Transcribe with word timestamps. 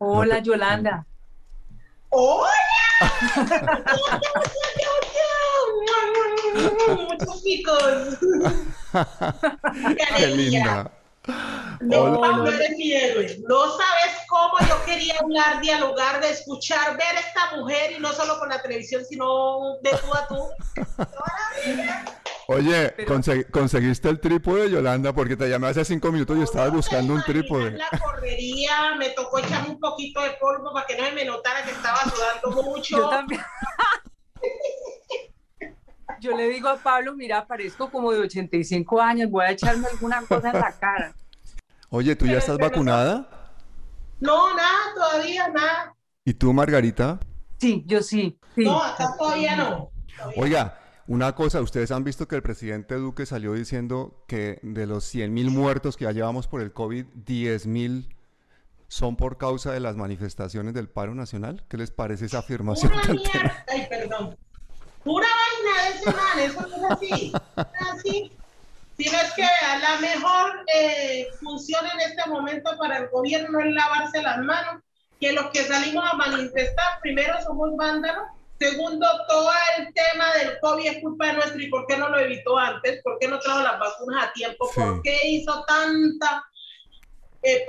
Hola, 0.00 0.38
Yolanda. 0.38 1.04
¡Hola! 2.10 2.52
Muchos 7.08 7.42
chicos. 7.42 8.18
Qué 10.16 10.26
linda. 10.28 10.88
No, 11.80 12.10
no 12.10 12.46
eres 12.46 12.70
mi 12.78 12.92
héroe. 12.92 13.40
No 13.48 13.76
sabes 13.76 14.14
cómo 14.28 14.56
yo 14.68 14.84
quería 14.84 15.16
hablar, 15.20 15.60
dialogar, 15.60 16.20
de 16.20 16.30
escuchar, 16.30 16.96
ver 16.96 17.16
a 17.16 17.20
esta 17.20 17.56
mujer 17.56 17.90
y 17.92 17.98
no 17.98 18.12
solo 18.12 18.38
con 18.38 18.50
la 18.50 18.62
televisión, 18.62 19.04
sino 19.04 19.78
de 19.82 19.90
tú 19.90 20.14
a 20.14 20.28
tú. 20.28 20.48
Oye, 22.50 22.94
conseguiste 23.50 24.08
el 24.08 24.20
trípode, 24.20 24.70
Yolanda, 24.70 25.12
porque 25.12 25.36
te 25.36 25.50
llamé 25.50 25.66
hace 25.66 25.84
cinco 25.84 26.10
minutos 26.10 26.38
y 26.38 26.42
estabas 26.42 26.72
buscando 26.72 27.12
un 27.12 27.22
trípode. 27.22 27.72
La 27.72 27.90
correría, 28.02 28.94
me 28.98 29.10
tocó 29.10 29.40
echarme 29.40 29.68
un 29.68 29.78
poquito 29.78 30.22
de 30.22 30.30
polvo 30.40 30.72
para 30.72 30.86
que 30.86 30.96
no 30.96 31.14
me 31.14 31.26
notara 31.26 31.62
que 31.62 31.72
estaba 31.72 31.98
sudando 32.04 32.62
mucho. 32.70 32.96
Yo 32.96 33.08
también. 33.10 33.42
Yo 36.20 36.34
le 36.34 36.48
digo 36.48 36.70
a 36.70 36.78
Pablo, 36.78 37.14
mira, 37.14 37.46
parezco 37.46 37.90
como 37.90 38.12
de 38.12 38.20
85 38.20 38.98
años, 38.98 39.30
voy 39.30 39.44
a 39.44 39.50
echarme 39.50 39.86
alguna 39.86 40.22
cosa 40.22 40.48
en 40.48 40.58
la 40.58 40.72
cara. 40.72 41.14
Oye, 41.90 42.16
¿tú 42.16 42.24
ya 42.24 42.38
estás 42.38 42.56
vacunada? 42.56 43.28
No, 44.20 44.56
nada, 44.56 44.94
todavía 44.94 45.48
nada. 45.48 45.94
¿Y 46.24 46.32
tú, 46.32 46.54
Margarita? 46.54 47.20
Sí, 47.60 47.84
yo 47.86 48.02
sí. 48.02 48.38
No, 48.56 48.82
acá 48.82 49.14
todavía 49.18 49.54
no. 49.54 49.90
Oiga, 50.36 50.77
una 51.08 51.34
cosa, 51.34 51.62
ustedes 51.62 51.90
han 51.90 52.04
visto 52.04 52.28
que 52.28 52.36
el 52.36 52.42
presidente 52.42 52.94
Duque 52.96 53.24
salió 53.24 53.54
diciendo 53.54 54.22
que 54.28 54.58
de 54.62 54.86
los 54.86 55.04
100 55.04 55.32
mil 55.32 55.50
muertos 55.50 55.96
que 55.96 56.04
ya 56.04 56.12
llevamos 56.12 56.46
por 56.46 56.60
el 56.60 56.74
COVID, 56.74 57.06
10 57.14 57.66
mil 57.66 58.14
son 58.88 59.16
por 59.16 59.38
causa 59.38 59.72
de 59.72 59.80
las 59.80 59.96
manifestaciones 59.96 60.74
del 60.74 60.90
paro 60.90 61.14
nacional. 61.14 61.64
¿Qué 61.70 61.78
les 61.78 61.90
parece 61.90 62.26
esa 62.26 62.40
afirmación? 62.40 62.92
Ay, 63.68 63.86
perdón. 63.88 64.36
Pura 65.02 65.26
vaina 65.26 65.82
de 65.82 65.96
ese 65.96 66.12
man, 66.12 66.38
eso 66.40 66.66
no 66.68 66.76
es 66.76 66.92
así. 66.92 67.32
así. 67.56 68.32
Si 68.98 69.10
no 69.10 69.18
es 69.18 69.32
que 69.32 69.46
la 69.80 70.00
mejor 70.00 70.64
eh, 70.74 71.28
función 71.40 71.86
en 71.86 72.00
este 72.00 72.28
momento 72.28 72.70
para 72.76 72.98
el 72.98 73.08
gobierno 73.08 73.60
es 73.60 73.72
lavarse 73.72 74.20
las 74.20 74.38
manos, 74.40 74.82
que 75.18 75.32
los 75.32 75.46
que 75.52 75.62
salimos 75.64 76.04
a 76.06 76.16
manifestar, 76.16 77.00
primero 77.00 77.34
somos 77.46 77.74
vándalos 77.78 78.24
Segundo, 78.58 79.06
todo 79.28 79.50
el 79.78 79.94
tema 79.94 80.34
del 80.34 80.58
COVID 80.60 80.86
es 80.86 81.00
culpa 81.00 81.28
de 81.28 81.32
nuestro 81.34 81.60
y 81.60 81.68
por 81.68 81.86
qué 81.86 81.96
no 81.96 82.08
lo 82.08 82.18
evitó 82.18 82.58
antes, 82.58 83.00
por 83.02 83.18
qué 83.20 83.28
no 83.28 83.38
trajo 83.38 83.60
las 83.60 83.78
vacunas 83.78 84.26
a 84.26 84.32
tiempo, 84.32 84.68
por 84.74 85.00
qué 85.02 85.28
hizo 85.28 85.64
tanta 85.64 86.44
eh, 87.42 87.64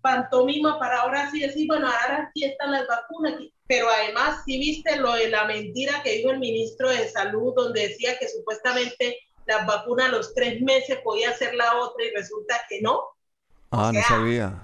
pantomima 0.00 0.78
para 0.78 1.00
ahora 1.00 1.28
sí 1.32 1.40
decir, 1.40 1.66
bueno, 1.66 1.88
ahora 1.88 2.30
sí 2.32 2.44
están 2.44 2.70
las 2.70 2.86
vacunas. 2.86 3.34
Pero 3.66 3.88
además, 3.88 4.42
si 4.44 4.58
viste 4.58 4.96
lo 4.96 5.14
de 5.14 5.30
la 5.30 5.46
mentira 5.46 6.00
que 6.04 6.12
dijo 6.12 6.30
el 6.30 6.38
ministro 6.38 6.90
de 6.90 7.08
Salud, 7.08 7.52
donde 7.56 7.88
decía 7.88 8.16
que 8.18 8.28
supuestamente 8.28 9.18
las 9.46 9.66
vacunas 9.66 10.06
a 10.08 10.12
los 10.12 10.34
tres 10.34 10.60
meses 10.60 10.98
podía 11.02 11.36
ser 11.36 11.54
la 11.54 11.76
otra 11.78 12.04
y 12.04 12.14
resulta 12.14 12.60
que 12.68 12.80
no. 12.82 13.00
Ah, 13.72 13.90
no 13.92 14.00
sabía. 14.02 14.62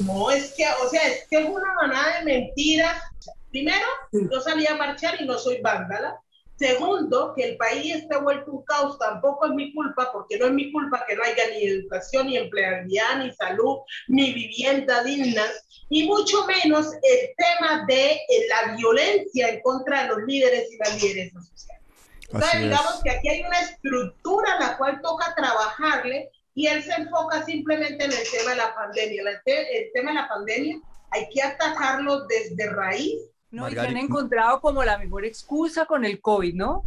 No, 0.00 0.30
es 0.30 0.54
que, 0.54 0.64
o 0.84 0.88
sea, 0.88 1.06
es 1.06 1.28
que 1.28 1.38
es 1.38 1.48
una 1.48 1.74
manada 1.74 2.18
de 2.18 2.24
mentiras 2.24 3.02
Primero, 3.50 3.86
yo 4.12 4.40
salí 4.40 4.66
a 4.66 4.76
marchar 4.76 5.20
y 5.20 5.24
no 5.24 5.38
soy 5.38 5.60
vándala. 5.60 6.20
Segundo, 6.58 7.34
que 7.36 7.50
el 7.50 7.56
país 7.56 7.94
esté 7.94 8.16
vuelto 8.16 8.50
un 8.50 8.64
caos 8.64 8.98
tampoco 8.98 9.46
es 9.46 9.52
mi 9.52 9.72
culpa, 9.72 10.10
porque 10.12 10.36
no 10.38 10.46
es 10.46 10.52
mi 10.52 10.72
culpa 10.72 11.04
que 11.06 11.14
no 11.14 11.22
haya 11.22 11.50
ni 11.50 11.64
educación, 11.64 12.26
ni 12.26 12.36
empleabilidad, 12.36 13.22
ni 13.22 13.32
salud, 13.32 13.78
ni 14.08 14.32
vivienda 14.32 15.04
digna, 15.04 15.44
y 15.88 16.08
mucho 16.08 16.44
menos 16.46 16.92
el 16.94 17.30
tema 17.36 17.84
de 17.86 18.10
eh, 18.10 18.46
la 18.48 18.74
violencia 18.74 19.50
en 19.50 19.60
contra 19.62 20.02
de 20.02 20.08
los 20.08 20.18
líderes 20.26 20.72
y 20.72 20.78
las 20.78 21.00
líderes 21.00 21.32
sociales. 21.32 21.82
Entonces, 22.22 22.60
digamos 22.60 23.02
que 23.04 23.10
aquí 23.10 23.28
hay 23.28 23.40
una 23.42 23.60
estructura 23.60 24.54
a 24.54 24.60
la 24.60 24.76
cual 24.78 25.00
toca 25.00 25.34
trabajarle 25.36 26.30
y 26.54 26.66
él 26.66 26.82
se 26.82 26.92
enfoca 26.92 27.44
simplemente 27.44 28.04
en 28.04 28.10
el 28.10 28.30
tema 28.32 28.50
de 28.50 28.56
la 28.56 28.74
pandemia. 28.74 29.22
el 29.46 29.92
tema 29.94 30.10
de 30.10 30.16
la 30.16 30.28
pandemia 30.28 30.80
hay 31.10 31.28
que 31.30 31.40
atacarlo 31.40 32.26
desde 32.26 32.68
raíz 32.68 33.30
no, 33.50 33.68
y 33.68 33.72
se 33.72 33.80
han 33.80 33.96
encontrado 33.96 34.60
como 34.60 34.84
la 34.84 34.98
mejor 34.98 35.24
excusa 35.24 35.86
con 35.86 36.04
el 36.04 36.20
COVID, 36.20 36.54
¿no? 36.54 36.84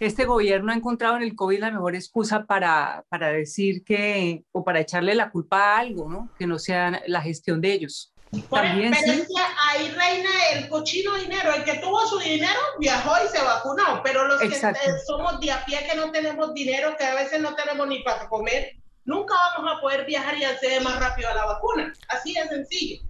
Este 0.00 0.24
gobierno 0.24 0.72
ha 0.72 0.74
encontrado 0.74 1.16
en 1.16 1.22
el 1.22 1.36
COVID 1.36 1.60
la 1.60 1.70
mejor 1.70 1.94
excusa 1.94 2.44
para, 2.44 3.04
para 3.08 3.28
decir 3.28 3.84
que, 3.84 4.42
o 4.50 4.64
para 4.64 4.80
echarle 4.80 5.14
la 5.14 5.30
culpa 5.30 5.58
a 5.58 5.78
algo, 5.78 6.08
¿no? 6.08 6.28
Que 6.38 6.46
no 6.46 6.58
sea 6.58 7.02
la 7.06 7.22
gestión 7.22 7.60
de 7.60 7.72
ellos. 7.72 8.12
También, 8.50 8.94
pero 8.98 9.12
es 9.12 9.28
que 9.28 9.42
ahí 9.68 9.90
reina 9.90 10.30
el 10.54 10.68
cochino 10.70 11.14
dinero. 11.16 11.52
El 11.52 11.64
que 11.64 11.74
tuvo 11.74 12.04
su 12.06 12.18
dinero 12.18 12.58
viajó 12.80 13.12
y 13.24 13.28
se 13.28 13.44
vacunó, 13.44 14.00
pero 14.02 14.26
los 14.26 14.40
que 14.40 14.58
somos 15.06 15.38
de 15.38 15.52
a 15.52 15.64
pie 15.66 15.86
que 15.88 15.94
no 15.94 16.10
tenemos 16.10 16.54
dinero, 16.54 16.96
que 16.96 17.04
a 17.04 17.14
veces 17.14 17.40
no 17.42 17.54
tenemos 17.54 17.86
ni 17.86 18.02
para 18.02 18.28
comer, 18.28 18.72
nunca 19.04 19.34
vamos 19.54 19.76
a 19.76 19.80
poder 19.82 20.06
viajar 20.06 20.36
y 20.38 20.44
acceder 20.44 20.82
más 20.82 20.98
rápido 20.98 21.28
a 21.28 21.34
la 21.34 21.44
vacuna. 21.44 21.92
Así 22.08 22.32
de 22.32 22.48
sencillo. 22.48 23.02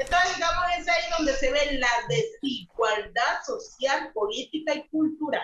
Entonces, 0.00 0.36
digamos, 0.36 0.64
es 0.78 0.88
ahí 0.88 1.02
donde 1.18 1.34
se 1.34 1.52
ve 1.52 1.78
la 1.78 1.88
desigualdad 2.08 3.42
social, 3.46 4.10
política 4.14 4.74
y 4.74 4.88
cultural. 4.88 5.42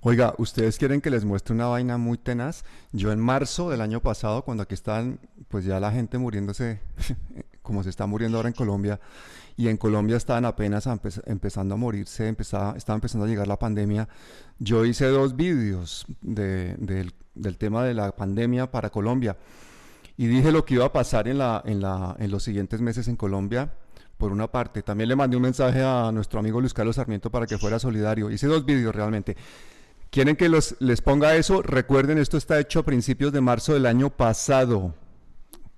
Oiga, 0.00 0.34
¿ustedes 0.38 0.78
quieren 0.78 1.00
que 1.00 1.10
les 1.10 1.24
muestre 1.24 1.52
una 1.52 1.66
vaina 1.66 1.98
muy 1.98 2.16
tenaz? 2.16 2.64
Yo 2.92 3.10
en 3.10 3.18
marzo 3.18 3.70
del 3.70 3.80
año 3.80 4.00
pasado, 4.00 4.44
cuando 4.44 4.62
aquí 4.62 4.74
estaban, 4.74 5.18
pues 5.48 5.64
ya 5.64 5.80
la 5.80 5.90
gente 5.90 6.16
muriéndose, 6.16 6.80
como 7.62 7.82
se 7.82 7.90
está 7.90 8.06
muriendo 8.06 8.36
ahora 8.36 8.50
en 8.50 8.54
Colombia, 8.54 9.00
y 9.56 9.66
en 9.66 9.78
Colombia 9.78 10.16
estaban 10.16 10.44
apenas 10.44 10.88
empezando 11.26 11.74
a 11.74 11.76
morirse, 11.76 12.28
empezaba, 12.28 12.76
estaba 12.76 12.94
empezando 12.94 13.26
a 13.26 13.28
llegar 13.28 13.48
la 13.48 13.58
pandemia, 13.58 14.08
yo 14.60 14.84
hice 14.84 15.06
dos 15.06 15.34
vídeos 15.34 16.06
del 16.20 17.12
tema 17.58 17.82
de 17.82 17.94
la 17.94 18.14
pandemia 18.14 18.70
para 18.70 18.90
Colombia 18.90 19.36
y 20.18 20.26
dije 20.26 20.50
lo 20.50 20.64
que 20.64 20.74
iba 20.74 20.84
a 20.84 20.92
pasar 20.92 21.28
en, 21.28 21.38
la, 21.38 21.62
en, 21.64 21.80
la, 21.80 22.16
en 22.18 22.32
los 22.32 22.42
siguientes 22.42 22.80
meses 22.80 23.06
en 23.06 23.14
Colombia, 23.14 23.70
por 24.18 24.32
una 24.32 24.48
parte. 24.48 24.82
También 24.82 25.08
le 25.08 25.14
mandé 25.14 25.36
un 25.36 25.44
mensaje 25.44 25.80
a 25.80 26.10
nuestro 26.12 26.40
amigo 26.40 26.60
Luis 26.60 26.74
Carlos 26.74 26.96
Sarmiento 26.96 27.30
para 27.30 27.46
que 27.46 27.56
fuera 27.56 27.78
solidario. 27.78 28.28
Hice 28.28 28.48
dos 28.48 28.66
vídeos 28.66 28.92
realmente. 28.92 29.36
¿Quieren 30.10 30.34
que 30.34 30.48
los, 30.48 30.74
les 30.80 31.02
ponga 31.02 31.36
eso? 31.36 31.62
Recuerden, 31.62 32.18
esto 32.18 32.36
está 32.36 32.58
hecho 32.58 32.80
a 32.80 32.82
principios 32.82 33.32
de 33.32 33.40
marzo 33.40 33.74
del 33.74 33.86
año 33.86 34.10
pasado. 34.10 34.92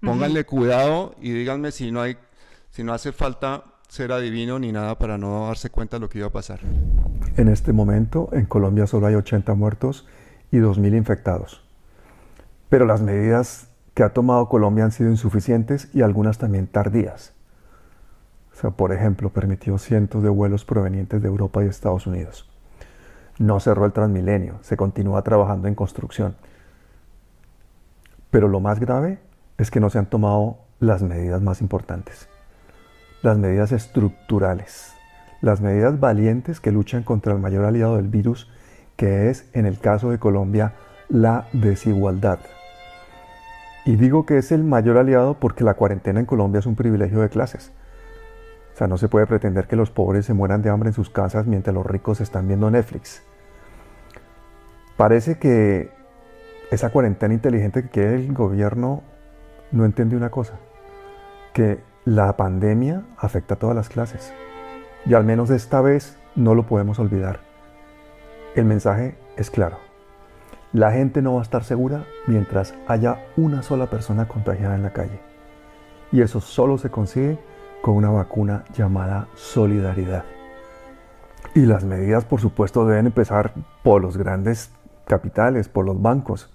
Pónganle 0.01 0.47
cuidado 0.47 1.15
y 1.21 1.33
díganme 1.33 1.71
si 1.71 1.93
no 1.93 2.01
hay, 2.01 2.17
si 2.71 2.83
no 2.83 2.95
hace 2.95 3.13
falta 3.13 3.65
ser 3.89 4.11
adivino 4.11 4.59
ni 4.59 4.73
nada 4.73 4.99
para 4.99 5.19
no 5.19 5.49
darse 5.49 5.69
cuenta 5.69 5.99
de 5.99 6.01
lo 6.01 6.09
que 6.09 6.17
iba 6.17 6.29
a 6.29 6.33
pasar. 6.33 6.61
En 7.37 7.49
este 7.49 7.75
momento, 7.75 8.31
en 8.33 8.47
Colombia 8.47 8.87
solo 8.87 9.07
hay 9.07 9.17
80 9.17 9.53
muertos 9.55 10.07
y 10.51 10.57
2.000 10.57 10.97
infectados. 10.97 11.63
Pero 12.71 12.87
las 12.87 13.03
medidas 13.03 13.70
que 14.01 14.05
ha 14.05 14.15
tomado 14.15 14.49
Colombia 14.49 14.85
han 14.85 14.93
sido 14.93 15.11
insuficientes 15.11 15.91
y 15.93 16.01
algunas 16.01 16.39
también 16.39 16.67
tardías. 16.67 17.35
Por 18.75 18.95
ejemplo, 18.95 19.29
permitió 19.29 19.77
cientos 19.77 20.23
de 20.23 20.31
vuelos 20.31 20.65
provenientes 20.65 21.21
de 21.21 21.29
Europa 21.29 21.63
y 21.63 21.69
Estados 21.69 22.07
Unidos. 22.07 22.49
No 23.39 23.61
cerró 23.61 23.85
el 23.85 23.93
Transmilenio, 23.93 24.55
se 24.63 24.79
continúa 24.79 25.21
trabajando 25.21 25.69
en 25.69 25.75
construcción. 25.75 26.35
Pero 28.31 28.49
lo 28.49 28.59
más 28.59 28.81
grave 28.81 29.19
es 29.59 29.71
que 29.71 29.81
no 29.81 29.91
se 29.91 29.99
han 29.99 30.07
tomado 30.07 30.57
las 30.79 31.03
medidas 31.03 31.43
más 31.43 31.61
importantes, 31.61 32.27
las 33.21 33.37
medidas 33.37 33.71
estructurales, 33.71 34.95
las 35.43 35.61
medidas 35.61 36.01
valientes 36.01 36.59
que 36.59 36.73
luchan 36.73 37.03
contra 37.03 37.35
el 37.35 37.39
mayor 37.39 37.67
aliado 37.67 37.97
del 37.97 38.09
virus, 38.09 38.51
que 38.97 39.29
es, 39.29 39.51
en 39.53 39.67
el 39.67 39.79
caso 39.79 40.09
de 40.09 40.19
Colombia, 40.19 40.73
la 41.11 41.49
desigualdad. 41.53 42.39
Y 43.91 43.97
digo 43.97 44.25
que 44.25 44.39
es 44.39 44.53
el 44.53 44.63
mayor 44.63 44.99
aliado 44.99 45.35
porque 45.35 45.65
la 45.65 45.75
cuarentena 45.75 46.21
en 46.21 46.27
Colombia 46.27 46.61
es 46.61 46.67
un 46.67 46.77
privilegio 46.77 47.23
de 47.23 47.29
clases. 47.29 47.73
O 48.73 48.77
sea, 48.77 48.87
no 48.87 48.97
se 48.99 49.09
puede 49.09 49.27
pretender 49.27 49.67
que 49.67 49.75
los 49.75 49.91
pobres 49.91 50.27
se 50.27 50.33
mueran 50.33 50.63
de 50.63 50.71
hambre 50.71 50.91
en 50.91 50.93
sus 50.93 51.11
casas 51.11 51.49
mientras 51.49 51.75
los 51.75 51.85
ricos 51.85 52.21
están 52.21 52.47
viendo 52.47 52.71
Netflix. 52.71 53.25
Parece 54.97 55.41
que 55.41 55.91
esa 56.71 56.91
cuarentena 56.91 57.35
inteligente 57.35 57.83
que 57.83 57.89
quiere 57.89 58.15
el 58.15 58.33
gobierno 58.33 59.03
no 59.73 59.85
entiende 59.85 60.15
una 60.15 60.31
cosa, 60.31 60.61
que 61.53 61.81
la 62.05 62.37
pandemia 62.37 63.03
afecta 63.17 63.55
a 63.55 63.59
todas 63.59 63.75
las 63.75 63.89
clases. 63.89 64.33
Y 65.05 65.15
al 65.15 65.25
menos 65.25 65.51
esta 65.51 65.81
vez 65.81 66.17
no 66.37 66.55
lo 66.55 66.65
podemos 66.65 67.01
olvidar. 67.01 67.41
El 68.55 68.67
mensaje 68.67 69.19
es 69.37 69.51
claro. 69.51 69.90
La 70.73 70.93
gente 70.93 71.21
no 71.21 71.35
va 71.35 71.41
a 71.41 71.43
estar 71.43 71.65
segura 71.65 72.05
mientras 72.29 72.75
haya 72.87 73.25
una 73.37 73.63
sola 73.63 73.87
persona 73.87 74.29
contagiada 74.29 74.77
en 74.77 74.85
la 74.85 74.93
calle. 74.93 75.21
Y 76.13 76.21
eso 76.21 76.41
solo 76.41 76.79
se 76.79 76.91
consigue 76.91 77.39
con 77.83 77.97
una 77.97 78.11
vacuna 78.11 78.63
llamada 78.77 79.27
solidaridad. 79.35 80.25
Y 81.55 81.67
las 81.67 81.85
medidas, 81.85 82.25
por 82.25 82.41
supuesto, 82.41 82.87
deben 82.87 83.07
empezar 83.07 83.53
por 83.83 84.01
los 84.01 84.17
grandes 84.17 84.71
capitales, 85.09 85.69
por 85.69 85.85
los 85.85 86.01
bancos, 86.01 86.53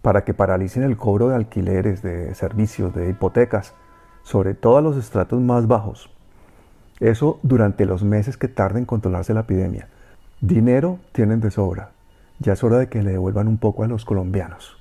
para 0.00 0.24
que 0.24 0.32
paralicen 0.32 0.84
el 0.84 0.96
cobro 0.96 1.28
de 1.28 1.34
alquileres, 1.34 2.02
de 2.02 2.34
servicios, 2.36 2.94
de 2.94 3.10
hipotecas, 3.10 3.74
sobre 4.22 4.54
todo 4.54 4.78
a 4.78 4.82
los 4.82 4.96
estratos 4.96 5.40
más 5.40 5.66
bajos. 5.66 6.08
Eso 7.00 7.40
durante 7.42 7.84
los 7.84 8.04
meses 8.04 8.36
que 8.36 8.46
tarde 8.46 8.78
en 8.78 8.84
controlarse 8.84 9.34
la 9.34 9.40
epidemia. 9.40 9.88
Dinero 10.40 11.00
tienen 11.12 11.40
de 11.40 11.50
sobra. 11.50 11.90
Ya 12.42 12.54
es 12.54 12.64
hora 12.64 12.78
de 12.78 12.88
que 12.88 13.02
le 13.02 13.12
devuelvan 13.12 13.48
un 13.48 13.58
poco 13.58 13.84
a 13.84 13.86
los 13.86 14.06
colombianos. 14.06 14.78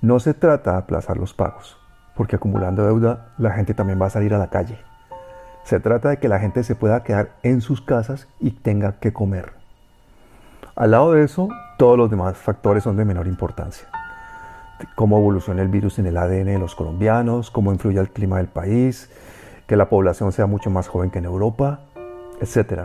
No 0.00 0.20
se 0.20 0.32
trata 0.32 0.72
de 0.72 0.78
aplazar 0.78 1.16
los 1.16 1.34
pagos, 1.34 1.76
porque 2.14 2.36
acumulando 2.36 2.84
deuda 2.84 3.34
la 3.36 3.50
gente 3.50 3.74
también 3.74 4.00
va 4.00 4.06
a 4.06 4.10
salir 4.10 4.32
a 4.32 4.38
la 4.38 4.48
calle. 4.48 4.78
Se 5.64 5.80
trata 5.80 6.10
de 6.10 6.18
que 6.18 6.28
la 6.28 6.38
gente 6.38 6.62
se 6.62 6.76
pueda 6.76 7.02
quedar 7.02 7.30
en 7.42 7.60
sus 7.60 7.80
casas 7.80 8.28
y 8.38 8.52
tenga 8.52 9.00
que 9.00 9.12
comer. 9.12 9.54
Al 10.76 10.92
lado 10.92 11.14
de 11.14 11.24
eso, 11.24 11.48
todos 11.78 11.98
los 11.98 12.10
demás 12.10 12.36
factores 12.36 12.84
son 12.84 12.96
de 12.96 13.04
menor 13.04 13.26
importancia. 13.26 13.88
Cómo 14.94 15.18
evoluciona 15.18 15.62
el 15.62 15.68
virus 15.68 15.98
en 15.98 16.06
el 16.06 16.16
ADN 16.16 16.44
de 16.44 16.58
los 16.60 16.76
colombianos, 16.76 17.50
cómo 17.50 17.72
influye 17.72 17.98
el 17.98 18.10
clima 18.10 18.36
del 18.36 18.46
país, 18.46 19.10
que 19.66 19.74
la 19.74 19.88
población 19.88 20.30
sea 20.30 20.46
mucho 20.46 20.70
más 20.70 20.86
joven 20.86 21.10
que 21.10 21.18
en 21.18 21.24
Europa, 21.24 21.80
etc. 22.40 22.82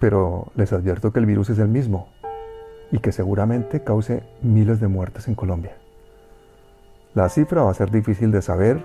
Pero 0.00 0.50
les 0.56 0.72
advierto 0.72 1.12
que 1.12 1.20
el 1.20 1.26
virus 1.26 1.50
es 1.50 1.60
el 1.60 1.68
mismo 1.68 2.13
y 2.90 2.98
que 2.98 3.12
seguramente 3.12 3.82
cause 3.82 4.22
miles 4.42 4.80
de 4.80 4.88
muertes 4.88 5.28
en 5.28 5.34
Colombia. 5.34 5.76
La 7.14 7.28
cifra 7.28 7.62
va 7.62 7.70
a 7.70 7.74
ser 7.74 7.90
difícil 7.90 8.30
de 8.30 8.42
saber 8.42 8.82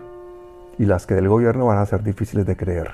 y 0.77 0.85
las 0.85 1.05
que 1.05 1.15
del 1.15 1.27
gobierno 1.27 1.65
van 1.65 1.79
a 1.79 1.85
ser 1.85 2.03
difíciles 2.03 2.45
de 2.45 2.55
creer, 2.55 2.91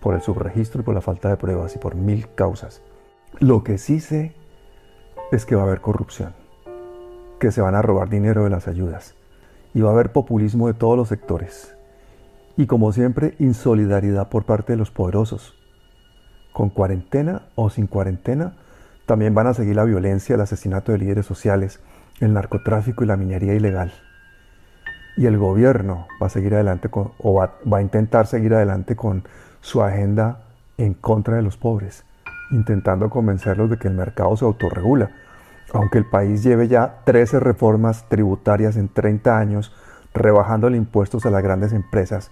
por 0.00 0.14
el 0.14 0.22
subregistro 0.22 0.80
y 0.80 0.84
por 0.84 0.94
la 0.94 1.00
falta 1.00 1.28
de 1.28 1.36
pruebas 1.36 1.74
y 1.74 1.78
por 1.78 1.94
mil 1.94 2.28
causas. 2.34 2.82
Lo 3.38 3.64
que 3.64 3.76
sí 3.76 4.00
sé 4.00 4.34
es 5.32 5.44
que 5.44 5.56
va 5.56 5.62
a 5.62 5.66
haber 5.66 5.80
corrupción, 5.80 6.32
que 7.38 7.50
se 7.50 7.60
van 7.60 7.74
a 7.74 7.82
robar 7.82 8.08
dinero 8.08 8.44
de 8.44 8.50
las 8.50 8.68
ayudas 8.68 9.14
y 9.74 9.80
va 9.80 9.90
a 9.90 9.92
haber 9.92 10.12
populismo 10.12 10.68
de 10.68 10.74
todos 10.74 10.96
los 10.96 11.08
sectores. 11.08 11.76
Y 12.56 12.66
como 12.66 12.92
siempre, 12.92 13.34
insolidaridad 13.38 14.30
por 14.30 14.44
parte 14.44 14.72
de 14.72 14.78
los 14.78 14.90
poderosos. 14.90 15.54
Con 16.52 16.70
cuarentena 16.70 17.48
o 17.54 17.68
sin 17.68 17.86
cuarentena, 17.86 18.56
también 19.06 19.34
van 19.34 19.46
a 19.46 19.54
seguir 19.54 19.76
la 19.76 19.84
violencia, 19.84 20.34
el 20.34 20.40
asesinato 20.40 20.92
de 20.92 20.98
líderes 20.98 21.26
sociales, 21.26 21.80
el 22.20 22.34
narcotráfico 22.34 23.04
y 23.04 23.06
la 23.06 23.16
minería 23.16 23.54
ilegal. 23.54 23.92
Y 25.16 25.26
el 25.26 25.38
gobierno 25.38 26.08
va 26.20 26.26
a 26.26 26.30
seguir 26.30 26.54
adelante 26.54 26.90
o 26.92 27.34
va, 27.34 27.54
va 27.72 27.78
a 27.78 27.82
intentar 27.82 28.26
seguir 28.26 28.52
adelante 28.52 28.96
con 28.96 29.24
su 29.60 29.82
agenda 29.82 30.40
en 30.76 30.92
contra 30.92 31.36
de 31.36 31.42
los 31.42 31.56
pobres, 31.56 32.04
intentando 32.50 33.08
convencerlos 33.08 33.70
de 33.70 33.78
que 33.78 33.88
el 33.88 33.94
mercado 33.94 34.36
se 34.36 34.44
autorregula. 34.44 35.10
Aunque 35.72 35.98
el 35.98 36.04
país 36.04 36.42
lleve 36.42 36.68
ya 36.68 37.02
13 37.04 37.40
reformas 37.40 38.08
tributarias 38.08 38.76
en 38.76 38.88
30 38.88 39.38
años, 39.38 39.72
rebajando 40.12 40.68
impuestos 40.70 41.24
a 41.26 41.30
las 41.30 41.42
grandes 41.42 41.72
empresas 41.72 42.30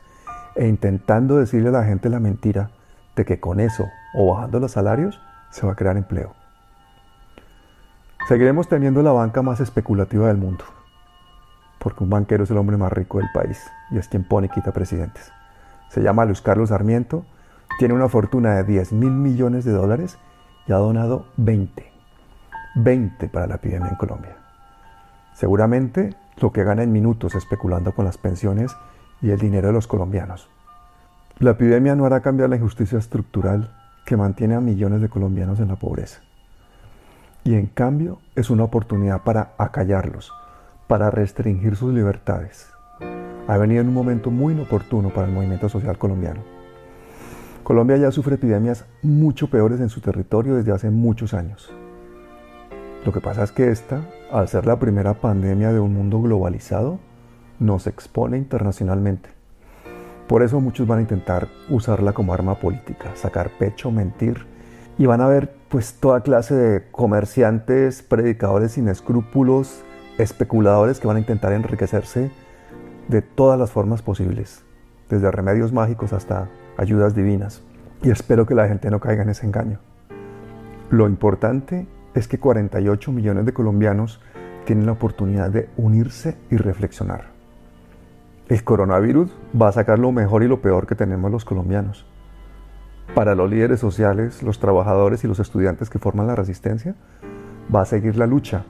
e 0.57 0.67
intentando 0.67 1.37
decirle 1.37 1.69
a 1.69 1.73
la 1.73 1.85
gente 1.85 2.09
la 2.09 2.21
mentira 2.21 2.71
de 3.17 3.25
que 3.25 3.41
con 3.41 3.61
eso 3.61 3.85
o 4.15 4.35
bajando 4.35 4.61
los 4.61 4.73
salarios 4.73 5.21
se 5.51 5.67
va 5.67 5.73
a 5.73 5.77
crear 5.77 5.97
empleo. 5.97 6.44
Seguiremos 8.29 8.69
teniendo 8.69 9.03
la 9.03 9.13
banca 9.13 9.43
más 9.43 9.61
especulativa 9.61 10.29
del 10.29 10.39
mundo 10.39 10.65
porque 11.85 12.03
un 12.03 12.09
banquero 12.09 12.45
es 12.45 12.51
el 12.51 12.57
hombre 12.57 12.79
más 12.79 12.91
rico 12.91 13.19
del 13.19 13.29
país 13.35 13.71
y 13.91 13.99
es 13.99 14.09
quien 14.09 14.25
pone 14.25 14.47
y 14.47 14.49
quita 14.49 14.73
presidentes. 14.73 15.31
Se 15.91 16.03
llama 16.03 16.25
Luis 16.25 16.41
Carlos 16.41 16.71
Sarmiento, 16.71 17.27
tiene 17.79 17.93
una 17.93 18.09
fortuna 18.09 18.55
de 18.55 18.65
10 18.65 18.95
mil 18.95 19.11
millones 19.11 19.67
de 19.67 19.73
dólares 19.73 20.19
y 20.67 20.73
ha 20.73 20.77
donado 20.77 21.27
20. 21.37 21.93
20 22.77 23.29
para 23.29 23.47
la 23.47 23.57
epidemia 23.57 23.91
en 23.91 23.97
Colombia. 23.97 24.35
Seguramente 25.35 26.17
lo 26.39 26.53
que 26.53 26.65
gana 26.65 26.83
en 26.83 26.91
minutos 26.91 27.35
especulando 27.35 27.93
con 27.93 28.07
las 28.07 28.17
pensiones 28.17 28.75
y 29.21 29.31
el 29.31 29.39
dinero 29.39 29.67
de 29.67 29.75
los 29.75 29.87
colombianos. 29.87 30.49
La 31.39 31.51
epidemia 31.51 31.95
no 31.95 32.07
hará 32.07 32.21
cambiar 32.21 32.49
la 32.49 32.57
injusticia 32.57 32.99
estructural 32.99 33.77
que 34.07 34.17
mantiene 34.17 34.55
a 34.55 34.61
millones 34.61 35.03
de 35.03 35.11
colombianos 35.11 35.61
en 35.61 35.69
la 35.69 35.77
pobreza. 35.77 36.23
Y 37.47 37.57
en 37.57 37.67
cambio 37.67 38.21
es 38.37 38.49
una 38.49 38.65
oportunidad 38.65 39.23
para 39.23 39.53
acallarlos, 39.59 40.33
para 40.87 41.11
restringir 41.11 41.77
sus 41.77 41.93
libertades. 41.93 42.71
Ha 43.47 43.59
venido 43.59 43.83
en 43.83 43.89
un 43.89 43.95
momento 43.95 44.31
muy 44.31 44.55
inoportuno 44.55 45.11
para 45.11 45.27
el 45.27 45.35
movimiento 45.35 45.69
social 45.69 45.99
colombiano. 45.99 46.41
Colombia 47.63 47.99
ya 47.99 48.11
sufre 48.11 48.37
epidemias 48.37 48.87
mucho 49.03 49.51
peores 49.51 49.81
en 49.81 49.91
su 49.91 50.01
territorio 50.01 50.55
desde 50.55 50.73
hace 50.73 50.91
muchos 50.91 51.35
años. 51.35 51.71
Lo 53.05 53.13
que 53.13 53.21
pasa 53.21 53.45
es 53.45 53.53
que 53.53 53.71
esta, 53.71 54.01
al 54.33 54.49
ser 54.49 54.65
la 54.65 54.79
primera 54.79 55.13
pandemia 55.13 55.71
de 55.71 55.81
un 55.81 55.93
mundo 55.93 56.23
globalizado, 56.23 56.99
nos 57.59 57.87
expone 57.87 58.39
internacionalmente. 58.39 59.29
Por 60.29 60.43
eso 60.43 60.63
muchos 60.63 60.87
van 60.87 61.01
a 61.01 61.03
intentar 61.03 61.49
usarla 61.69 62.15
como 62.15 62.33
arma 62.33 62.55
política, 62.55 63.11
sacar 63.15 63.51
pecho, 63.59 63.91
mentir, 63.91 64.47
y 64.97 65.05
van 65.05 65.21
a 65.21 65.27
ver 65.27 65.55
pues 65.75 65.95
toda 65.95 66.21
clase 66.21 66.55
de 66.55 66.85
comerciantes, 66.93 68.05
predicadores 68.05 68.71
sin 68.71 68.87
escrúpulos, 68.87 69.83
especuladores 70.19 71.01
que 71.01 71.09
van 71.09 71.17
a 71.17 71.19
intentar 71.19 71.53
enriquecerse 71.53 72.31
de 73.09 73.23
todas 73.23 73.59
las 73.59 73.73
formas 73.73 74.01
posibles, 74.01 74.63
desde 75.11 75.33
remedios 75.33 75.73
mágicos 75.73 76.13
hasta 76.13 76.49
ayudas 76.77 77.17
divinas. 77.17 77.61
Y 78.05 78.13
espero 78.13 78.47
que 78.47 78.55
la 78.55 78.69
gente 78.69 78.89
no 78.89 79.01
caiga 79.01 79.25
en 79.25 79.31
ese 79.31 79.47
engaño. 79.47 79.81
Lo 80.91 81.09
importante 81.09 81.89
es 82.15 82.29
que 82.29 82.39
48 82.39 83.11
millones 83.11 83.45
de 83.45 83.53
colombianos 83.53 84.21
tienen 84.67 84.87
la 84.87 84.93
oportunidad 84.93 85.51
de 85.51 85.69
unirse 85.77 86.37
y 86.53 86.57
reflexionar. 86.57 87.31
El 88.49 88.63
coronavirus 88.63 89.37
va 89.61 89.71
a 89.71 89.73
sacar 89.73 89.99
lo 89.99 90.13
mejor 90.13 90.45
y 90.45 90.47
lo 90.47 90.63
peor 90.63 90.87
que 90.87 90.95
tenemos 90.95 91.33
los 91.33 91.45
colombianos. 91.45 92.07
Para 93.15 93.35
los 93.35 93.51
líderes 93.51 93.81
sociales, 93.81 94.43
los 94.43 94.59
trabajadores 94.59 95.25
y 95.25 95.29
los 95.29 95.41
estudiantes 95.41 95.91
que 95.91 95.99
forman 95.99 96.27
la 96.27 96.37
resistencia, 96.37 96.95
va 97.75 97.83
a 97.83 97.85
seguir 97.85 98.17
la 98.17 98.27
lucha 98.27 98.65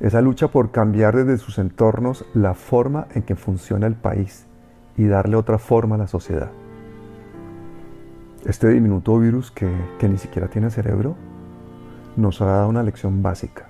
esa 0.00 0.20
lucha 0.20 0.46
por 0.46 0.70
cambiar 0.70 1.16
desde 1.16 1.38
sus 1.38 1.58
entornos 1.58 2.24
la 2.32 2.54
forma 2.54 3.08
en 3.14 3.22
que 3.22 3.34
funciona 3.34 3.88
el 3.88 3.96
país 3.96 4.46
y 4.96 5.06
darle 5.06 5.34
otra 5.34 5.58
forma 5.58 5.96
a 5.96 5.98
la 5.98 6.06
sociedad. 6.06 6.50
Este 8.46 8.68
diminuto 8.68 9.18
virus 9.18 9.50
que, 9.50 9.68
que 9.98 10.08
ni 10.08 10.16
siquiera 10.16 10.46
tiene 10.46 10.70
cerebro 10.70 11.16
nos 12.16 12.40
ha 12.40 12.46
dado 12.46 12.68
una 12.68 12.84
lección 12.84 13.22
básica. 13.22 13.66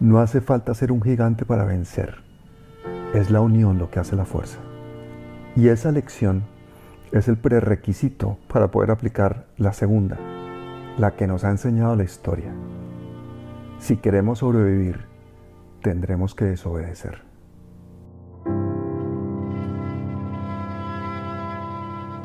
No 0.00 0.18
hace 0.18 0.40
falta 0.40 0.74
ser 0.74 0.90
un 0.90 1.00
gigante 1.00 1.44
para 1.44 1.64
vencer. 1.64 2.22
Es 3.14 3.30
la 3.30 3.40
unión 3.40 3.78
lo 3.78 3.88
que 3.88 4.00
hace 4.00 4.16
la 4.16 4.24
fuerza. 4.24 4.58
Y 5.54 5.68
esa 5.68 5.92
lección 5.92 6.42
es 7.12 7.28
el 7.28 7.36
prerequisito 7.36 8.38
para 8.48 8.70
poder 8.70 8.90
aplicar 8.90 9.46
la 9.56 9.72
segunda, 9.72 10.18
la 10.98 11.16
que 11.16 11.26
nos 11.26 11.44
ha 11.44 11.50
enseñado 11.50 11.96
la 11.96 12.04
historia. 12.04 12.52
Si 13.78 13.96
queremos 13.96 14.40
sobrevivir 14.40 15.10
tendremos 15.82 16.34
que 16.34 16.44
desobedecer. 16.44 17.22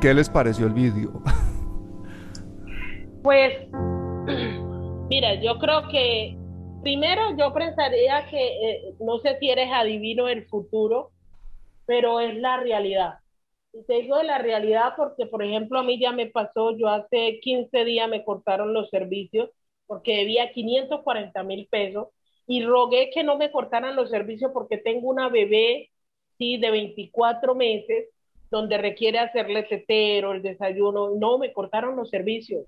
¿Qué 0.02 0.14
les 0.14 0.30
pareció 0.30 0.68
el 0.68 0.74
vídeo? 0.74 1.22
Pues, 3.24 3.54
mira, 5.10 5.34
yo 5.42 5.58
creo 5.58 5.88
que 5.88 6.38
primero 6.84 7.36
yo 7.36 7.52
pensaría 7.56 8.28
que, 8.30 8.38
eh, 8.38 8.96
no 9.00 9.18
sé 9.18 9.40
si 9.40 9.50
eres 9.50 9.72
adivino 9.74 10.26
del 10.26 10.46
futuro, 10.46 11.10
pero 11.88 12.20
es 12.20 12.36
la 12.36 12.58
realidad. 12.58 13.16
Te 13.84 13.94
digo 14.02 14.18
de 14.18 14.24
la 14.24 14.38
realidad 14.38 14.94
porque, 14.96 15.26
por 15.26 15.44
ejemplo, 15.44 15.80
a 15.80 15.84
mí 15.84 16.00
ya 16.00 16.12
me 16.12 16.28
pasó, 16.28 16.76
yo 16.78 16.88
hace 16.88 17.40
15 17.42 17.84
días 17.84 18.10
me 18.10 18.24
cortaron 18.24 18.74
los 18.74 18.90
servicios 18.90 19.50
porque 19.86 20.18
debía 20.18 20.52
540 20.52 21.44
mil 21.44 21.68
pesos 21.68 22.08
y 22.48 22.64
rogué 22.64 23.10
que 23.14 23.24
no 23.24 23.38
me 23.38 23.52
cortaran 23.52 23.96
los 23.96 24.10
servicios 24.10 24.52
porque 24.54 24.78
tengo 24.78 25.10
una 25.10 25.30
bebé, 25.30 25.90
sí, 26.38 26.58
de 26.58 26.72
24 26.72 27.56
meses, 27.56 28.10
donde 28.50 28.78
requiere 28.78 29.20
hacerle 29.20 29.64
tetero, 29.64 30.32
el 30.32 30.42
desayuno. 30.42 31.10
No, 31.16 31.38
me 31.38 31.52
cortaron 31.52 31.96
los 31.96 32.10
servicios. 32.10 32.66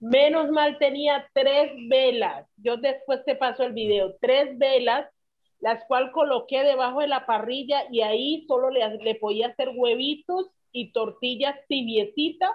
Menos 0.00 0.50
mal 0.50 0.78
tenía 0.78 1.28
tres 1.32 1.72
velas. 1.88 2.46
Yo 2.56 2.76
después 2.76 3.24
te 3.24 3.36
paso 3.36 3.62
el 3.62 3.72
video. 3.72 4.16
Tres 4.20 4.58
velas, 4.58 5.08
las 5.62 5.84
cuales 5.84 6.10
coloqué 6.12 6.64
debajo 6.64 7.00
de 7.00 7.06
la 7.06 7.24
parrilla 7.24 7.84
y 7.90 8.02
ahí 8.02 8.44
solo 8.48 8.70
le, 8.70 8.98
le 8.98 9.14
podía 9.14 9.46
hacer 9.46 9.70
huevitos 9.74 10.50
y 10.72 10.92
tortillas 10.92 11.56
tibiecitas 11.68 12.50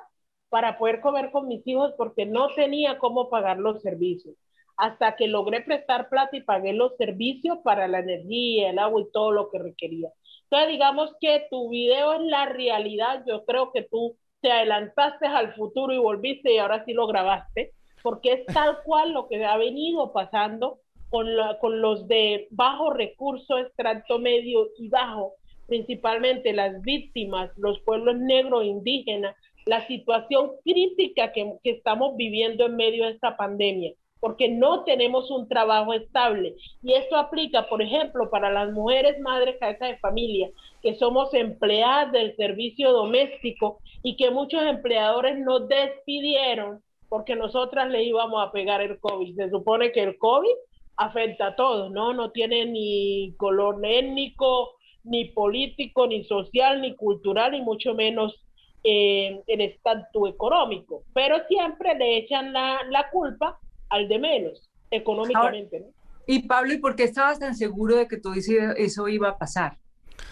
para 0.49 0.77
poder 0.77 1.01
comer 1.01 1.31
con 1.31 1.47
mis 1.47 1.65
hijos 1.65 1.93
porque 1.97 2.25
no 2.25 2.49
tenía 2.53 2.99
cómo 2.99 3.29
pagar 3.29 3.57
los 3.57 3.81
servicios 3.81 4.35
hasta 4.75 5.15
que 5.15 5.27
logré 5.27 5.61
prestar 5.61 6.09
plata 6.09 6.37
y 6.37 6.41
pagué 6.41 6.73
los 6.73 6.95
servicios 6.97 7.57
para 7.63 7.87
la 7.87 7.99
energía, 7.99 8.69
el 8.69 8.77
agua 8.77 9.01
y 9.01 9.11
todo 9.11 9.31
lo 9.31 9.49
que 9.49 9.57
requería. 9.57 10.09
Entonces, 10.43 10.69
digamos 10.69 11.15
que 11.19 11.47
tu 11.49 11.69
video 11.69 12.13
es 12.13 12.21
la 12.21 12.45
realidad. 12.45 13.23
Yo 13.27 13.43
creo 13.45 13.71
que 13.71 13.81
tú 13.81 14.15
te 14.39 14.51
adelantaste 14.51 15.25
al 15.25 15.55
futuro 15.55 15.93
y 15.93 15.97
volviste 15.97 16.53
y 16.53 16.59
ahora 16.59 16.85
sí 16.85 16.93
lo 16.93 17.07
grabaste, 17.07 17.73
porque 18.03 18.33
es 18.33 18.45
tal 18.53 18.83
cual 18.83 19.13
lo 19.13 19.27
que 19.27 19.43
ha 19.43 19.57
venido 19.57 20.13
pasando 20.13 20.79
con, 21.09 21.27
con 21.59 21.81
los 21.81 22.07
de 22.07 22.47
bajo 22.51 22.91
recurso, 22.91 23.57
estrato 23.57 24.19
medio 24.19 24.67
y 24.77 24.89
bajo, 24.89 25.33
principalmente 25.67 26.53
las 26.53 26.81
víctimas, 26.81 27.51
los 27.57 27.79
pueblos 27.81 28.17
negros 28.17 28.65
indígenas, 28.65 29.35
la 29.65 29.85
situación 29.87 30.51
crítica 30.63 31.31
que, 31.33 31.53
que 31.63 31.71
estamos 31.71 32.15
viviendo 32.15 32.65
en 32.65 32.75
medio 32.75 33.05
de 33.05 33.11
esta 33.11 33.35
pandemia 33.35 33.93
porque 34.19 34.49
no 34.49 34.83
tenemos 34.83 35.29
un 35.31 35.47
trabajo 35.47 35.93
estable. 35.93 36.55
Y 36.81 36.93
esto 36.93 37.15
aplica, 37.17 37.67
por 37.67 37.81
ejemplo, 37.81 38.29
para 38.29 38.51
las 38.51 38.71
mujeres 38.71 39.19
madres 39.19 39.57
cabeza 39.59 39.85
de 39.85 39.97
familia, 39.97 40.49
que 40.81 40.95
somos 40.95 41.33
empleadas 41.33 42.11
del 42.11 42.35
servicio 42.35 42.91
doméstico 42.91 43.79
y 44.03 44.15
que 44.15 44.31
muchos 44.31 44.63
empleadores 44.63 45.37
nos 45.37 45.67
despidieron 45.67 46.81
porque 47.09 47.35
nosotras 47.35 47.89
le 47.89 48.03
íbamos 48.03 48.45
a 48.45 48.51
pegar 48.51 48.81
el 48.81 48.99
COVID. 48.99 49.35
Se 49.35 49.49
supone 49.49 49.91
que 49.91 50.03
el 50.03 50.17
COVID 50.17 50.55
afecta 50.97 51.47
a 51.47 51.55
todos, 51.55 51.91
¿no? 51.91 52.13
No 52.13 52.31
tiene 52.31 52.65
ni 52.65 53.33
color 53.37 53.79
étnico, 53.83 54.77
ni 55.03 55.25
político, 55.25 56.07
ni 56.07 56.23
social, 56.23 56.81
ni 56.81 56.95
cultural, 56.95 57.51
ni 57.51 57.61
mucho 57.61 57.93
menos 57.93 58.43
eh, 58.83 59.41
en 59.47 59.61
estatus 59.61 60.29
económico. 60.29 61.03
Pero 61.13 61.37
siempre 61.47 61.95
le 61.95 62.17
echan 62.17 62.51
la, 62.51 62.79
la 62.89 63.09
culpa 63.09 63.59
al 63.89 64.07
de 64.07 64.19
menos, 64.19 64.69
económicamente. 64.91 65.85
Y 66.25 66.39
Pablo, 66.47 66.73
¿y 66.73 66.79
por 66.79 66.95
qué 66.95 67.03
estabas 67.03 67.39
tan 67.39 67.55
seguro 67.55 67.95
de 67.95 68.07
que 68.07 68.17
todo 68.17 68.33
eso 68.33 69.07
iba 69.07 69.29
a 69.29 69.37
pasar? 69.37 69.77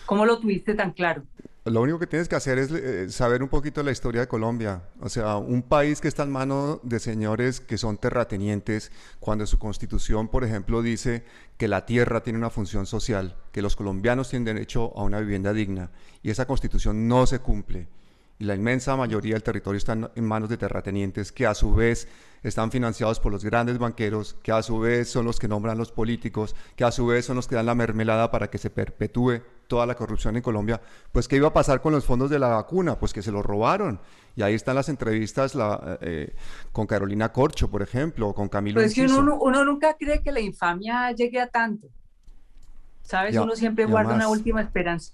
¿Cómo 0.05 0.25
lo 0.25 0.39
tuviste 0.39 0.73
tan 0.73 0.91
claro? 0.91 1.23
Lo 1.65 1.81
único 1.81 1.97
que 1.97 2.05
tienes 2.05 2.29
que 2.29 2.35
hacer 2.35 2.59
es 2.59 2.69
eh, 2.69 3.09
saber 3.09 3.41
un 3.41 3.49
poquito 3.49 3.81
la 3.81 3.91
historia 3.91 4.21
de 4.21 4.27
Colombia. 4.27 4.83
O 5.01 5.09
sea, 5.09 5.37
un 5.37 5.63
país 5.63 5.99
que 5.99 6.07
está 6.07 6.21
en 6.21 6.31
manos 6.31 6.77
de 6.83 6.99
señores 6.99 7.59
que 7.59 7.79
son 7.79 7.97
terratenientes, 7.97 8.91
cuando 9.19 9.47
su 9.47 9.57
constitución, 9.57 10.27
por 10.27 10.43
ejemplo, 10.43 10.83
dice 10.83 11.23
que 11.57 11.67
la 11.67 11.87
tierra 11.87 12.21
tiene 12.21 12.37
una 12.37 12.51
función 12.51 12.85
social, 12.85 13.35
que 13.51 13.63
los 13.63 13.75
colombianos 13.75 14.29
tienen 14.29 14.45
derecho 14.45 14.95
a 14.95 15.01
una 15.01 15.19
vivienda 15.19 15.53
digna, 15.53 15.89
y 16.21 16.29
esa 16.29 16.45
constitución 16.45 17.07
no 17.07 17.25
se 17.25 17.39
cumple 17.39 17.87
y 18.37 18.45
la 18.45 18.55
inmensa 18.55 18.95
mayoría 18.95 19.33
del 19.33 19.43
territorio 19.43 19.77
está 19.77 19.93
en 19.93 20.25
manos 20.25 20.49
de 20.49 20.57
terratenientes 20.57 21.31
que 21.31 21.45
a 21.45 21.53
su 21.53 21.73
vez 21.73 22.07
están 22.43 22.69
financiados 22.69 23.19
por 23.19 23.31
los 23.31 23.45
grandes 23.45 23.77
banqueros, 23.77 24.35
que 24.43 24.51
a 24.51 24.61
su 24.61 24.79
vez 24.79 25.09
son 25.09 25.25
los 25.25 25.39
que 25.39 25.47
nombran 25.47 25.77
los 25.77 25.91
políticos, 25.91 26.55
que 26.75 26.83
a 26.83 26.91
su 26.91 27.07
vez 27.07 27.25
son 27.25 27.37
los 27.37 27.47
que 27.47 27.55
dan 27.55 27.65
la 27.65 27.75
mermelada 27.75 28.31
para 28.31 28.49
que 28.49 28.57
se 28.57 28.69
perpetúe 28.69 29.41
toda 29.67 29.85
la 29.85 29.95
corrupción 29.95 30.35
en 30.35 30.41
Colombia, 30.41 30.81
pues 31.11 31.27
¿qué 31.27 31.35
iba 31.37 31.47
a 31.47 31.53
pasar 31.53 31.81
con 31.81 31.93
los 31.93 32.05
fondos 32.05 32.29
de 32.29 32.39
la 32.39 32.49
vacuna? 32.49 32.97
Pues 32.97 33.13
que 33.13 33.21
se 33.21 33.31
los 33.31 33.45
robaron. 33.45 33.99
Y 34.35 34.41
ahí 34.41 34.53
están 34.53 34.75
las 34.75 34.89
entrevistas 34.89 35.55
la, 35.55 35.97
eh, 36.01 36.35
con 36.71 36.87
Carolina 36.87 37.31
Corcho, 37.31 37.69
por 37.69 37.81
ejemplo, 37.81 38.29
o 38.29 38.33
con 38.33 38.49
Camilo. 38.49 38.81
Pues 38.81 38.93
que 38.93 39.05
uno, 39.05 39.37
uno, 39.39 39.63
nunca 39.63 39.95
cree 39.97 40.21
que 40.21 40.31
la 40.31 40.41
infamia 40.41 41.11
llegue 41.11 41.39
a 41.39 41.47
tanto. 41.47 41.87
¿Sabes? 43.01 43.37
uno 43.37 43.55
siempre 43.55 43.85
guarda 43.85 44.15
una 44.15 44.27
última 44.27 44.61
esperanza. 44.61 45.13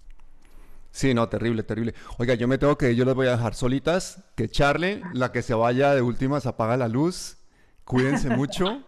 Sí, 0.91 1.13
no, 1.13 1.27
terrible, 1.29 1.63
terrible. 1.63 1.93
Oiga, 2.17 2.33
yo 2.35 2.47
me 2.47 2.57
tengo 2.57 2.77
que, 2.77 2.95
yo 2.95 3.05
les 3.05 3.15
voy 3.15 3.27
a 3.27 3.31
dejar 3.31 3.53
solitas, 3.53 4.23
que 4.35 4.49
Charlie, 4.49 5.01
la 5.13 5.31
que 5.31 5.41
se 5.41 5.53
vaya 5.53 5.93
de 5.95 6.01
últimas, 6.01 6.45
apaga 6.45 6.75
la 6.77 6.87
luz. 6.87 7.37
Cuídense 7.85 8.29
mucho. 8.29 8.65
Un 8.67 8.83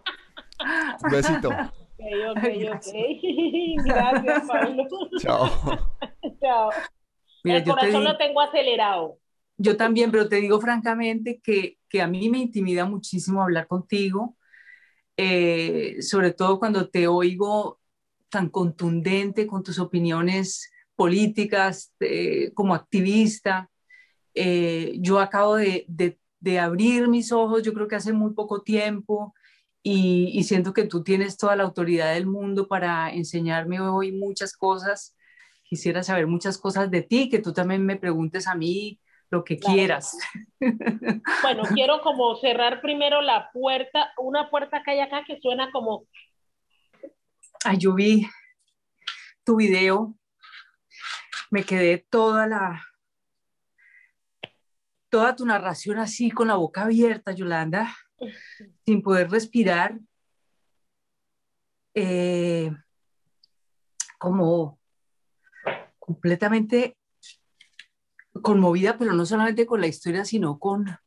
besito. 1.12 1.50
Ok, 2.32 2.44
ok. 2.74 2.88
Gracias, 3.86 4.44
Pablo. 4.48 4.88
Chao. 5.20 5.50
Chao. 6.42 6.70
El 7.44 7.64
corazón 7.64 8.04
lo 8.04 8.18
tengo 8.18 8.42
acelerado. 8.42 9.20
Yo 9.58 9.78
también, 9.78 10.12
pero 10.12 10.28
te 10.28 10.38
digo 10.38 10.60
francamente 10.60 11.40
que, 11.44 11.78
que 11.88 12.02
a 12.02 12.08
mí 12.08 12.30
me 12.30 12.40
intimida 12.40 12.86
muchísimo 12.86 13.42
hablar 13.42 13.68
contigo, 13.68 14.36
eh, 15.16 16.02
sobre 16.02 16.32
todo 16.32 16.60
cuando 16.60 16.90
te 16.90 17.08
oigo 17.08 17.80
tan 18.30 18.50
contundente 18.50 19.46
con 19.46 19.62
tus 19.62 19.78
opiniones 19.78 20.72
políticas, 20.96 21.94
eh, 22.00 22.52
como 22.54 22.74
activista. 22.74 23.70
Eh, 24.34 24.96
yo 25.00 25.20
acabo 25.20 25.56
de, 25.56 25.86
de, 25.88 26.60
abrir 26.60 27.08
mis 27.08 27.32
ojos, 27.32 27.64
yo 27.64 27.74
creo 27.74 27.88
que 27.88 27.96
hace 27.96 28.12
muy 28.12 28.34
poco 28.34 28.64
tiempo, 28.64 29.34
y, 29.84 30.42
siento 30.44 30.74
que 30.74 30.86
tú 30.86 31.04
tienes 31.04 31.38
toda 31.38 31.56
la 31.56 31.64
autoridad 31.64 32.14
del 32.14 32.26
mundo 32.26 32.68
para 32.68 33.12
enseñarme 33.12 33.80
hoy 33.82 34.14
muchas 34.14 34.56
cosas. 34.56 35.16
Quisiera 35.64 36.04
saber 36.04 36.26
muchas 36.28 36.58
cosas 36.58 36.90
de 36.90 37.02
ti, 37.02 37.30
que 37.30 37.40
tú 37.40 37.52
también 37.54 37.86
me 37.86 37.98
preguntes 37.98 38.48
a 38.48 38.56
mí 38.56 39.00
lo 39.30 39.44
que 39.44 39.58
quieras. 39.58 40.18
Bueno, 41.42 41.64
quiero 41.74 42.02
como 42.02 42.38
cerrar 42.38 42.80
primero 42.80 43.22
la 43.22 43.52
puerta, 43.52 44.14
una 44.18 44.50
puerta 44.50 44.82
que 44.82 44.92
hay 44.92 45.02
acá 45.02 45.26
que 45.28 45.38
suena 45.42 45.70
como... 45.74 46.06
Ay, 47.66 47.78
yo 47.78 47.94
vi 47.94 48.26
tu 49.44 49.58
video 49.58 50.16
me 51.54 51.64
quedé 51.64 52.00
toda 52.00 52.48
la, 52.48 52.84
toda 55.10 55.36
tu 55.36 55.46
narración 55.46 56.00
así 56.00 56.32
con 56.32 56.48
la 56.48 56.56
boca 56.56 56.82
abierta, 56.82 57.32
Yolanda, 57.32 57.96
sin 58.86 59.02
poder 59.02 59.30
respirar, 59.30 60.00
eh, 61.94 62.72
como 64.18 64.80
completamente 66.00 66.98
conmovida, 68.42 68.98
pero 68.98 69.14
no 69.14 69.26
solamente 69.26 69.66
con 69.66 69.82
la 69.82 69.88
historia, 69.88 70.26
sino 70.26 70.60
con, 70.60 70.98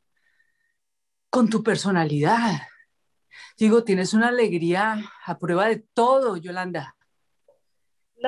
con 1.31 1.49
tu 1.49 1.63
personalidad. 1.63 2.63
Digo, 3.59 3.85
tienes 3.85 4.15
una 4.15 4.29
alegría 4.29 5.03
a 5.25 5.39
prueba 5.39 5.67
de 5.67 5.85
todo, 5.95 6.37
Yolanda. 6.37 6.97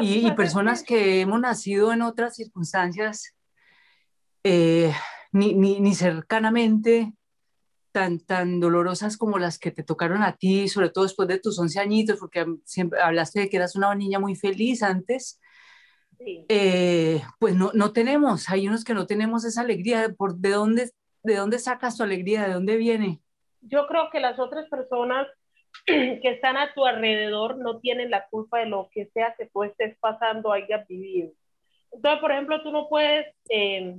Y, 0.01 0.31
personas 0.33 0.83
que 0.83 1.23
hemos 1.23 1.41
nacido 1.41 1.93
en 1.93 2.03
otras 2.03 2.37
circunstancias, 2.37 3.35
eh, 4.45 4.93
ni, 5.33 5.55
ni, 5.55 5.95
cercanamente 5.95 7.15
tan, 7.99 8.21
tan 8.21 8.61
dolorosas 8.61 9.17
como 9.17 9.40
las 9.40 9.59
que 9.59 9.73
te 9.73 9.83
tocaron 9.83 10.23
a 10.23 10.37
ti, 10.37 10.69
sobre 10.69 10.88
todo 10.88 11.02
después 11.02 11.26
de 11.26 11.40
tus 11.40 11.59
11 11.59 11.81
añitos, 11.81 12.21
porque 12.21 12.47
siempre 12.64 13.00
hablaste 13.00 13.40
de 13.40 13.49
que 13.49 13.57
eras 13.57 13.75
una 13.75 13.93
niña 13.97 14.21
muy 14.21 14.37
feliz 14.37 14.85
antes. 14.85 15.40
Eh, 16.21 17.21
pues 17.40 17.57
no, 17.57 17.73
no 17.75 17.93
tenemos, 17.93 18.49
hay 18.50 18.69
unos 18.69 18.85
que 18.85 18.95
no 18.95 19.07
tenemos 19.07 19.45
esa 19.45 19.62
alegría. 19.62 20.14
¿Por, 20.17 20.37
de, 20.37 20.50
dónde, 20.50 20.90
¿De 21.25 21.35
dónde 21.35 21.59
sacas 21.59 21.97
tu 21.97 22.05
alegría? 22.05 22.47
¿De 22.47 22.55
dónde 22.55 22.76
viene? 22.76 23.21
Yo 23.62 23.88
creo 23.88 24.11
que 24.12 24.21
las 24.21 24.38
otras 24.38 24.69
personas 24.69 25.26
que 25.87 26.21
están 26.23 26.57
a 26.57 26.73
tu 26.73 26.87
alrededor 26.87 27.59
no 27.59 27.81
tienen 27.81 28.12
la 28.12 28.28
culpa 28.28 28.61
de 28.61 28.67
lo 28.67 28.90
que 28.93 29.07
sea 29.07 29.35
que 29.37 29.47
tú 29.47 29.64
estés 29.64 29.99
pasando, 29.99 30.52
hayas 30.52 30.87
vivido. 30.87 31.33
Entonces, 31.90 32.21
por 32.21 32.31
ejemplo, 32.31 32.62
tú 32.62 32.71
no 32.71 32.88
puedes, 32.88 33.26
eh, 33.49 33.99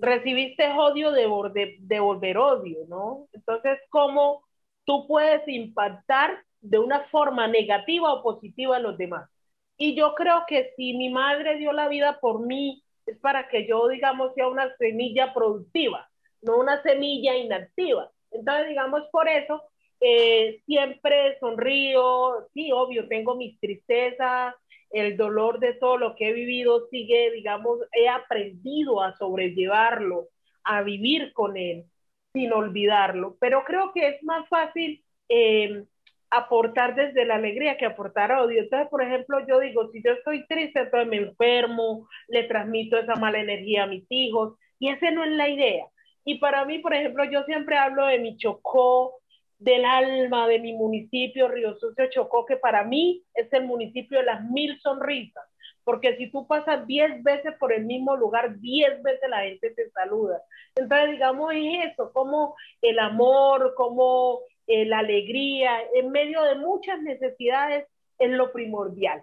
recibiste 0.00 0.68
odio 0.68 1.12
de, 1.12 1.76
de, 1.78 2.00
volver 2.00 2.38
odio, 2.38 2.78
¿no? 2.88 3.28
Entonces, 3.32 3.78
¿cómo 3.88 4.44
tú 4.84 5.06
puedes 5.06 5.46
impactar 5.48 6.42
de 6.60 6.78
una 6.78 7.00
forma 7.08 7.48
negativa 7.48 8.12
o 8.12 8.22
positiva 8.22 8.76
a 8.76 8.80
los 8.80 8.98
demás? 8.98 9.28
Y 9.76 9.94
yo 9.94 10.14
creo 10.14 10.44
que 10.46 10.72
si 10.76 10.94
mi 10.94 11.10
madre 11.10 11.56
dio 11.58 11.72
la 11.72 11.88
vida 11.88 12.18
por 12.20 12.46
mí, 12.46 12.82
es 13.06 13.18
para 13.18 13.48
que 13.48 13.66
yo, 13.66 13.88
digamos, 13.88 14.34
sea 14.34 14.48
una 14.48 14.74
semilla 14.76 15.32
productiva, 15.34 16.08
no 16.42 16.58
una 16.58 16.82
semilla 16.82 17.36
inactiva. 17.36 18.10
Entonces, 18.30 18.68
digamos, 18.68 19.02
por 19.12 19.28
eso 19.28 19.62
eh, 20.00 20.62
siempre 20.66 21.38
sonrío, 21.40 22.48
sí, 22.52 22.70
obvio, 22.72 23.08
tengo 23.08 23.34
mis 23.36 23.58
tristezas, 23.60 24.54
el 24.90 25.16
dolor 25.16 25.58
de 25.58 25.74
todo 25.74 25.98
lo 25.98 26.14
que 26.14 26.28
he 26.28 26.32
vivido 26.32 26.86
sigue, 26.88 27.30
digamos, 27.32 27.80
he 27.92 28.08
aprendido 28.08 29.02
a 29.02 29.16
sobrellevarlo, 29.16 30.28
a 30.64 30.82
vivir 30.82 31.32
con 31.32 31.56
él, 31.56 31.84
sin 32.32 32.52
olvidarlo, 32.52 33.36
pero 33.40 33.64
creo 33.64 33.92
que 33.92 34.08
es 34.08 34.22
más 34.22 34.48
fácil 34.48 35.02
eh, 35.28 35.84
aportar 36.30 36.94
desde 36.94 37.24
la 37.24 37.36
alegría 37.36 37.76
que 37.78 37.86
aportar 37.86 38.32
odio. 38.32 38.62
Entonces, 38.62 38.88
por 38.88 39.02
ejemplo, 39.02 39.46
yo 39.46 39.60
digo, 39.60 39.90
si 39.90 40.02
yo 40.02 40.12
estoy 40.12 40.46
triste, 40.46 40.80
entonces 40.80 41.08
me 41.08 41.16
enfermo, 41.16 42.08
le 42.28 42.44
transmito 42.44 42.98
esa 42.98 43.14
mala 43.14 43.38
energía 43.38 43.84
a 43.84 43.86
mis 43.86 44.04
hijos, 44.10 44.58
y 44.78 44.90
esa 44.90 45.10
no 45.10 45.24
es 45.24 45.32
la 45.32 45.48
idea. 45.48 45.86
Y 46.24 46.38
para 46.38 46.64
mí, 46.64 46.80
por 46.80 46.92
ejemplo, 46.94 47.24
yo 47.24 47.44
siempre 47.44 47.76
hablo 47.76 48.06
de 48.06 48.18
mi 48.18 48.36
chocó, 48.36 49.20
del 49.58 49.84
alma 49.84 50.46
de 50.48 50.58
mi 50.58 50.74
municipio, 50.74 51.48
Río 51.48 51.76
Sucio 51.78 52.10
Chocó, 52.10 52.44
que 52.44 52.56
para 52.56 52.84
mí 52.84 53.24
es 53.34 53.52
el 53.52 53.64
municipio 53.64 54.18
de 54.18 54.24
las 54.24 54.44
mil 54.44 54.78
sonrisas, 54.80 55.44
porque 55.84 56.16
si 56.16 56.30
tú 56.30 56.46
pasas 56.46 56.86
diez 56.86 57.22
veces 57.22 57.54
por 57.58 57.72
el 57.72 57.84
mismo 57.84 58.16
lugar, 58.16 58.58
diez 58.58 59.02
veces 59.02 59.30
la 59.30 59.42
gente 59.42 59.70
te 59.70 59.90
saluda. 59.90 60.42
Entonces, 60.74 61.12
digamos, 61.12 61.52
es 61.54 61.92
eso, 61.92 62.12
como 62.12 62.54
el 62.82 62.98
amor, 62.98 63.74
como 63.76 64.40
eh, 64.66 64.84
la 64.84 64.98
alegría, 64.98 65.78
en 65.94 66.10
medio 66.10 66.42
de 66.42 66.56
muchas 66.56 67.00
necesidades, 67.00 67.86
es 68.18 68.30
lo 68.30 68.52
primordial. 68.52 69.22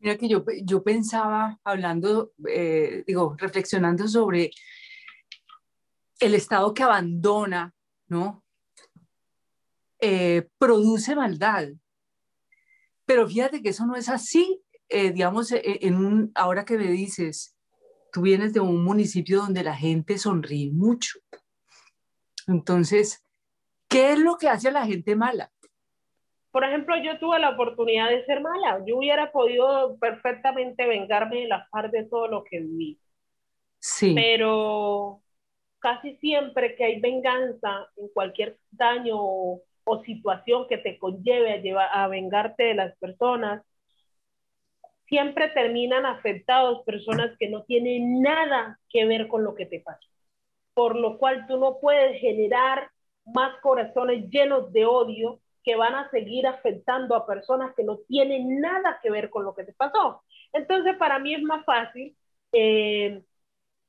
Mira 0.00 0.16
que 0.16 0.28
yo, 0.28 0.44
yo 0.64 0.82
pensaba, 0.82 1.58
hablando, 1.62 2.32
eh, 2.48 3.04
digo, 3.06 3.36
reflexionando 3.38 4.08
sobre 4.08 4.50
el 6.18 6.34
Estado 6.34 6.74
que 6.74 6.82
abandona, 6.82 7.72
¿no? 8.08 8.41
Eh, 10.02 10.46
produce 10.58 11.16
maldad. 11.16 11.68
Pero 13.06 13.26
fíjate 13.26 13.62
que 13.62 13.70
eso 13.70 13.86
no 13.86 13.96
es 13.96 14.08
así 14.10 14.62
eh, 14.94 15.10
digamos, 15.10 15.50
eh, 15.52 15.62
en 15.64 15.94
un, 15.96 16.32
ahora 16.34 16.66
que 16.66 16.76
me 16.76 16.88
dices, 16.88 17.56
tú 18.12 18.20
vienes 18.20 18.52
de 18.52 18.60
un 18.60 18.84
municipio 18.84 19.38
donde 19.38 19.64
la 19.64 19.74
gente 19.74 20.18
sonríe 20.18 20.70
mucho. 20.70 21.18
Entonces, 22.46 23.24
¿qué 23.88 24.12
es 24.12 24.18
lo 24.18 24.36
que 24.36 24.50
hace 24.50 24.68
a 24.68 24.72
la 24.72 24.84
gente 24.84 25.16
mala? 25.16 25.50
Por 26.50 26.64
ejemplo, 26.64 26.94
yo 27.02 27.18
tuve 27.18 27.38
la 27.38 27.50
oportunidad 27.50 28.10
de 28.10 28.22
ser 28.26 28.42
mala. 28.42 28.84
Yo 28.86 28.98
hubiera 28.98 29.32
podido 29.32 29.96
perfectamente 29.96 30.86
vengarme 30.86 31.40
de 31.40 31.48
la 31.48 31.66
par 31.70 31.90
de 31.90 32.04
todo 32.04 32.28
lo 32.28 32.44
que 32.44 32.60
viví. 32.60 33.00
Sí. 33.78 34.14
Pero 34.14 35.22
casi 35.78 36.16
siempre 36.16 36.76
que 36.76 36.84
hay 36.84 37.00
venganza 37.00 37.88
en 37.96 38.08
cualquier 38.08 38.58
daño 38.70 39.14
o, 39.16 39.62
situación 40.04 40.66
que 40.68 40.78
te 40.78 40.98
conlleve 40.98 41.52
a, 41.52 41.56
llevar, 41.58 41.88
a 41.92 42.08
vengarte 42.08 42.64
de 42.64 42.74
las 42.74 42.96
personas, 42.98 43.62
siempre 45.06 45.48
terminan 45.50 46.06
afectados 46.06 46.82
personas 46.84 47.36
que 47.38 47.48
no 47.48 47.64
tienen 47.64 48.22
nada 48.22 48.78
que 48.88 49.04
ver 49.04 49.28
con 49.28 49.44
lo 49.44 49.54
que 49.54 49.66
te 49.66 49.80
pasó. 49.80 50.08
Por 50.74 50.96
lo 50.96 51.18
cual 51.18 51.46
tú 51.46 51.58
no 51.58 51.78
puedes 51.80 52.18
generar 52.20 52.90
más 53.26 53.60
corazones 53.60 54.28
llenos 54.30 54.72
de 54.72 54.86
odio 54.86 55.40
que 55.64 55.76
van 55.76 55.94
a 55.94 56.10
seguir 56.10 56.46
afectando 56.46 57.14
a 57.14 57.26
personas 57.26 57.74
que 57.76 57.84
no 57.84 57.98
tienen 58.08 58.60
nada 58.60 58.98
que 59.02 59.10
ver 59.10 59.30
con 59.30 59.44
lo 59.44 59.54
que 59.54 59.64
te 59.64 59.72
pasó. 59.74 60.22
Entonces, 60.52 60.96
para 60.96 61.18
mí 61.18 61.34
es 61.34 61.42
más 61.42 61.64
fácil 61.64 62.16
eh, 62.52 63.22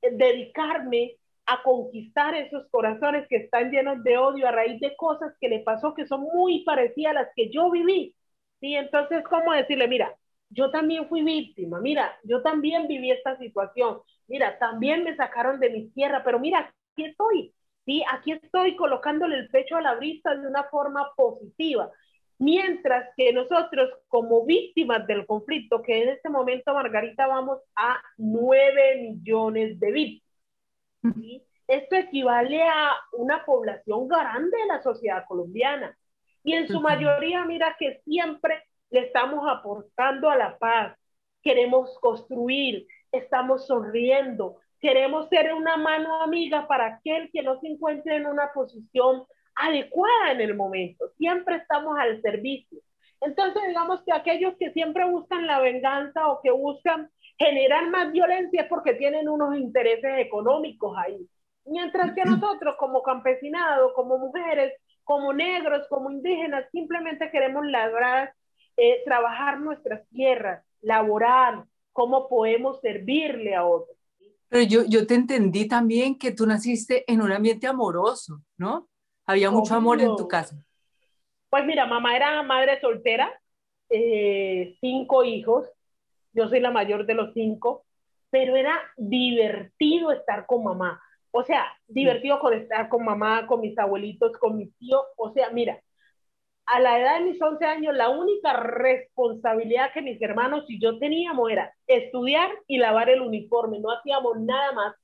dedicarme 0.01 1.17
a 1.45 1.61
conquistar 1.63 2.35
esos 2.35 2.67
corazones 2.69 3.27
que 3.27 3.37
están 3.37 3.71
llenos 3.71 4.03
de 4.03 4.17
odio 4.17 4.47
a 4.47 4.51
raíz 4.51 4.79
de 4.79 4.95
cosas 4.95 5.33
que 5.39 5.49
le 5.49 5.59
pasó 5.59 5.93
que 5.93 6.07
son 6.07 6.21
muy 6.21 6.63
parecidas 6.63 7.11
a 7.11 7.21
las 7.21 7.29
que 7.35 7.49
yo 7.49 7.69
viví. 7.71 8.15
¿sí? 8.59 8.75
Entonces, 8.75 9.23
¿cómo 9.29 9.53
decirle, 9.53 9.87
mira, 9.87 10.15
yo 10.49 10.71
también 10.71 11.07
fui 11.09 11.23
víctima, 11.23 11.79
mira, 11.81 12.17
yo 12.23 12.41
también 12.41 12.87
viví 12.87 13.11
esta 13.11 13.37
situación, 13.37 13.99
mira, 14.27 14.57
también 14.59 15.03
me 15.03 15.15
sacaron 15.15 15.59
de 15.59 15.69
mi 15.69 15.89
tierra, 15.89 16.23
pero 16.23 16.39
mira, 16.39 16.71
aquí 16.93 17.05
estoy, 17.05 17.53
¿sí? 17.85 18.03
Aquí 18.11 18.33
estoy 18.33 18.75
colocándole 18.75 19.37
el 19.37 19.49
pecho 19.49 19.75
a 19.75 19.81
la 19.81 19.95
brisa 19.95 20.35
de 20.35 20.47
una 20.47 20.63
forma 20.65 21.09
positiva. 21.15 21.91
Mientras 22.39 23.09
que 23.15 23.31
nosotros, 23.33 23.89
como 24.07 24.45
víctimas 24.45 25.07
del 25.07 25.25
conflicto, 25.25 25.81
que 25.81 26.03
en 26.03 26.09
este 26.09 26.29
momento, 26.29 26.73
Margarita, 26.73 27.27
vamos 27.27 27.59
a 27.75 28.01
9 28.17 29.01
millones 29.01 29.79
de 29.79 29.91
víctimas. 29.91 30.22
¿Sí? 31.15 31.43
Esto 31.67 31.95
equivale 31.95 32.61
a 32.63 32.91
una 33.13 33.45
población 33.45 34.07
grande 34.07 34.57
de 34.57 34.65
la 34.65 34.81
sociedad 34.81 35.25
colombiana. 35.27 35.97
Y 36.43 36.53
en 36.53 36.67
su 36.67 36.81
mayoría, 36.81 37.45
mira 37.45 37.75
que 37.79 38.01
siempre 38.03 38.63
le 38.89 39.01
estamos 39.01 39.45
aportando 39.49 40.29
a 40.29 40.35
la 40.35 40.57
paz. 40.57 40.97
Queremos 41.41 41.97
construir, 41.99 42.87
estamos 43.11 43.65
sonriendo, 43.67 44.57
queremos 44.79 45.29
ser 45.29 45.53
una 45.53 45.77
mano 45.77 46.21
amiga 46.21 46.67
para 46.67 46.95
aquel 46.95 47.29
que 47.31 47.41
no 47.41 47.59
se 47.59 47.67
encuentre 47.67 48.17
en 48.17 48.25
una 48.25 48.51
posición 48.53 49.23
adecuada 49.55 50.31
en 50.31 50.41
el 50.41 50.55
momento. 50.55 51.09
Siempre 51.17 51.55
estamos 51.57 51.97
al 51.97 52.21
servicio. 52.21 52.79
Entonces, 53.21 53.63
digamos 53.67 54.03
que 54.03 54.11
aquellos 54.11 54.55
que 54.57 54.71
siempre 54.73 55.05
buscan 55.05 55.47
la 55.47 55.59
venganza 55.59 56.27
o 56.27 56.41
que 56.41 56.51
buscan 56.51 57.09
generar 57.37 57.89
más 57.89 58.11
violencia 58.11 58.61
es 58.61 58.67
porque 58.67 58.93
tienen 58.93 59.27
unos 59.29 59.57
intereses 59.57 60.11
económicos 60.17 60.95
ahí. 60.97 61.27
Mientras 61.65 62.13
que 62.13 62.25
nosotros 62.25 62.75
como 62.77 63.01
campesinado, 63.01 63.93
como 63.93 64.17
mujeres, 64.17 64.73
como 65.03 65.33
negros, 65.33 65.87
como 65.89 66.11
indígenas, 66.11 66.65
simplemente 66.71 67.29
queremos 67.31 67.65
labrar, 67.65 68.33
eh, 68.77 69.01
trabajar 69.05 69.59
nuestras 69.59 70.07
tierras, 70.09 70.63
laborar, 70.81 71.65
cómo 71.91 72.27
podemos 72.27 72.81
servirle 72.81 73.55
a 73.55 73.65
otros. 73.65 73.95
Pero 74.49 74.63
yo, 74.65 74.83
yo 74.87 75.07
te 75.07 75.15
entendí 75.15 75.67
también 75.67 76.17
que 76.17 76.31
tú 76.31 76.45
naciste 76.45 77.11
en 77.11 77.21
un 77.21 77.31
ambiente 77.31 77.67
amoroso, 77.67 78.41
¿no? 78.57 78.87
Había 79.25 79.49
mucho 79.49 79.75
amor 79.75 80.01
en 80.01 80.15
tu 80.15 80.27
casa. 80.27 80.63
Pues 81.49 81.65
mira, 81.65 81.85
mamá 81.85 82.15
era 82.15 82.43
madre 82.43 82.79
soltera, 82.81 83.31
eh, 83.89 84.75
cinco 84.81 85.23
hijos, 85.23 85.67
yo 86.33 86.49
soy 86.49 86.59
la 86.59 86.71
mayor 86.71 87.05
de 87.05 87.13
los 87.13 87.33
cinco, 87.33 87.85
pero 88.29 88.55
era 88.55 88.79
divertido 88.97 90.11
estar 90.11 90.45
con 90.45 90.63
mamá. 90.63 91.01
O 91.31 91.43
sea, 91.43 91.65
divertido 91.87 92.39
con 92.39 92.53
estar 92.53 92.89
con 92.89 93.05
mamá, 93.05 93.47
con 93.47 93.61
mis 93.61 93.77
abuelitos, 93.77 94.37
con 94.37 94.57
mis 94.57 94.75
tíos. 94.77 95.01
O 95.17 95.31
sea, 95.33 95.49
mira, 95.51 95.79
a 96.65 96.79
la 96.79 96.99
edad 96.99 97.19
de 97.19 97.25
mis 97.25 97.41
11 97.41 97.65
años, 97.65 97.95
la 97.95 98.09
única 98.09 98.53
responsabilidad 98.53 99.91
que 99.93 100.01
mis 100.01 100.21
hermanos 100.21 100.63
y 100.69 100.79
yo 100.79 100.97
teníamos 100.97 101.51
era 101.51 101.73
estudiar 101.87 102.49
y 102.67 102.77
lavar 102.77 103.09
el 103.09 103.21
uniforme, 103.21 103.79
no 103.79 103.91
hacíamos 103.91 104.39
nada 104.39 104.71
más. 104.71 104.95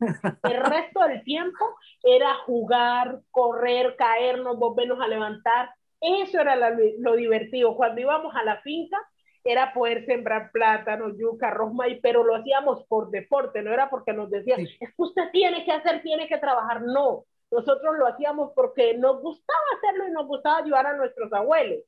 El 0.44 0.64
resto 0.64 1.02
del 1.02 1.24
tiempo 1.24 1.76
era 2.04 2.34
jugar, 2.46 3.22
correr, 3.32 3.96
caernos, 3.98 4.58
volvernos 4.58 5.02
a 5.02 5.08
levantar. 5.08 5.70
Eso 6.00 6.40
era 6.40 6.56
lo, 6.56 7.16
divertido. 7.16 7.76
Cuando 7.76 8.00
íbamos 8.00 8.34
a 8.36 8.44
la 8.44 8.62
finca, 8.62 8.98
era 9.44 9.74
poder 9.74 10.06
sembrar 10.06 10.52
plátano, 10.52 11.16
yuca, 11.18 11.48
arroz, 11.48 11.74
maíz, 11.74 12.00
pero 12.02 12.24
lo 12.24 12.36
hacíamos 12.36 12.84
por 12.86 13.10
deporte, 13.10 13.62
no 13.62 13.74
era 13.74 13.90
porque 13.90 14.14
nos 14.14 14.30
decían, 14.30 14.62
es 14.62 14.78
que 14.78 14.94
usted 14.98 15.32
tiene 15.32 15.66
que 15.66 15.72
hacer, 15.72 16.02
tiene 16.02 16.28
que 16.28 16.38
trabajar. 16.38 16.82
No, 16.82 17.26
nosotros 17.52 17.96
lo 17.98 18.08
hacíamos 18.08 18.52
porque 18.54 18.98
nos 18.98 19.22
gustaba 19.22 19.60
hacerlo 19.78 20.08
y 20.08 20.12
nos 20.12 20.28
gustaba 20.28 20.58
ayudar 20.58 20.88
a 20.88 20.98
nuestros 20.98 21.32
abuelos, 21.34 21.80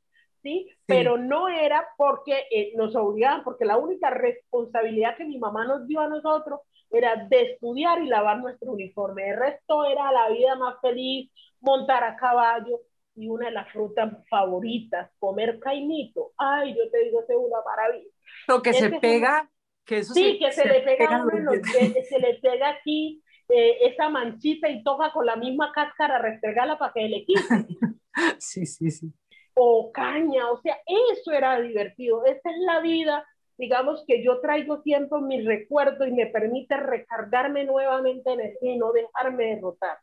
¿sí? 0.41 0.69
Pero 0.85 1.17
no 1.17 1.49
era 1.49 1.87
porque 1.97 2.45
eh, 2.51 2.73
nos 2.75 2.95
obligaban, 2.95 3.43
porque 3.43 3.65
la 3.65 3.77
única 3.77 4.09
responsabilidad 4.09 5.17
que 5.17 5.25
mi 5.25 5.37
mamá 5.37 5.65
nos 5.65 5.87
dio 5.87 5.99
a 5.99 6.07
nosotros 6.07 6.61
era 6.89 7.15
de 7.29 7.53
estudiar 7.53 8.01
y 8.01 8.07
lavar 8.07 8.39
nuestro 8.39 8.71
uniforme. 8.71 9.29
El 9.29 9.37
resto 9.37 9.85
era 9.85 10.11
la 10.11 10.29
vida 10.29 10.55
más 10.55 10.75
feliz, 10.81 11.31
montar 11.61 12.03
a 12.03 12.15
caballo 12.15 12.79
y 13.15 13.27
una 13.27 13.47
de 13.47 13.51
las 13.51 13.71
frutas 13.71 14.13
favoritas, 14.29 15.11
comer 15.19 15.59
caimito. 15.59 16.31
Ay, 16.37 16.75
yo 16.75 16.89
te 16.89 17.03
digo, 17.05 17.21
es 17.21 17.35
una 17.35 17.61
maravilla. 17.65 18.09
Lo 18.47 18.61
que 18.61 18.73
se 18.73 18.89
pega, 18.99 19.49
que 19.85 19.99
eso 19.99 20.13
sí, 20.13 20.39
que 20.39 20.51
se, 20.51 20.65
le 20.65 20.81
pega 20.81 21.17
a 21.17 21.23
uno 21.23 21.51
se 21.53 22.19
le 22.19 22.35
pega 22.35 22.69
aquí 22.69 23.21
eh, 23.49 23.77
esa 23.81 24.09
manchita 24.09 24.69
y 24.69 24.81
toca 24.81 25.11
con 25.11 25.25
la 25.25 25.35
misma 25.35 25.73
cáscara, 25.73 26.19
restregarla 26.19 26.77
para 26.77 26.93
que 26.93 27.01
le 27.01 27.25
quite. 27.25 27.41
sí, 28.39 28.65
sí, 28.65 28.89
sí. 28.89 29.11
O 29.53 29.91
caña, 29.91 30.49
o 30.49 30.61
sea, 30.61 30.77
eso 30.85 31.31
era 31.33 31.59
divertido. 31.59 32.23
Esa 32.25 32.49
es 32.49 32.57
la 32.59 32.79
vida, 32.79 33.25
digamos, 33.57 34.05
que 34.07 34.23
yo 34.23 34.39
traigo 34.39 34.81
siempre 34.83 35.19
en 35.19 35.27
mi 35.27 35.41
recuerdo 35.41 36.07
y 36.07 36.13
me 36.13 36.27
permite 36.27 36.77
recargarme 36.77 37.65
nuevamente 37.65 38.31
energía 38.31 38.73
y 38.73 38.77
no 38.77 38.93
dejarme 38.93 39.55
derrotar. 39.55 39.97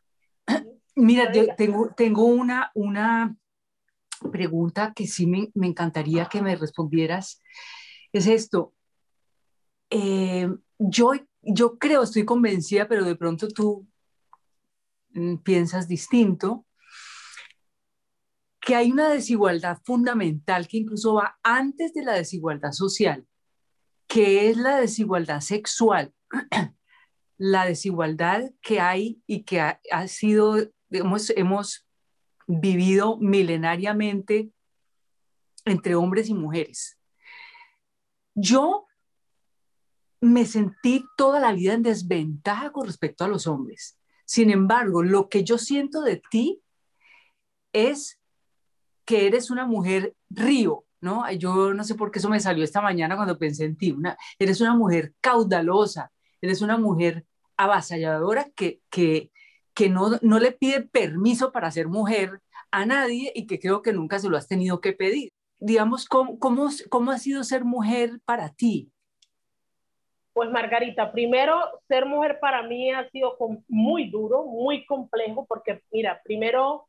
Mira, 0.95 1.31
yo 1.31 1.55
tengo, 1.55 1.93
tengo 1.95 2.25
una, 2.25 2.71
una 2.75 3.35
pregunta 4.31 4.93
que 4.93 5.07
sí 5.07 5.27
me, 5.27 5.49
me 5.53 5.67
encantaría 5.67 6.25
que 6.25 6.41
me 6.41 6.55
respondieras. 6.55 7.41
Es 8.11 8.27
esto. 8.27 8.73
Eh, 9.89 10.47
yo 10.77 11.13
yo 11.41 11.77
creo, 11.77 12.03
estoy 12.03 12.25
convencida, 12.25 12.87
pero 12.87 13.05
de 13.05 13.15
pronto 13.15 13.47
tú 13.47 13.87
mm, 15.13 15.37
piensas 15.37 15.87
distinto, 15.87 16.65
que 18.59 18.75
hay 18.75 18.91
una 18.91 19.09
desigualdad 19.09 19.79
fundamental 19.83 20.67
que 20.67 20.77
incluso 20.77 21.15
va 21.15 21.39
antes 21.43 21.93
de 21.93 22.03
la 22.03 22.13
desigualdad 22.13 22.71
social, 22.71 23.25
que 24.07 24.49
es 24.49 24.57
la 24.57 24.79
desigualdad 24.79 25.39
sexual, 25.39 26.13
la 27.39 27.65
desigualdad 27.65 28.51
que 28.61 28.81
hay 28.81 29.23
y 29.25 29.43
que 29.43 29.61
ha, 29.61 30.07
sido, 30.07 30.57
hemos, 30.91 31.29
hemos 31.31 31.87
vivido 32.47 33.17
milenariamente 33.17 34.51
entre 35.63 35.95
hombres 35.95 36.27
y 36.27 36.33
mujeres. 36.33 36.99
Yo 38.35 38.85
me 40.19 40.45
sentí 40.45 41.05
toda 41.15 41.39
la 41.39 41.53
vida 41.53 41.73
en 41.73 41.81
desventaja 41.81 42.71
con 42.73 42.85
respecto 42.85 43.23
a 43.23 43.29
los 43.29 43.47
hombres. 43.47 43.97
Sin 44.25 44.49
embargo, 44.49 45.01
lo 45.01 45.29
que 45.29 45.45
yo 45.45 45.57
siento 45.57 46.01
de 46.01 46.21
ti 46.29 46.61
es 47.71 48.19
que 49.05 49.27
eres 49.27 49.49
una 49.49 49.65
mujer 49.65 50.13
río, 50.29 50.85
¿no? 50.99 51.31
Yo 51.31 51.73
no 51.73 51.85
sé 51.85 51.95
por 51.95 52.11
qué 52.11 52.19
eso 52.19 52.29
me 52.29 52.41
salió 52.41 52.65
esta 52.65 52.81
mañana 52.81 53.15
cuando 53.15 53.39
pensé 53.39 53.63
en 53.63 53.77
ti. 53.77 53.95
eres 54.37 54.59
una 54.59 54.75
mujer 54.75 55.13
caudalosa, 55.21 56.11
eres 56.41 56.61
una 56.61 56.77
mujer 56.77 57.25
avasalladora 57.59 58.49
que, 58.55 58.79
que, 58.89 59.31
que 59.73 59.89
no, 59.89 60.11
no 60.21 60.39
le 60.39 60.53
pide 60.53 60.81
permiso 60.81 61.51
para 61.51 61.69
ser 61.71 61.87
mujer 61.87 62.41
a 62.71 62.85
nadie 62.85 63.31
y 63.35 63.47
que 63.47 63.59
creo 63.59 63.81
que 63.81 63.91
nunca 63.91 64.17
se 64.17 64.29
lo 64.29 64.37
has 64.37 64.47
tenido 64.47 64.79
que 64.79 64.93
pedir. 64.93 65.31
Digamos, 65.59 66.05
¿cómo, 66.05 66.39
cómo, 66.39 66.69
cómo 66.89 67.11
ha 67.11 67.17
sido 67.17 67.43
ser 67.43 67.65
mujer 67.65 68.21
para 68.23 68.49
ti? 68.53 68.91
Pues 70.31 70.49
Margarita, 70.51 71.11
primero, 71.11 71.59
ser 71.89 72.05
mujer 72.05 72.39
para 72.39 72.63
mí 72.63 72.91
ha 72.91 73.09
sido 73.09 73.37
muy 73.67 74.09
duro, 74.09 74.45
muy 74.45 74.85
complejo, 74.85 75.45
porque 75.45 75.81
mira, 75.91 76.21
primero 76.23 76.87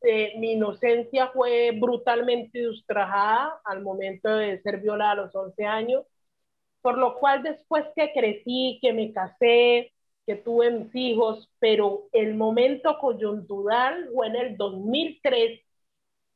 eh, 0.00 0.32
mi 0.38 0.52
inocencia 0.52 1.28
fue 1.28 1.72
brutalmente 1.78 2.66
ultrajada 2.66 3.60
al 3.64 3.82
momento 3.82 4.30
de 4.30 4.62
ser 4.62 4.80
violada 4.80 5.10
a 5.10 5.16
los 5.16 5.34
11 5.34 5.64
años. 5.66 6.04
Por 6.84 6.98
lo 6.98 7.18
cual 7.18 7.42
después 7.44 7.86
que 7.96 8.12
crecí, 8.12 8.78
que 8.82 8.92
me 8.92 9.12
casé, 9.14 9.94
que 10.26 10.36
tuve 10.36 10.70
mis 10.70 10.94
hijos, 10.94 11.50
pero 11.60 12.08
el 12.12 12.36
momento 12.36 12.98
coyuntural 13.00 14.10
fue 14.14 14.28
en 14.28 14.36
el 14.36 14.58
2003, 14.58 15.62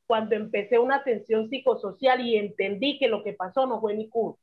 cuando 0.07 0.35
empecé 0.37 0.79
una 0.79 0.97
atención 0.97 1.51
psicosocial 1.51 2.21
y 2.27 2.37
entendí 2.37 2.99
que 2.99 3.09
lo 3.09 3.23
que 3.25 3.35
pasó 3.35 3.67
no 3.67 3.81
fue 3.81 3.95
mi 3.95 4.09
culpa. 4.09 4.41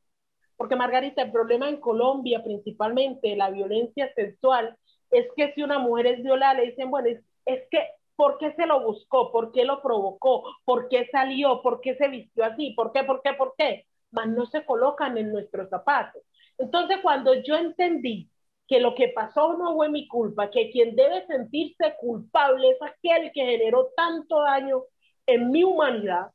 Porque 0.57 0.75
Margarita, 0.77 1.23
el 1.23 1.31
problema 1.31 1.69
en 1.69 1.79
Colombia, 1.81 2.43
principalmente 2.43 3.35
la 3.37 3.49
violencia 3.51 4.13
sexual, 4.15 4.77
es 5.11 5.27
que 5.37 5.53
si 5.53 5.63
una 5.63 5.79
mujer 5.79 6.07
es 6.07 6.23
violada, 6.23 6.55
le 6.55 6.67
dicen, 6.67 6.91
bueno, 6.91 7.09
es, 7.09 7.21
es 7.45 7.63
que, 7.71 7.79
¿por 8.17 8.37
qué 8.39 8.53
se 8.55 8.65
lo 8.67 8.81
buscó? 8.83 9.31
¿Por 9.31 9.51
qué 9.53 9.65
lo 9.65 9.81
provocó? 9.81 10.43
¿Por 10.65 10.89
qué 10.89 11.07
salió? 11.11 11.61
¿Por 11.63 11.81
qué 11.81 11.95
se 11.97 12.09
vistió 12.09 12.45
así? 12.45 12.71
¿Por 12.75 12.91
qué? 12.93 13.03
¿Por 13.05 13.21
qué? 13.23 13.33
¿Por 13.33 13.55
qué? 13.57 13.85
Mas 14.11 14.27
no 14.27 14.45
se 14.45 14.65
colocan 14.65 15.17
en 15.17 15.31
nuestros 15.31 15.69
zapatos. 15.69 16.21
Entonces, 16.57 16.97
cuando 17.01 17.33
yo 17.43 17.55
entendí 17.55 18.29
que 18.67 18.79
lo 18.79 18.95
que 18.95 19.09
pasó 19.09 19.57
no 19.57 19.75
fue 19.75 19.89
mi 19.89 20.07
culpa, 20.07 20.49
que 20.49 20.71
quien 20.71 20.95
debe 20.95 21.25
sentirse 21.27 21.95
culpable 21.99 22.71
es 22.71 22.81
aquel 22.81 23.31
que 23.33 23.45
generó 23.45 23.91
tanto 23.95 24.41
daño 24.41 24.83
en 25.27 25.51
mi 25.51 25.63
humanidad, 25.63 26.31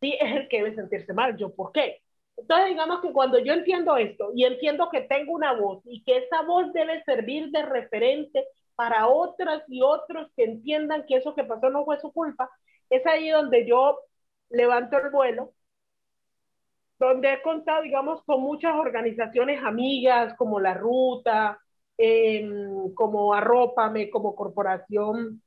sí 0.00 0.16
es 0.20 0.32
el 0.36 0.48
que 0.48 0.58
debe 0.58 0.74
sentirse 0.74 1.12
mal. 1.12 1.36
¿Yo 1.36 1.54
por 1.54 1.72
qué? 1.72 2.00
Entonces, 2.36 2.68
digamos 2.68 3.00
que 3.00 3.12
cuando 3.12 3.38
yo 3.38 3.52
entiendo 3.52 3.96
esto 3.96 4.30
y 4.34 4.44
entiendo 4.44 4.88
que 4.90 5.02
tengo 5.02 5.32
una 5.32 5.52
voz 5.54 5.82
y 5.84 6.02
que 6.04 6.18
esa 6.18 6.42
voz 6.42 6.72
debe 6.72 7.02
servir 7.04 7.50
de 7.50 7.62
referente 7.62 8.44
para 8.74 9.08
otras 9.08 9.62
y 9.68 9.82
otros 9.82 10.28
que 10.36 10.44
entiendan 10.44 11.04
que 11.06 11.16
eso 11.16 11.34
que 11.34 11.44
pasó 11.44 11.70
no 11.70 11.84
fue 11.84 12.00
su 12.00 12.12
culpa, 12.12 12.50
es 12.90 13.06
ahí 13.06 13.28
donde 13.30 13.66
yo 13.66 13.98
levanto 14.50 14.98
el 14.98 15.10
vuelo, 15.10 15.52
donde 16.98 17.32
he 17.32 17.42
contado, 17.42 17.82
digamos, 17.82 18.22
con 18.24 18.40
muchas 18.42 18.74
organizaciones 18.74 19.62
amigas 19.64 20.34
como 20.36 20.60
La 20.60 20.74
Ruta, 20.74 21.58
em, 21.96 22.92
como 22.94 23.34
Arrópame, 23.34 24.10
como 24.10 24.34
Corporación 24.34 25.42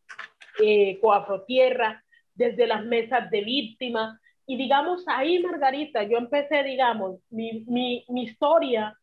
eh, 0.62 1.00
Coafrotierra, 1.00 2.04
desde 2.34 2.68
las 2.68 2.86
mesas 2.86 3.30
de 3.32 3.42
víctimas, 3.42 4.20
y 4.46 4.56
digamos, 4.56 5.04
ahí, 5.08 5.40
Margarita, 5.40 6.04
yo 6.04 6.18
empecé, 6.18 6.64
digamos, 6.64 7.20
mi, 7.30 7.66
mi, 7.68 8.06
mi 8.08 8.24
historia 8.24 8.98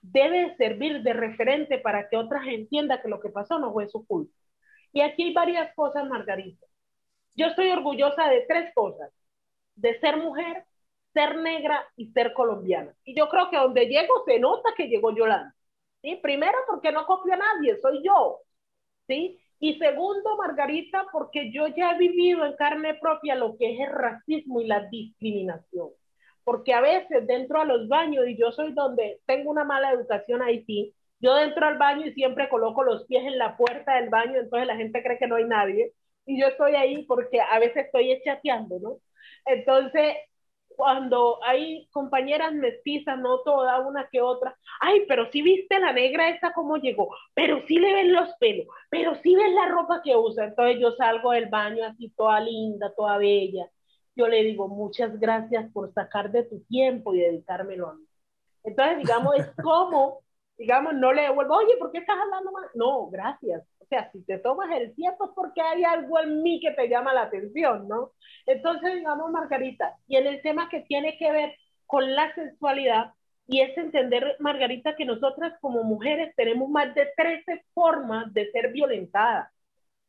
debe 0.00 0.56
servir 0.56 1.02
de 1.02 1.12
referente 1.12 1.78
para 1.78 2.08
que 2.08 2.16
otras 2.16 2.46
entiendan 2.46 3.00
que 3.02 3.08
lo 3.08 3.20
que 3.20 3.28
pasó 3.28 3.58
no 3.58 3.72
fue 3.72 3.88
su 3.88 4.06
culpa. 4.06 4.34
Y 4.92 5.02
aquí 5.02 5.24
hay 5.24 5.32
varias 5.34 5.74
cosas, 5.74 6.08
Margarita. 6.08 6.66
Yo 7.34 7.46
estoy 7.48 7.68
orgullosa 7.70 8.28
de 8.28 8.46
tres 8.48 8.72
cosas, 8.74 9.10
de 9.74 9.98
ser 10.00 10.16
mujer, 10.16 10.64
ser 11.16 11.36
negra 11.38 11.82
y 11.96 12.12
ser 12.12 12.34
colombiana. 12.34 12.94
Y 13.04 13.16
yo 13.16 13.28
creo 13.30 13.48
que 13.48 13.56
donde 13.56 13.86
llego 13.86 14.22
se 14.26 14.38
nota 14.38 14.74
que 14.76 14.88
llegó 14.88 15.16
Yolanda. 15.16 15.54
¿sí? 16.02 16.16
Primero 16.22 16.58
porque 16.68 16.92
no 16.92 17.06
copio 17.06 17.32
a 17.32 17.38
nadie, 17.38 17.80
soy 17.80 18.02
yo. 18.04 18.40
¿sí? 19.08 19.40
Y 19.58 19.78
segundo, 19.78 20.36
Margarita, 20.36 21.06
porque 21.10 21.50
yo 21.50 21.68
ya 21.68 21.92
he 21.92 21.98
vivido 21.98 22.44
en 22.44 22.54
carne 22.56 22.94
propia 23.00 23.34
lo 23.34 23.56
que 23.56 23.72
es 23.72 23.80
el 23.80 23.94
racismo 23.94 24.60
y 24.60 24.66
la 24.66 24.80
discriminación. 24.90 25.88
Porque 26.44 26.74
a 26.74 26.82
veces 26.82 27.26
dentro 27.26 27.62
a 27.62 27.64
los 27.64 27.88
baños, 27.88 28.28
y 28.28 28.36
yo 28.36 28.52
soy 28.52 28.72
donde 28.74 29.20
tengo 29.24 29.50
una 29.50 29.64
mala 29.64 29.92
educación 29.92 30.42
ahí 30.42 30.64
sí, 30.66 30.94
yo 31.18 31.34
dentro 31.34 31.66
al 31.66 31.78
baño 31.78 32.06
y 32.06 32.12
siempre 32.12 32.50
coloco 32.50 32.82
los 32.84 33.06
pies 33.06 33.24
en 33.24 33.38
la 33.38 33.56
puerta 33.56 33.94
del 33.94 34.10
baño, 34.10 34.38
entonces 34.38 34.66
la 34.66 34.76
gente 34.76 35.02
cree 35.02 35.18
que 35.18 35.26
no 35.26 35.36
hay 35.36 35.44
nadie. 35.44 35.92
Y 36.26 36.38
yo 36.38 36.48
estoy 36.48 36.74
ahí 36.74 37.04
porque 37.04 37.40
a 37.40 37.58
veces 37.58 37.86
estoy 37.86 38.20
chateando, 38.22 38.78
¿no? 38.80 38.98
Entonces, 39.46 40.16
cuando 40.76 41.38
hay 41.44 41.88
compañeras 41.90 42.52
mestizas, 42.52 43.18
no 43.18 43.40
todas, 43.40 43.84
una 43.86 44.08
que 44.08 44.20
otra, 44.20 44.56
ay, 44.80 45.04
pero 45.08 45.30
si 45.30 45.42
viste 45.42 45.78
la 45.78 45.92
negra 45.92 46.28
esa 46.28 46.52
cómo 46.52 46.76
llegó, 46.76 47.14
pero 47.34 47.66
si 47.66 47.78
le 47.78 47.92
ven 47.94 48.12
los 48.12 48.28
pelos, 48.38 48.66
pero 48.90 49.14
si 49.16 49.34
ven 49.34 49.54
la 49.54 49.68
ropa 49.68 50.02
que 50.04 50.16
usa, 50.16 50.44
entonces 50.44 50.78
yo 50.80 50.92
salgo 50.92 51.32
del 51.32 51.48
baño 51.48 51.84
así 51.84 52.10
toda 52.16 52.40
linda, 52.40 52.92
toda 52.94 53.18
bella, 53.18 53.68
yo 54.14 54.28
le 54.28 54.42
digo 54.42 54.68
muchas 54.68 55.18
gracias 55.20 55.70
por 55.72 55.92
sacar 55.92 56.30
de 56.30 56.44
tu 56.44 56.60
tiempo 56.64 57.14
y 57.14 57.20
dedicármelo 57.20 57.88
a 57.88 57.94
mí. 57.94 58.04
Entonces, 58.64 58.98
digamos, 58.98 59.36
es 59.36 59.50
como, 59.62 60.22
digamos, 60.58 60.94
no 60.94 61.12
le 61.12 61.22
devuelvo, 61.22 61.56
oye, 61.56 61.76
¿por 61.78 61.92
qué 61.92 61.98
estás 61.98 62.16
hablando 62.18 62.52
más? 62.52 62.66
No, 62.74 63.08
gracias, 63.08 63.62
o 63.78 63.84
sea, 63.86 64.10
si 64.10 64.24
te 64.24 64.38
tomas 64.38 64.70
el 64.72 64.94
tiempo 64.94 65.26
es 65.26 65.30
porque 65.34 65.60
hay 65.60 65.84
algo 65.84 66.18
en 66.18 66.42
mí 66.42 66.60
que 66.60 66.72
te 66.72 66.88
llama 66.88 67.14
la 67.14 67.22
atención, 67.22 67.86
¿no? 67.86 68.12
Entonces, 68.46 68.94
digamos, 68.94 69.30
Margarita, 69.30 69.96
y 70.08 70.16
en 70.16 70.26
el 70.26 70.42
tema 70.42 70.68
que 70.68 70.80
tiene 70.80 71.16
que 71.18 71.30
ver 71.30 71.54
con 71.86 72.14
la 72.14 72.34
sexualidad, 72.34 73.12
y 73.46 73.60
es 73.60 73.76
entender, 73.78 74.36
Margarita, 74.40 74.96
que 74.96 75.04
nosotras 75.04 75.54
como 75.60 75.84
mujeres 75.84 76.34
tenemos 76.34 76.68
más 76.68 76.92
de 76.96 77.08
13 77.16 77.64
formas 77.72 78.32
de 78.34 78.50
ser 78.50 78.72
violentadas, 78.72 79.52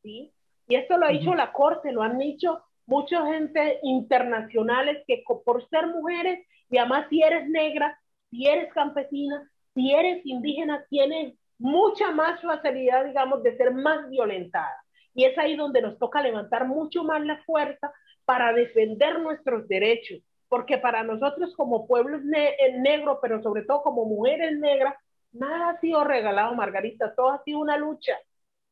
¿sí? 0.01 0.33
Y 0.67 0.75
esto 0.75 0.97
lo 0.97 1.05
ha 1.05 1.09
dicho 1.09 1.35
la 1.35 1.51
Corte, 1.53 1.91
lo 1.91 2.01
han 2.01 2.17
dicho 2.17 2.63
mucha 2.87 3.25
gente 3.27 3.79
internacionales 3.83 5.03
que 5.05 5.23
por 5.45 5.69
ser 5.69 5.87
mujeres, 5.87 6.47
y 6.69 6.77
además 6.79 7.05
si 7.09 7.21
eres 7.21 7.47
negra, 7.47 7.99
si 8.31 8.47
eres 8.47 8.73
campesina, 8.73 9.49
si 9.77 9.93
eres 9.93 10.25
indígena, 10.25 10.83
tienes 10.89 11.35
mucha 11.59 12.09
más 12.09 12.41
facilidad, 12.41 13.05
digamos, 13.05 13.43
de 13.43 13.55
ser 13.57 13.71
más 13.75 14.09
violentada. 14.09 14.83
Y 15.13 15.25
es 15.25 15.37
ahí 15.37 15.55
donde 15.55 15.83
nos 15.83 15.99
toca 15.99 16.19
levantar 16.19 16.65
mucho 16.65 17.03
más 17.03 17.23
la 17.23 17.43
fuerza 17.43 17.93
para 18.25 18.53
defender 18.53 19.19
nuestros 19.19 19.67
derechos, 19.67 20.19
porque 20.49 20.79
para 20.79 21.03
nosotros 21.03 21.55
como 21.55 21.85
pueblos 21.85 22.23
negros, 22.23 23.19
pero 23.21 23.43
sobre 23.43 23.65
todo 23.65 23.83
como 23.83 24.05
mujeres 24.05 24.57
negras, 24.57 24.95
nada 25.31 25.69
ha 25.69 25.79
sido 25.79 26.03
regalado, 26.03 26.55
Margarita, 26.55 27.13
todo 27.13 27.29
ha 27.29 27.43
sido 27.43 27.59
una 27.59 27.77
lucha, 27.77 28.17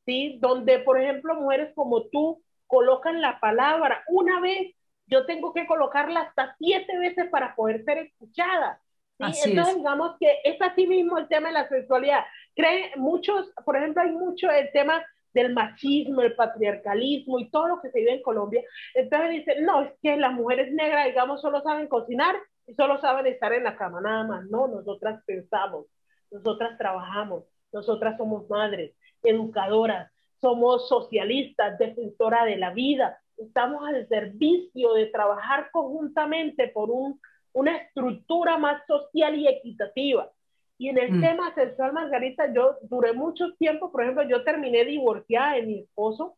¿sí? 0.08 0.40
Donde, 0.42 0.80
por 0.80 1.00
ejemplo, 1.00 1.36
mujeres 1.36 1.72
como 1.76 2.08
tú 2.08 2.42
colocan 2.66 3.22
la 3.22 3.40
palabra 3.40 4.04
una 4.08 4.40
vez, 4.40 4.74
yo 5.06 5.28
tengo 5.28 5.54
que 5.54 5.68
colocarla 5.68 6.22
hasta 6.22 6.56
siete 6.58 6.98
veces 6.98 7.30
para 7.30 7.54
poder 7.54 7.86
ser 7.86 8.00
escuchada. 8.00 8.82
¿Sí? 9.20 9.50
Entonces, 9.50 9.76
digamos 9.78 10.16
que 10.20 10.40
es 10.44 10.62
así 10.62 10.88
mismo 10.88 11.18
el 11.18 11.28
tema 11.28 11.48
de 11.48 11.54
la 11.54 11.70
sexualidad 11.70 12.24
creen 12.56 12.92
muchos, 12.96 13.52
por 13.64 13.78
ejemplo, 13.78 14.02
hay 14.02 14.12
mucho 14.12 14.50
el 14.50 14.72
tema 14.72 15.04
del 15.34 15.54
machismo, 15.54 16.22
el 16.22 16.34
patriarcalismo 16.34 17.40
y 17.40 17.50
todo 17.50 17.68
lo 17.68 17.82
que 17.82 17.92
se 17.92 18.00
vive 18.00 18.14
en 18.14 18.22
Colombia. 18.22 18.64
Entonces 18.94 19.32
dicen, 19.32 19.66
no, 19.66 19.82
es 19.82 19.92
que 20.02 20.16
las 20.16 20.34
mujeres 20.34 20.74
negras, 20.74 21.06
digamos, 21.08 21.42
solo 21.42 21.62
saben 21.62 21.88
cocinar 21.88 22.36
y 22.66 22.74
solo 22.74 23.00
saben 23.02 23.28
estar 23.28 23.52
en 23.54 23.66
la 23.66 23.76
cama, 23.76 24.00
nada 24.02 24.24
más. 24.24 24.46
No, 24.46 24.68
nosotras 24.68 25.22
pensamos, 25.26 25.88
nosotras 26.32 26.78
trabajamos, 26.78 27.44
nosotras 27.74 28.18
somos 28.18 28.50
madres, 28.50 28.96
educadoras, 29.24 30.10
somos 30.40 30.88
socialistas, 30.88 31.78
defensoras 31.78 32.46
de 32.46 32.56
la 32.56 32.72
vida. 32.72 33.20
Estamos 33.38 33.86
al 33.86 34.08
servicio 34.08 34.94
de 34.94 35.08
trabajar 35.08 35.70
conjuntamente 35.72 36.70
por 36.70 36.90
un, 36.90 37.20
una 37.56 37.78
estructura 37.78 38.58
más 38.58 38.86
social 38.86 39.36
y 39.36 39.48
equitativa. 39.48 40.30
Y 40.78 40.90
en 40.90 40.98
el 40.98 41.14
mm. 41.14 41.22
tema 41.22 41.56
sexual, 41.56 41.94
Margarita, 41.94 42.54
yo 42.54 42.76
duré 42.82 43.14
mucho 43.14 43.54
tiempo, 43.58 43.92
por 43.92 44.04
ejemplo, 44.04 44.24
yo 44.28 44.44
terminé 44.44 44.84
divorciada 44.84 45.54
de 45.54 45.62
mi 45.64 45.80
esposo, 45.80 46.36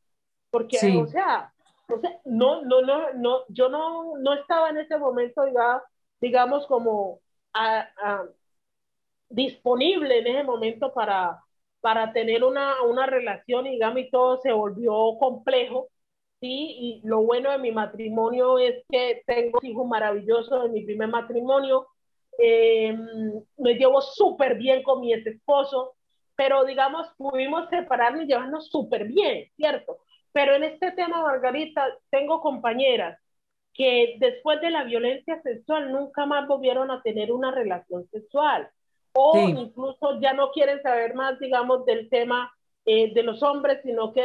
porque, 0.52 0.78
o 0.96 1.08
sea, 1.08 1.52
no, 2.24 2.62
no, 2.62 2.82
no, 2.82 3.14
no, 3.14 3.40
yo 3.50 3.68
no, 3.68 4.18
no 4.20 4.34
estaba 4.34 4.70
en 4.70 4.78
ese 4.78 4.98
momento, 4.98 5.44
digamos, 5.44 5.82
digamos 6.22 6.68
como 6.68 7.20
disponible 9.30 10.20
en 10.20 10.28
ese 10.28 10.44
momento 10.44 10.94
para, 10.94 11.42
para 11.82 12.14
tener 12.14 12.44
una, 12.44 12.84
una 12.84 13.08
relación, 13.08 13.66
digamos, 13.66 14.00
y 14.02 14.12
todo 14.12 14.38
se 14.38 14.52
volvió 14.52 15.18
complejo. 15.18 15.90
Sí, 16.40 16.76
y 16.80 17.02
lo 17.04 17.22
bueno 17.24 17.52
de 17.52 17.58
mi 17.58 17.72
matrimonio 17.72 18.60
es 18.60 18.84
que 18.90 19.24
tengo 19.26 19.60
hijos 19.64 19.88
maravillosos 19.88 20.64
de 20.64 20.70
mi 20.70 20.86
primer 20.86 21.10
matrimonio, 21.10 21.88
eh, 22.38 22.96
me 23.58 23.74
llevo 23.74 24.02
súper 24.02 24.56
bien 24.56 24.84
con 24.84 25.02
mi 25.02 25.14
ex 25.14 25.26
esposo, 25.26 25.96
pero 26.36 26.64
digamos, 26.66 27.08
pudimos 27.18 27.68
separarnos 27.70 28.24
y 28.24 28.28
llevarnos 28.28 28.70
súper 28.70 29.06
bien, 29.06 29.50
¿cierto? 29.56 29.98
Pero 30.32 30.56
en 30.56 30.66
este 30.66 30.92
tema, 30.92 31.24
Margarita, 31.24 31.88
tengo 32.12 32.42
compañeras 32.42 33.20
que 33.74 34.18
después 34.20 34.62
de 34.62 34.70
la 34.70 34.84
violencia 34.84 35.42
sexual 35.42 35.92
nunca 35.92 36.28
más 36.28 36.48
volvieron 36.48 36.92
a 36.92 37.02
tener 37.02 37.32
una 37.32 37.52
relación 37.52 38.08
sexual 38.10 38.70
o 39.14 39.40
incluso 39.40 40.20
ya 40.22 40.34
no 40.34 40.52
quieren 40.52 40.82
saber 40.84 41.16
más, 41.16 41.40
digamos, 41.40 41.86
del 41.86 42.08
tema 42.10 42.56
eh, 42.90 43.14
de 43.14 43.22
los 43.22 43.44
hombres, 43.44 43.82
sino 43.84 44.14
que, 44.14 44.22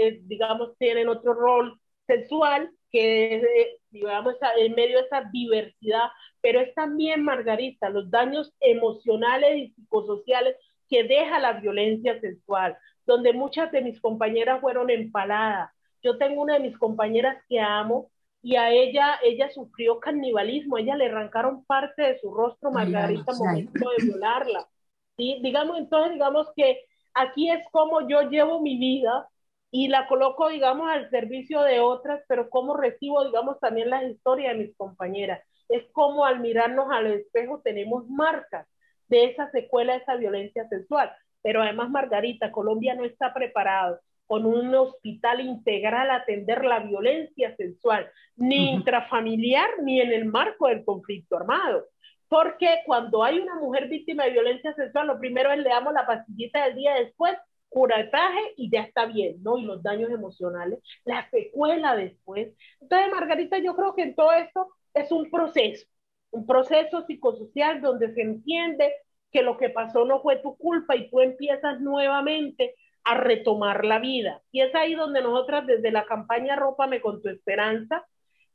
eh, 0.00 0.20
digamos, 0.24 0.76
tienen 0.76 1.08
otro 1.08 1.32
rol 1.32 1.80
sexual 2.06 2.70
que 2.90 3.36
es, 3.36 3.42
eh, 3.42 3.78
digamos, 3.90 4.34
en 4.58 4.74
medio 4.74 4.98
de 4.98 5.06
esa 5.06 5.22
diversidad, 5.32 6.10
pero 6.42 6.60
es 6.60 6.74
también, 6.74 7.24
Margarita, 7.24 7.88
los 7.88 8.10
daños 8.10 8.52
emocionales 8.60 9.56
y 9.56 9.70
psicosociales 9.70 10.56
que 10.90 11.04
deja 11.04 11.40
la 11.40 11.54
violencia 11.54 12.20
sexual, 12.20 12.76
donde 13.06 13.32
muchas 13.32 13.72
de 13.72 13.80
mis 13.80 13.98
compañeras 13.98 14.60
fueron 14.60 14.90
empaladas. 14.90 15.70
Yo 16.02 16.18
tengo 16.18 16.42
una 16.42 16.58
de 16.58 16.68
mis 16.68 16.76
compañeras 16.76 17.42
que 17.48 17.60
amo, 17.60 18.10
y 18.42 18.56
a 18.56 18.70
ella, 18.72 19.20
ella 19.24 19.48
sufrió 19.48 20.00
canibalismo, 20.00 20.76
ella 20.76 20.96
le 20.96 21.06
arrancaron 21.06 21.64
parte 21.64 22.02
de 22.02 22.18
su 22.18 22.30
rostro, 22.34 22.70
Margarita, 22.70 23.32
al 23.32 23.38
momento 23.38 23.90
de 23.96 24.04
violarla. 24.04 24.68
¿sí? 25.16 25.38
Digamos, 25.42 25.78
entonces, 25.78 26.12
digamos 26.12 26.48
que 26.54 26.84
aquí 27.14 27.50
es 27.50 27.64
como 27.70 28.06
yo 28.08 28.22
llevo 28.30 28.60
mi 28.60 28.78
vida 28.78 29.28
y 29.70 29.88
la 29.88 30.06
coloco, 30.06 30.48
digamos, 30.48 30.90
al 30.90 31.08
servicio 31.10 31.62
de 31.62 31.80
otras, 31.80 32.22
pero 32.28 32.50
como 32.50 32.76
recibo, 32.76 33.24
digamos, 33.24 33.58
también 33.58 33.90
las 33.90 34.04
historias 34.04 34.52
de 34.52 34.64
mis 34.64 34.76
compañeras. 34.76 35.42
Es 35.68 35.84
como 35.92 36.26
al 36.26 36.40
mirarnos 36.40 36.90
al 36.90 37.06
espejo 37.06 37.62
tenemos 37.64 38.06
marcas 38.08 38.66
de 39.08 39.24
esa 39.24 39.50
secuela, 39.50 39.94
de 39.94 40.00
esa 40.00 40.16
violencia 40.16 40.68
sexual. 40.68 41.10
Pero 41.42 41.62
además, 41.62 41.90
Margarita, 41.90 42.52
Colombia 42.52 42.94
no 42.94 43.04
está 43.04 43.32
preparado 43.32 43.98
con 44.26 44.46
un 44.46 44.74
hospital 44.74 45.40
integral 45.40 46.10
a 46.10 46.16
atender 46.16 46.64
la 46.64 46.80
violencia 46.80 47.54
sexual, 47.56 48.10
ni 48.36 48.72
intrafamiliar, 48.72 49.68
ni 49.82 50.00
en 50.00 50.12
el 50.12 50.26
marco 50.26 50.68
del 50.68 50.84
conflicto 50.84 51.36
armado. 51.36 51.86
Porque 52.32 52.80
cuando 52.86 53.22
hay 53.22 53.40
una 53.40 53.56
mujer 53.56 53.88
víctima 53.88 54.24
de 54.24 54.30
violencia 54.30 54.72
sexual, 54.72 55.06
lo 55.06 55.18
primero 55.18 55.52
es 55.52 55.58
le 55.58 55.68
damos 55.68 55.92
la 55.92 56.06
pastillita 56.06 56.64
del 56.64 56.76
día 56.76 56.94
después, 56.94 57.36
curataje 57.68 58.54
y 58.56 58.70
ya 58.70 58.84
está 58.84 59.04
bien, 59.04 59.42
¿no? 59.42 59.58
Y 59.58 59.66
los 59.66 59.82
daños 59.82 60.10
emocionales, 60.10 60.78
la 61.04 61.28
secuela 61.28 61.94
después. 61.94 62.54
Entonces, 62.80 63.12
Margarita, 63.12 63.58
yo 63.58 63.76
creo 63.76 63.94
que 63.94 64.04
en 64.04 64.14
todo 64.14 64.32
esto 64.32 64.68
es 64.94 65.12
un 65.12 65.30
proceso, 65.30 65.86
un 66.30 66.46
proceso 66.46 67.04
psicosocial 67.06 67.82
donde 67.82 68.14
se 68.14 68.22
entiende 68.22 68.94
que 69.30 69.42
lo 69.42 69.58
que 69.58 69.68
pasó 69.68 70.06
no 70.06 70.22
fue 70.22 70.36
tu 70.36 70.56
culpa 70.56 70.96
y 70.96 71.10
tú 71.10 71.20
empiezas 71.20 71.82
nuevamente 71.82 72.76
a 73.04 73.14
retomar 73.18 73.84
la 73.84 73.98
vida. 73.98 74.40
Y 74.50 74.62
es 74.62 74.74
ahí 74.74 74.94
donde 74.94 75.20
nosotras 75.20 75.66
desde 75.66 75.90
la 75.90 76.06
campaña 76.06 76.56
Rópame 76.56 77.02
con 77.02 77.20
tu 77.20 77.28
esperanza 77.28 78.06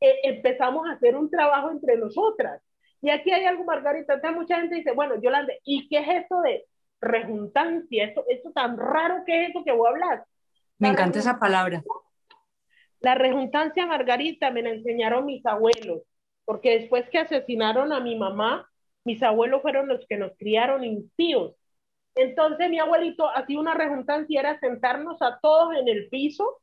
eh, 0.01 0.15
empezamos 0.23 0.87
a 0.89 0.93
hacer 0.93 1.15
un 1.15 1.29
trabajo 1.29 1.69
entre 1.69 1.95
nosotras. 1.97 2.63
Y 3.01 3.09
aquí 3.09 3.31
hay 3.31 3.45
algo, 3.45 3.63
Margarita, 3.63 4.19
mucha 4.31 4.57
gente 4.59 4.75
dice, 4.75 4.91
bueno, 4.91 5.21
Yolanda, 5.21 5.53
¿y 5.63 5.87
qué 5.87 5.99
es 5.99 6.25
eso 6.25 6.41
de 6.41 6.65
rejuntancia? 6.99 8.05
Eso, 8.05 8.25
eso 8.27 8.51
tan 8.51 8.77
raro 8.77 9.23
que 9.25 9.43
es 9.43 9.49
eso 9.49 9.63
que 9.63 9.71
voy 9.71 9.87
a 9.87 9.91
hablar. 9.91 10.25
Me 10.79 10.89
encanta 10.89 11.19
esa 11.19 11.39
palabra. 11.39 11.83
La 12.99 13.15
rejuntancia, 13.15 13.85
Margarita, 13.85 14.49
me 14.51 14.63
la 14.63 14.71
enseñaron 14.71 15.25
mis 15.25 15.45
abuelos, 15.45 16.01
porque 16.45 16.79
después 16.79 17.07
que 17.09 17.19
asesinaron 17.19 17.93
a 17.93 17.99
mi 17.99 18.15
mamá, 18.15 18.67
mis 19.03 19.21
abuelos 19.21 19.61
fueron 19.61 19.87
los 19.87 20.05
que 20.07 20.17
nos 20.17 20.31
criaron 20.37 20.83
tíos. 21.15 21.55
Entonces 22.15 22.69
mi 22.69 22.79
abuelito 22.79 23.29
hacía 23.29 23.59
una 23.59 23.75
rejuntancia, 23.75 24.39
era 24.39 24.59
sentarnos 24.59 25.21
a 25.21 25.39
todos 25.39 25.75
en 25.75 25.87
el 25.87 26.09
piso, 26.09 26.59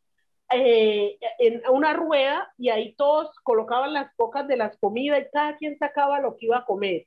eh, 0.50 1.18
en 1.38 1.62
una 1.70 1.92
rueda, 1.94 2.52
y 2.58 2.68
ahí 2.70 2.94
todos 2.96 3.30
colocaban 3.42 3.92
las 3.92 4.14
pocas 4.16 4.46
de 4.46 4.56
las 4.56 4.76
comidas 4.78 5.20
y 5.20 5.30
cada 5.32 5.56
quien 5.56 5.78
sacaba 5.78 6.20
lo 6.20 6.36
que 6.36 6.46
iba 6.46 6.58
a 6.58 6.64
comer. 6.66 7.06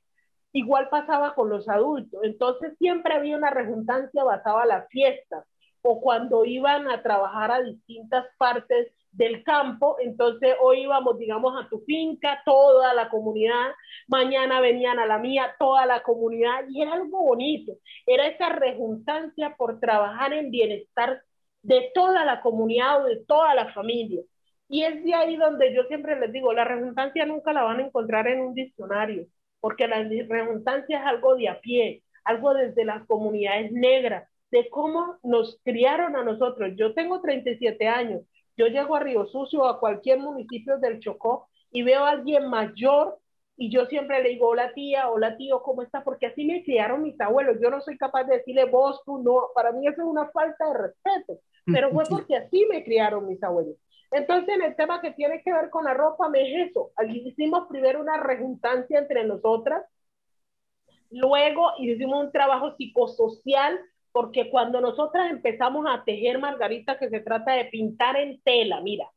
Igual 0.52 0.88
pasaba 0.88 1.34
con 1.34 1.50
los 1.50 1.68
adultos. 1.68 2.20
Entonces 2.24 2.76
siempre 2.78 3.14
había 3.14 3.36
una 3.36 3.50
rejuntancia 3.50 4.24
basada 4.24 4.62
en 4.62 4.68
las 4.70 4.88
fiestas 4.88 5.44
o 5.82 6.00
cuando 6.00 6.44
iban 6.44 6.90
a 6.90 7.02
trabajar 7.02 7.50
a 7.50 7.62
distintas 7.62 8.26
partes 8.38 8.92
del 9.12 9.42
campo, 9.42 9.96
entonces 10.00 10.54
hoy 10.60 10.82
íbamos, 10.82 11.18
digamos, 11.18 11.54
a 11.56 11.68
tu 11.68 11.80
finca, 11.80 12.42
toda 12.44 12.92
la 12.94 13.08
comunidad, 13.08 13.70
mañana 14.06 14.60
venían 14.60 14.98
a 14.98 15.06
la 15.06 15.18
mía, 15.18 15.54
toda 15.58 15.86
la 15.86 16.02
comunidad, 16.02 16.64
y 16.68 16.82
era 16.82 16.92
algo 16.92 17.22
bonito, 17.22 17.72
era 18.06 18.26
esa 18.26 18.50
rejuntancia 18.50 19.56
por 19.56 19.80
trabajar 19.80 20.34
en 20.34 20.50
bienestar 20.50 21.22
de 21.62 21.90
toda 21.94 22.24
la 22.24 22.40
comunidad 22.40 23.02
o 23.02 23.06
de 23.06 23.24
toda 23.26 23.54
la 23.54 23.72
familia. 23.72 24.22
Y 24.68 24.82
es 24.84 25.02
de 25.04 25.14
ahí 25.14 25.36
donde 25.36 25.74
yo 25.74 25.84
siempre 25.84 26.18
les 26.18 26.32
digo, 26.32 26.52
la 26.52 26.64
rejuntancia 26.64 27.24
nunca 27.26 27.52
la 27.52 27.62
van 27.62 27.80
a 27.80 27.86
encontrar 27.86 28.26
en 28.28 28.40
un 28.40 28.54
diccionario, 28.54 29.26
porque 29.60 29.88
la 29.88 30.02
rejuntancia 30.02 30.98
es 30.98 31.06
algo 31.06 31.36
de 31.36 31.48
a 31.48 31.60
pie, 31.60 32.02
algo 32.24 32.54
desde 32.54 32.84
las 32.84 33.06
comunidades 33.06 33.72
negras, 33.72 34.28
de 34.50 34.68
cómo 34.68 35.18
nos 35.22 35.58
criaron 35.64 36.16
a 36.16 36.24
nosotros. 36.24 36.72
Yo 36.76 36.94
tengo 36.94 37.20
37 37.20 37.88
años, 37.88 38.22
yo 38.56 38.66
llego 38.66 38.96
a 38.96 39.00
Río 39.00 39.26
Sucio 39.26 39.62
o 39.62 39.68
a 39.68 39.80
cualquier 39.80 40.18
municipio 40.18 40.78
del 40.78 41.00
Chocó 41.00 41.48
y 41.70 41.82
veo 41.82 42.04
a 42.04 42.10
alguien 42.10 42.48
mayor 42.48 43.18
y 43.60 43.70
yo 43.70 43.86
siempre 43.86 44.22
le 44.22 44.28
digo, 44.30 44.46
hola 44.46 44.72
tía, 44.72 45.10
hola 45.10 45.36
tío, 45.36 45.60
¿cómo 45.62 45.82
está? 45.82 46.04
Porque 46.04 46.26
así 46.26 46.44
me 46.44 46.62
criaron 46.62 47.02
mis 47.02 47.20
abuelos. 47.20 47.58
Yo 47.60 47.70
no 47.70 47.80
soy 47.80 47.98
capaz 47.98 48.22
de 48.22 48.36
decirle 48.36 48.66
vos, 48.66 49.02
tú, 49.04 49.18
no. 49.18 49.48
Para 49.52 49.72
mí 49.72 49.84
eso 49.84 50.00
es 50.00 50.06
una 50.06 50.30
falta 50.30 50.68
de 50.68 50.78
respeto, 50.78 51.40
pero 51.66 51.90
fue 51.92 52.04
porque 52.08 52.36
así 52.36 52.64
me 52.70 52.84
criaron 52.84 53.26
mis 53.26 53.42
abuelos. 53.42 53.74
Entonces, 54.12 54.54
en 54.54 54.62
el 54.62 54.76
tema 54.76 55.00
que 55.00 55.10
tiene 55.10 55.42
que 55.42 55.52
ver 55.52 55.70
con 55.70 55.84
la 55.84 55.92
ropa, 55.92 56.28
me 56.28 56.42
es 56.42 56.70
eso. 56.70 56.92
Hicimos 57.08 57.66
primero 57.68 58.00
una 58.00 58.16
rejuntancia 58.16 58.96
entre 59.00 59.24
nosotras, 59.24 59.84
luego 61.10 61.72
hicimos 61.78 62.26
un 62.26 62.32
trabajo 62.32 62.76
psicosocial 62.76 63.80
porque 64.12 64.50
cuando 64.50 64.80
nosotras 64.80 65.32
empezamos 65.32 65.84
a 65.88 66.04
tejer, 66.04 66.38
Margarita, 66.38 66.96
que 66.96 67.10
se 67.10 67.20
trata 67.20 67.54
de 67.54 67.64
pintar 67.64 68.16
en 68.16 68.40
tela, 68.42 68.80
mira, 68.80 69.10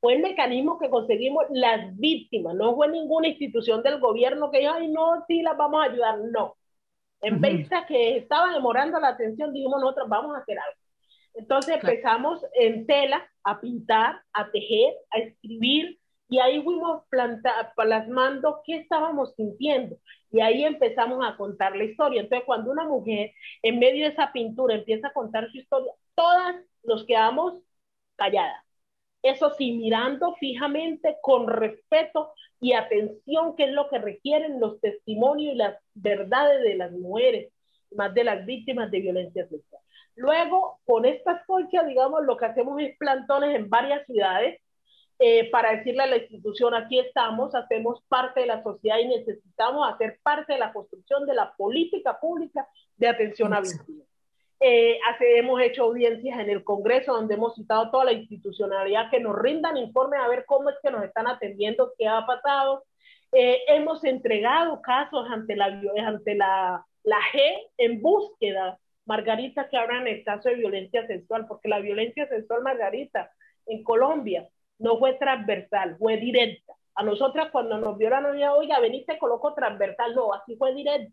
fue 0.00 0.14
el 0.14 0.22
mecanismo 0.22 0.78
que 0.78 0.90
conseguimos 0.90 1.44
las 1.50 1.96
víctimas, 1.96 2.54
no 2.54 2.74
fue 2.76 2.88
ninguna 2.88 3.28
institución 3.28 3.82
del 3.82 3.98
gobierno 4.00 4.50
que 4.50 4.60
dijo, 4.60 4.72
ay, 4.74 4.88
no, 4.88 5.24
sí, 5.26 5.42
las 5.42 5.56
vamos 5.56 5.82
a 5.82 5.90
ayudar, 5.90 6.18
no. 6.32 6.56
En 7.22 7.40
vez 7.40 7.68
de 7.68 7.76
que 7.88 8.16
estaba 8.18 8.52
demorando 8.52 9.00
la 9.00 9.08
atención, 9.08 9.52
dijimos 9.52 9.80
nosotros, 9.80 10.08
vamos 10.08 10.36
a 10.36 10.40
hacer 10.40 10.58
algo. 10.58 10.80
Entonces 11.34 11.76
empezamos 11.76 12.44
en 12.54 12.86
tela 12.86 13.26
a 13.44 13.60
pintar, 13.60 14.20
a 14.32 14.50
tejer, 14.50 14.94
a 15.10 15.18
escribir, 15.18 15.98
y 16.28 16.38
ahí 16.40 16.62
fuimos 16.62 17.02
plasmando 17.76 18.60
qué 18.64 18.76
estábamos 18.78 19.34
sintiendo. 19.36 19.96
Y 20.30 20.40
ahí 20.40 20.64
empezamos 20.64 21.24
a 21.24 21.36
contar 21.36 21.76
la 21.76 21.84
historia. 21.84 22.20
Entonces, 22.22 22.44
cuando 22.44 22.70
una 22.72 22.84
mujer 22.84 23.32
en 23.62 23.78
medio 23.78 24.04
de 24.04 24.12
esa 24.12 24.32
pintura 24.32 24.74
empieza 24.74 25.08
a 25.08 25.12
contar 25.12 25.50
su 25.50 25.58
historia, 25.58 25.92
todas 26.14 26.56
nos 26.82 27.04
quedamos 27.04 27.62
calladas. 28.16 28.65
Eso 29.26 29.50
sí, 29.58 29.72
mirando 29.72 30.34
fijamente, 30.36 31.16
con 31.20 31.48
respeto 31.48 32.32
y 32.60 32.74
atención, 32.74 33.56
que 33.56 33.64
es 33.64 33.72
lo 33.72 33.88
que 33.88 33.98
requieren 33.98 34.60
los 34.60 34.80
testimonios 34.80 35.54
y 35.54 35.56
las 35.56 35.76
verdades 35.94 36.62
de 36.62 36.76
las 36.76 36.92
mujeres, 36.92 37.52
más 37.90 38.14
de 38.14 38.22
las 38.22 38.46
víctimas 38.46 38.88
de 38.90 39.00
violencia 39.00 39.48
sexual. 39.48 39.82
Luego, 40.14 40.78
con 40.84 41.04
estas 41.04 41.44
colchas, 41.44 41.88
digamos, 41.88 42.24
lo 42.24 42.36
que 42.36 42.46
hacemos 42.46 42.80
es 42.80 42.96
plantones 42.98 43.56
en 43.56 43.68
varias 43.68 44.06
ciudades 44.06 44.60
eh, 45.18 45.50
para 45.50 45.76
decirle 45.76 46.04
a 46.04 46.06
la 46.06 46.18
institución, 46.18 46.74
aquí 46.74 47.00
estamos, 47.00 47.52
hacemos 47.56 48.04
parte 48.08 48.40
de 48.40 48.46
la 48.46 48.62
sociedad 48.62 48.98
y 48.98 49.08
necesitamos 49.08 49.92
hacer 49.92 50.20
parte 50.22 50.52
de 50.52 50.60
la 50.60 50.72
construcción 50.72 51.26
de 51.26 51.34
la 51.34 51.52
política 51.56 52.20
pública 52.20 52.68
de 52.96 53.08
atención 53.08 53.52
a 53.52 53.60
víctimas. 53.60 54.06
Eh, 54.58 54.98
hemos 55.36 55.60
hecho 55.60 55.84
audiencias 55.84 56.38
en 56.40 56.48
el 56.48 56.64
Congreso 56.64 57.12
donde 57.12 57.34
hemos 57.34 57.54
citado 57.54 57.90
toda 57.90 58.06
la 58.06 58.12
institucionalidad 58.12 59.10
que 59.10 59.20
nos 59.20 59.36
rindan 59.38 59.76
informes 59.76 60.20
a 60.20 60.28
ver 60.28 60.44
cómo 60.46 60.70
es 60.70 60.76
que 60.82 60.90
nos 60.90 61.04
están 61.04 61.26
atendiendo, 61.26 61.92
qué 61.98 62.08
ha 62.08 62.24
pasado. 62.24 62.84
Eh, 63.32 63.58
hemos 63.68 64.02
entregado 64.04 64.80
casos 64.80 65.26
ante 65.30 65.56
la, 65.56 65.66
ante 66.06 66.34
la, 66.34 66.84
la 67.02 67.18
G 67.32 67.40
en 67.76 68.00
búsqueda, 68.00 68.78
Margarita, 69.04 69.68
que 69.68 69.76
hablan 69.76 70.06
el 70.06 70.24
caso 70.24 70.48
de 70.48 70.56
violencia 70.56 71.06
sexual, 71.06 71.46
porque 71.46 71.68
la 71.68 71.80
violencia 71.80 72.26
sexual, 72.28 72.62
Margarita, 72.62 73.30
en 73.66 73.84
Colombia, 73.84 74.48
no 74.78 74.98
fue 74.98 75.14
transversal, 75.14 75.96
fue 75.98 76.16
directa. 76.16 76.74
A 76.94 77.02
nosotras 77.02 77.50
cuando 77.50 77.78
nos 77.78 77.98
vio 77.98 78.08
la 78.08 78.22
novia, 78.22 78.54
oiga, 78.54 78.80
veniste, 78.80 79.18
coloco 79.18 79.52
transversal, 79.54 80.14
no, 80.14 80.32
así 80.32 80.56
fue 80.56 80.74
directa. 80.74 81.12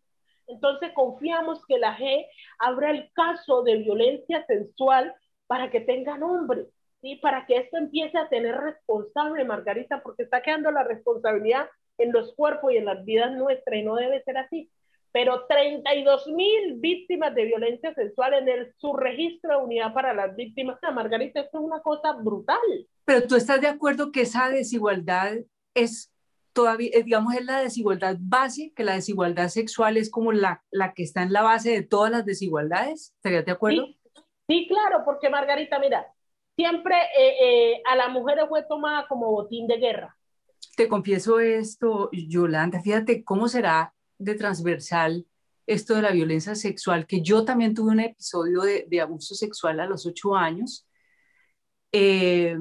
Entonces 0.54 0.92
confiamos 0.94 1.66
que 1.66 1.78
la 1.78 1.98
G 1.98 2.26
abra 2.60 2.92
el 2.92 3.12
caso 3.14 3.64
de 3.64 3.78
violencia 3.78 4.46
sexual 4.46 5.14
para 5.48 5.70
que 5.70 5.82
tenga 5.82 6.18
nombre, 6.18 6.68
¿sí? 7.02 7.16
para 7.18 7.46
que 7.46 7.58
esto 7.58 7.78
empiece 7.78 8.18
a 8.18 8.30
tener 8.30 8.56
responsable, 8.56 9.44
Margarita, 9.44 10.02
porque 10.02 10.24
está 10.24 10.42
quedando 10.42 10.72
la 10.72 10.84
responsabilidad 10.84 11.68
en 11.98 12.12
los 12.12 12.34
cuerpos 12.36 12.72
y 12.72 12.78
en 12.78 12.86
las 12.86 13.04
vidas 13.04 13.32
nuestras 13.34 13.80
y 13.80 13.84
no 13.84 13.96
debe 13.96 14.24
ser 14.24 14.38
así. 14.38 14.70
Pero 15.12 15.46
32 15.46 16.28
mil 16.28 16.80
víctimas 16.80 17.36
de 17.36 17.46
violencia 17.46 17.94
sexual 17.94 18.34
en 18.34 18.48
el 18.48 18.74
subregistro 18.78 19.60
de 19.60 19.66
unidad 19.66 19.94
para 19.94 20.14
las 20.14 20.36
víctimas. 20.36 20.80
Margarita, 20.94 21.42
esto 21.42 21.60
es 21.60 21.64
una 21.64 21.82
cosa 21.82 22.14
brutal. 22.14 22.58
Pero 23.06 23.28
tú 23.28 23.36
estás 23.36 23.62
de 23.62 23.68
acuerdo 23.68 24.12
que 24.12 24.22
esa 24.22 24.50
desigualdad 24.50 25.34
es 25.76 26.13
todavía, 26.54 26.90
eh, 26.94 27.04
digamos, 27.04 27.36
es 27.36 27.46
la 27.46 27.60
desigualdad 27.60 28.18
base, 28.20 28.72
que 28.76 28.84
la 28.84 28.96
desigualdad 28.96 29.50
sexual 29.50 29.98
es 29.98 30.10
como 30.10 30.32
la, 30.32 30.64
la 30.72 30.94
que 30.94 31.04
está 31.04 31.24
en 31.24 31.34
la 31.34 31.42
base 31.42 31.72
de 31.72 31.82
todas 31.84 32.12
las 32.12 32.26
desigualdades. 32.26 33.14
¿Estarías 33.18 33.46
de 33.46 33.52
acuerdo? 33.52 33.88
Sí, 34.48 34.68
claro, 34.68 35.04
porque 35.06 35.30
Margarita, 35.30 35.80
mira, 35.80 36.06
siempre 36.56 36.96
eh, 37.18 37.36
eh, 37.42 37.82
a 37.86 37.96
la 37.96 38.10
mujer 38.10 38.40
fue 38.48 38.64
tomada 38.64 39.08
como 39.08 39.32
botín 39.32 39.68
de 39.68 39.78
guerra. 39.78 40.16
Te 40.76 40.88
confieso 40.88 41.40
esto, 41.40 42.10
Yolanda, 42.12 42.82
fíjate 42.82 43.24
cómo 43.24 43.48
será 43.48 43.94
de 44.18 44.36
transversal 44.36 45.26
esto 45.66 45.96
de 45.96 46.02
la 46.02 46.12
violencia 46.12 46.56
sexual, 46.56 47.08
que 47.08 47.22
yo 47.22 47.46
también 47.46 47.74
tuve 47.74 47.92
un 47.92 48.00
episodio 48.02 48.62
de, 48.62 48.86
de 48.90 49.02
abuso 49.02 49.34
sexual 49.34 49.80
a 49.80 49.86
los 49.86 50.06
ocho 50.06 50.36
años. 50.36 50.88
Eh, 51.92 52.58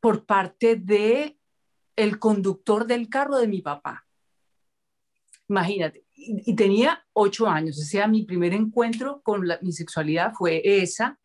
por 0.00 0.26
parte 0.26 0.76
de 0.76 1.37
el 1.98 2.20
conductor 2.20 2.86
del 2.86 3.08
carro 3.08 3.38
de 3.38 3.48
mi 3.48 3.60
papá. 3.60 4.06
Imagínate, 5.48 6.04
y, 6.14 6.54
tenía 6.54 7.04
ocho 7.12 7.48
años, 7.48 7.78
o 7.78 7.84
sea, 7.84 8.06
mi 8.06 8.24
primer 8.24 8.54
encuentro 8.54 9.20
con 9.22 9.42
mi 9.62 9.72
sexualidad 9.72 10.32
fue 10.32 10.62
esa, 10.64 11.18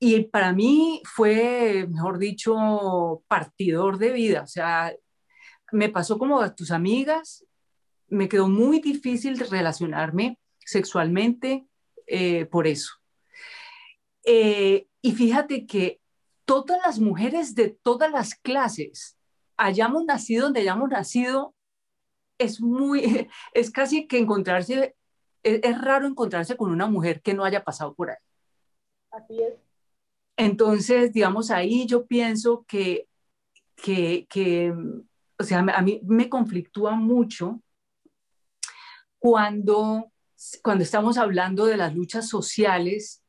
y 0.00 0.24
para 0.24 0.52
mí 0.52 1.00
fue, 1.04 1.86
mejor 1.88 2.18
dicho, 2.18 3.22
partidor 3.28 3.98
de 3.98 4.12
vida, 4.12 4.42
o 4.42 4.46
sea, 4.46 4.92
me 5.70 5.88
pasó 5.88 6.18
como 6.18 6.40
a 6.40 6.54
tus 6.54 6.72
amigas, 6.72 7.46
me 8.08 8.28
quedó 8.28 8.48
muy 8.48 8.80
difícil 8.80 9.38
relacionarme 9.38 10.38
sexualmente 10.58 11.66
eh, 12.08 12.46
por 12.46 12.66
eso. 12.66 12.94
Eh, 14.24 14.88
y 15.00 15.12
fíjate 15.12 15.66
que 15.66 16.00
todas 16.44 16.80
las 16.84 16.98
mujeres 16.98 17.54
de 17.54 17.68
todas 17.70 18.10
las 18.10 18.34
clases, 18.34 19.16
hayamos 19.62 20.04
nacido 20.04 20.44
donde 20.44 20.60
hayamos 20.60 20.88
nacido, 20.88 21.54
es 22.38 22.60
muy, 22.60 23.28
es 23.54 23.70
casi 23.70 24.06
que 24.06 24.18
encontrarse, 24.18 24.94
es, 25.42 25.80
raro 25.80 26.06
encontrarse 26.06 26.56
con 26.56 26.70
una 26.70 26.86
mujer 26.86 27.22
que 27.22 27.34
no 27.34 27.44
haya 27.44 27.64
pasado 27.64 27.94
por 27.94 28.10
ahí. 28.10 28.16
Así 29.10 29.42
es. 29.42 29.54
Entonces, 30.36 31.12
digamos, 31.12 31.50
ahí 31.50 31.86
yo 31.86 32.06
pienso 32.06 32.64
que, 32.66 33.06
que, 33.76 34.26
que 34.28 34.72
o 35.38 35.44
sea, 35.44 35.58
a 35.58 35.82
mí 35.82 36.00
me 36.04 36.28
conflictúa 36.28 36.92
mucho 36.92 37.60
cuando, 39.18 40.10
cuando 40.62 40.82
estamos 40.82 41.18
hablando 41.18 41.66
de 41.66 41.76
las 41.76 41.94
luchas 41.94 42.28
sociales 42.28 43.21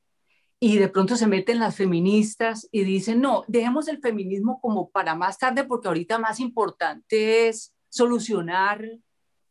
y 0.65 0.77
de 0.77 0.87
pronto 0.87 1.17
se 1.17 1.27
meten 1.27 1.59
las 1.59 1.75
feministas 1.75 2.69
y 2.71 2.85
dicen, 2.85 3.19
no, 3.19 3.43
dejemos 3.49 3.89
el 3.89 3.99
feminismo 3.99 4.61
como 4.61 4.89
para 4.91 5.13
más 5.13 5.37
tarde 5.37 5.65
porque 5.65 5.89
ahorita 5.89 6.19
más 6.19 6.39
importante 6.39 7.49
es 7.49 7.75
solucionar, 7.89 8.81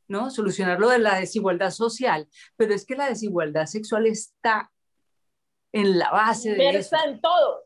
¿no? 0.08 0.30
Solucionar 0.30 0.80
lo 0.80 0.88
de 0.88 1.00
la 1.00 1.20
desigualdad 1.20 1.70
social, 1.70 2.30
pero 2.56 2.72
es 2.72 2.86
que 2.86 2.96
la 2.96 3.10
desigualdad 3.10 3.66
sexual 3.66 4.06
está 4.06 4.72
en 5.72 5.98
la 5.98 6.10
base 6.10 6.54
de 6.54 6.70
eso. 6.78 6.96
en 7.04 7.20
todo. 7.20 7.64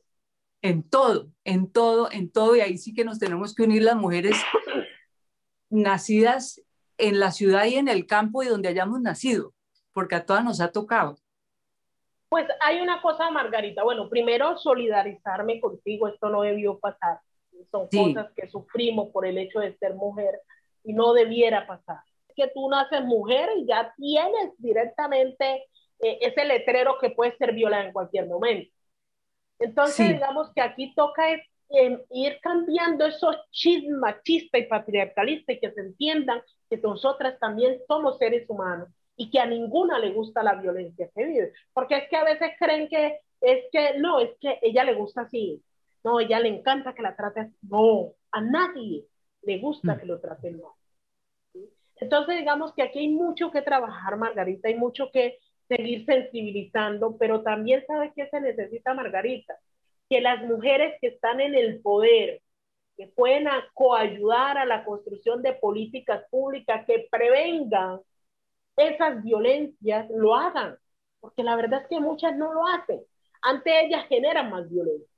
En 0.61 0.83
todo, 0.83 1.31
en 1.45 1.71
todo, 1.71 2.11
en 2.11 2.33
todo, 2.33 2.57
y 2.57 2.61
ahí 2.63 2.79
sí 2.79 2.95
que 2.95 3.05
nos 3.05 3.21
tenemos 3.21 3.55
que 3.55 3.63
unir 3.63 3.85
las 3.85 3.95
mujeres 3.95 4.35
nacidas 5.71 6.61
en 6.99 7.21
la 7.21 7.31
ciudad 7.31 7.67
y 7.67 7.77
en 7.77 7.87
el 7.87 8.09
campo 8.09 8.43
y 8.43 8.49
donde 8.49 8.71
hayamos 8.71 9.01
nacido, 9.01 9.55
porque 9.93 10.17
a 10.17 10.27
todas 10.27 10.43
nos 10.43 10.61
ha 10.61 10.73
tocado. 10.73 11.17
Pues 12.29 12.47
hay 12.61 12.81
una 12.81 13.01
cosa, 13.01 13.31
Margarita. 13.31 13.85
Bueno, 13.85 14.09
primero 14.09 14.57
solidarizarme 14.59 15.61
contigo, 15.61 16.09
esto 16.09 16.29
no 16.29 16.43
debió 16.43 16.79
pasar. 16.79 17.21
Son 17.71 17.89
cosas 17.89 18.33
que 18.35 18.49
sufrimos 18.49 19.11
por 19.11 19.27
el 19.27 19.39
hecho 19.39 19.61
de 19.61 19.77
ser 19.79 19.95
mujer 19.95 20.41
y 20.85 20.93
no 20.93 21.13
debiera 21.13 21.67
pasar. 21.67 22.01
Que 22.35 22.49
tú 22.49 22.69
naces 22.69 23.03
mujer 23.03 23.49
y 23.57 23.67
ya 23.67 23.95
tienes 23.97 24.53
directamente 24.59 25.67
eh, 26.01 26.19
ese 26.21 26.45
letrero 26.45 26.99
que 27.01 27.11
puede 27.11 27.37
ser 27.39 27.55
violado 27.55 27.85
en 27.85 27.93
cualquier 27.93 28.27
momento. 28.27 28.71
Entonces, 29.59 30.09
digamos 30.11 30.53
que 30.55 30.61
aquí 30.61 30.95
toca 30.95 31.31
es, 31.31 31.41
em, 31.71 31.99
ir 32.11 32.39
cambiando 32.43 33.07
esos 33.07 33.37
chismes 33.51 33.99
machistas 33.99 34.61
y 34.61 34.65
patriarcalistas 34.65 35.57
y 35.57 35.61
que 35.61 35.73
se 35.73 35.81
entiendan 35.81 36.43
que 36.69 36.77
nosotras 36.77 37.39
también 37.41 37.79
somos 37.89 38.19
seres 38.19 38.45
humanos 38.51 38.89
y 39.17 39.31
que 39.31 39.41
a 39.41 39.47
ninguna 39.47 39.99
le 39.99 40.11
gusta 40.11 40.43
la 40.43 40.55
violencia 40.55 41.09
que 41.15 41.25
vive. 41.25 41.53
Porque 41.73 41.97
es 41.97 42.09
que 42.09 42.17
a 42.17 42.25
veces 42.25 42.51
creen 42.59 42.89
que 42.89 43.21
es 43.41 43.65
que 43.71 43.99
no, 43.99 44.21
es 44.21 44.31
que 44.41 44.59
ella 44.63 44.85
le 44.85 44.95
gusta 44.95 45.23
así. 45.23 45.63
No, 46.05 46.21
ella 46.21 46.41
le 46.41 46.49
encanta 46.49 46.95
que 46.95 47.03
la 47.03 47.17
trate 47.17 47.41
así. 47.41 47.57
No, 47.63 48.13
a 48.31 48.41
nadie 48.41 49.05
le 49.43 49.59
gusta 49.59 49.95
mm. 49.95 49.99
que 50.01 50.07
lo 50.07 50.21
traten 50.21 50.61
mal. 50.61 50.73
Entonces, 51.99 52.37
digamos 52.37 52.75
que 52.75 52.83
aquí 52.83 52.99
hay 52.99 53.09
mucho 53.09 53.51
que 53.51 53.63
trabajar, 53.63 54.17
Margarita, 54.17 54.69
hay 54.69 54.75
mucho 54.75 55.11
que 55.11 55.39
seguir 55.67 56.05
sensibilizando, 56.05 57.17
pero 57.17 57.43
también 57.43 57.85
sabes 57.87 58.13
que 58.15 58.29
se 58.29 58.41
necesita, 58.41 58.95
Margarita, 58.95 59.57
que 60.09 60.21
las 60.21 60.43
mujeres 60.45 60.97
que 61.01 61.09
están 61.09 61.41
en 61.41 61.55
el 61.55 61.81
poder, 61.81 62.43
que 62.97 63.09
pueden 63.09 63.49
coayudar 63.75 64.59
a 64.59 64.67
la 64.67 64.85
construcción 64.85 65.43
de 65.43 65.55
políticas 65.55 66.25
públicas 66.31 66.85
que 66.87 67.09
prevengan 67.11 68.01
esas 68.77 69.23
violencias 69.23 70.09
lo 70.11 70.35
hagan, 70.35 70.77
porque 71.21 71.43
la 71.43 71.57
verdad 71.57 71.83
es 71.83 71.89
que 71.89 72.01
muchas 72.01 72.37
no 72.37 72.53
lo 72.53 72.67
hacen. 72.67 73.01
Ante 73.43 73.87
ellas 73.87 74.07
generan 74.09 74.51
más 74.51 74.69
violencia. 74.69 75.09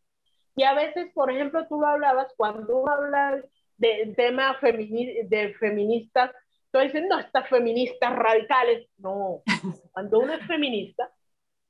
Y 0.57 0.65
a 0.65 0.75
veces, 0.75 1.13
por 1.15 1.31
ejemplo, 1.31 1.67
tú 1.69 1.81
lo 1.81 1.87
hablabas, 1.87 2.33
cuando 2.37 2.79
uno 2.79 2.91
habla 2.91 3.43
de 3.77 4.13
tema 4.17 4.59
de 4.61 5.55
feministas, 5.55 6.33
tú 6.73 6.81
dices, 6.81 7.05
no, 7.09 7.19
estas 7.19 7.49
feministas 7.49 8.17
radicales. 8.17 8.89
No, 8.99 9.43
cuando 9.93 10.19
uno 10.21 10.33
es 10.33 10.47
feminista, 10.47 11.13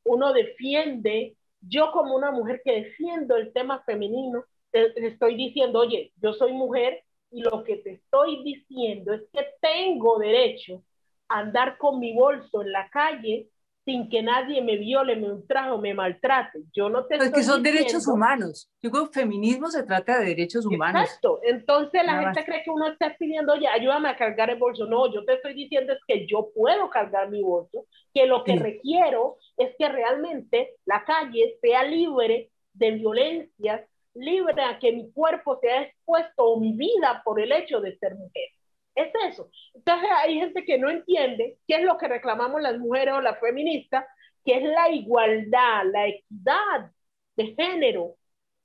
uno 0.04 0.32
defiende, 0.32 1.36
yo 1.60 1.92
como 1.92 2.16
una 2.16 2.30
mujer 2.30 2.62
que 2.64 2.72
defiendo 2.72 3.36
el 3.36 3.52
tema 3.52 3.82
femenino, 3.84 4.44
te 4.70 5.06
estoy 5.06 5.36
diciendo, 5.36 5.80
oye, 5.80 6.12
yo 6.16 6.32
soy 6.32 6.52
mujer 6.52 7.02
y 7.30 7.42
lo 7.42 7.62
que 7.64 7.76
te 7.76 7.92
estoy 7.92 8.42
diciendo 8.42 9.12
es 9.12 9.22
que 9.32 9.46
tengo 9.60 10.18
derecho 10.18 10.82
andar 11.28 11.78
con 11.78 11.98
mi 11.98 12.14
bolso 12.14 12.62
en 12.62 12.72
la 12.72 12.88
calle 12.90 13.48
sin 13.88 14.10
que 14.10 14.22
nadie 14.22 14.60
me 14.60 14.76
viole, 14.76 15.16
me 15.16 15.32
ultraje 15.32 15.70
o 15.70 15.78
me 15.78 15.94
maltrate. 15.94 16.58
Yo 16.74 16.90
no 16.90 17.06
te 17.06 17.16
Es 17.16 17.32
que 17.32 17.42
son 17.42 17.62
derechos 17.62 18.06
humanos. 18.06 18.70
Yo 18.82 18.90
creo 18.90 19.06
que 19.06 19.20
feminismo 19.20 19.70
se 19.70 19.82
trata 19.82 20.18
de 20.18 20.26
derechos 20.26 20.66
humanos. 20.66 21.04
Exacto. 21.04 21.40
Entonces 21.42 22.04
la 22.04 22.22
gente 22.22 22.44
cree 22.44 22.62
que 22.62 22.70
uno 22.70 22.88
está 22.88 23.16
pidiendo, 23.18 23.54
oye, 23.54 23.66
ayúdame 23.66 24.10
a 24.10 24.16
cargar 24.18 24.50
el 24.50 24.58
bolso. 24.58 24.84
No, 24.84 25.10
yo 25.10 25.24
te 25.24 25.32
estoy 25.32 25.54
diciendo 25.54 25.94
es 25.94 26.00
que 26.06 26.26
yo 26.26 26.50
puedo 26.54 26.90
cargar 26.90 27.30
mi 27.30 27.42
bolso, 27.42 27.86
que 28.12 28.26
lo 28.26 28.44
que 28.44 28.56
requiero 28.56 29.38
es 29.56 29.74
que 29.78 29.88
realmente 29.88 30.74
la 30.84 31.02
calle 31.06 31.56
sea 31.62 31.82
libre 31.84 32.50
de 32.74 32.90
violencias, 32.90 33.88
libre 34.12 34.62
a 34.64 34.78
que 34.78 34.92
mi 34.92 35.10
cuerpo 35.12 35.58
sea 35.62 35.84
expuesto 35.84 36.44
o 36.44 36.60
mi 36.60 36.74
vida 36.76 37.22
por 37.24 37.40
el 37.40 37.52
hecho 37.52 37.80
de 37.80 37.96
ser 37.96 38.16
mujer. 38.16 38.50
Es 38.98 39.12
eso. 39.32 39.48
Entonces 39.74 40.08
hay 40.24 40.40
gente 40.40 40.64
que 40.64 40.76
no 40.76 40.90
entiende 40.90 41.58
qué 41.68 41.76
es 41.76 41.84
lo 41.84 41.96
que 41.98 42.08
reclamamos 42.08 42.60
las 42.60 42.78
mujeres 42.78 43.14
o 43.14 43.20
las 43.20 43.38
feministas, 43.38 44.04
que 44.44 44.56
es 44.56 44.64
la 44.64 44.90
igualdad, 44.90 45.84
la 45.92 46.08
equidad 46.08 46.90
de 47.36 47.54
género, 47.54 48.16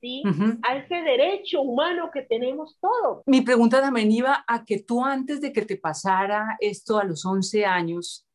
¿sí? 0.02 0.24
A 0.64 0.78
ese 0.78 0.96
derecho 0.96 1.62
humano 1.62 2.10
que 2.12 2.24
tenemos 2.24 2.80
todos. 2.82 3.22
Mi 3.28 3.42
pregunta 3.42 3.80
también 3.80 4.12
iba 4.12 4.44
a 4.48 4.66
que 4.66 4.80
tú 4.80 5.06
antes 5.06 5.40
de 5.40 5.54
que 5.54 5.62
te 5.62 5.78
pasara 5.78 6.58
esto 6.60 6.98
a 6.98 7.04
los 7.04 7.24
11 7.26 7.66
años, 7.66 8.26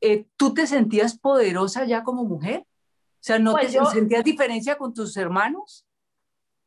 eh, 0.00 0.24
¿tú 0.36 0.54
te 0.54 0.66
sentías 0.66 1.18
poderosa 1.18 1.84
ya 1.84 2.02
como 2.02 2.24
mujer? 2.24 2.60
O 2.60 3.24
sea, 3.24 3.38
¿no 3.38 3.52
pues 3.52 3.72
te 3.72 3.84
sentías 3.84 4.24
diferencia 4.24 4.76
con 4.76 4.94
tus 4.94 5.16
hermanos? 5.18 5.86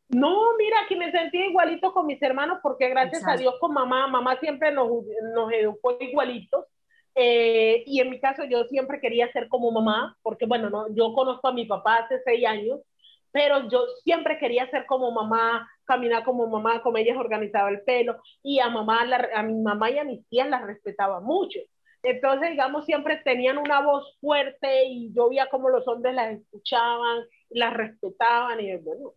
No, 0.10 0.56
mira, 0.58 0.78
que 0.88 0.96
me 0.96 1.12
sentí 1.12 1.38
igualito 1.38 1.92
con 1.92 2.06
mis 2.06 2.22
hermanos 2.22 2.60
porque 2.62 2.90
gracias 2.90 3.28
a 3.28 3.38
Dios 3.38 3.56
con 3.60 3.74
mamá, 3.74 4.08
mamá 4.08 4.38
siempre 4.40 4.72
nos, 4.72 4.90
nos 5.34 5.52
educó 5.52 5.98
igualitos. 6.00 6.66
Eh, 7.16 7.84
y 7.88 8.02
en 8.02 8.10
mi 8.10 8.20
caso 8.20 8.44
yo 8.44 8.66
siempre 8.66 9.00
quería 9.00 9.32
ser 9.32 9.48
como 9.48 9.72
mamá, 9.72 10.18
porque 10.22 10.46
bueno, 10.46 10.70
no, 10.70 10.94
yo 10.94 11.14
conozco 11.14 11.48
a 11.48 11.54
mi 11.54 11.66
papá 11.66 11.98
hace 11.98 12.20
seis 12.26 12.46
años, 12.46 12.82
pero 13.32 13.68
yo 13.70 13.86
siempre 14.04 14.38
quería 14.38 14.70
ser 14.70 14.86
como 14.86 15.12
mamá, 15.12 15.70
caminar 15.86 16.24
como 16.24 16.48
mamá, 16.48 16.82
como 16.82 16.98
ella 16.98 17.18
organizaba 17.18 17.70
el 17.70 17.82
pelo, 17.82 18.18
y 18.44 18.60
a 18.60 18.70
mamá, 18.70 19.08
a 19.34 19.44
mi 19.44 19.62
mamá 19.62 19.92
y 19.92 19.98
a 19.98 20.04
mis 20.04 20.28
tías 20.28 20.50
las 20.50 20.64
respetaba 20.64 21.22
mucho. 21.22 21.60
Entonces, 22.04 22.52
digamos, 22.52 22.86
siempre 22.86 23.18
tenían 23.24 23.58
una 23.58 23.82
voz 23.82 24.18
fuerte 24.22 24.86
y 24.86 25.12
yo 25.14 25.30
veía 25.30 25.50
como 25.50 25.70
los 25.70 25.88
hombres 25.88 26.14
las 26.14 26.34
escuchaban, 26.34 27.24
las 27.50 27.74
respetaban, 27.74 28.60
y 28.60 28.76
bueno, 28.78 29.14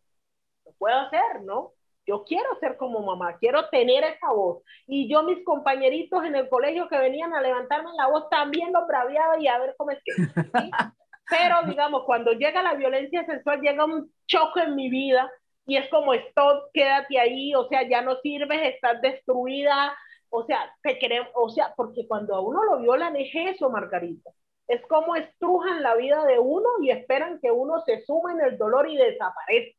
puedo 0.79 0.97
hacer, 0.97 1.43
¿no? 1.43 1.73
Yo 2.07 2.25
quiero 2.25 2.59
ser 2.59 2.77
como 2.77 3.01
mamá, 3.01 3.37
quiero 3.39 3.69
tener 3.69 4.03
esa 4.03 4.33
voz. 4.33 4.63
Y 4.87 5.11
yo, 5.11 5.23
mis 5.23 5.45
compañeritos 5.45 6.25
en 6.25 6.37
el 6.37 6.49
colegio 6.49 6.89
que 6.89 6.99
venían 6.99 7.35
a 7.35 7.43
levantarme 7.43 7.91
la 7.97 8.09
voz, 8.09 8.29
también 8.31 8.73
los 8.73 8.87
braviaba 8.87 9.39
y 9.39 9.47
a 9.47 9.59
ver 9.59 9.75
cómo 9.77 9.91
es 9.91 9.99
que. 10.05 10.12
Pero, 11.31 11.57
digamos, 11.66 12.05
cuando 12.05 12.33
llega 12.33 12.62
la 12.62 12.75
violencia 12.75 13.25
sexual, 13.27 13.61
llega 13.61 13.85
un 13.85 14.11
choque 14.27 14.62
en 14.62 14.75
mi 14.75 14.89
vida 14.89 15.31
y 15.66 15.77
es 15.77 15.89
como, 15.91 16.14
stop, 16.14 16.71
quédate 16.73 17.21
ahí, 17.21 17.55
o 17.55 17.69
sea, 17.69 17.87
ya 17.87 18.01
no 18.01 18.16
sirves, 18.23 18.75
estás 18.75 19.03
destruida, 19.03 19.95
o 20.31 20.45
sea, 20.45 20.75
te 20.83 20.99
queremos, 20.99 21.31
o 21.35 21.51
sea, 21.51 21.75
porque 21.77 22.07
cuando 22.09 22.35
a 22.35 22.41
uno 22.41 22.64
lo 22.64 22.79
violan 22.79 23.16
es 23.16 23.31
eso, 23.35 23.69
Margarita. 23.69 24.31
Es 24.66 24.81
como 24.87 25.16
estrujan 25.16 25.83
la 25.83 25.95
vida 25.97 26.25
de 26.25 26.39
uno 26.39 26.69
y 26.83 26.91
esperan 26.91 27.39
que 27.41 27.51
uno 27.51 27.83
se 27.85 28.03
sume 28.05 28.33
en 28.33 28.41
el 28.41 28.59
dolor 28.59 28.89
y 28.89 28.97
desaparezca. 28.97 29.78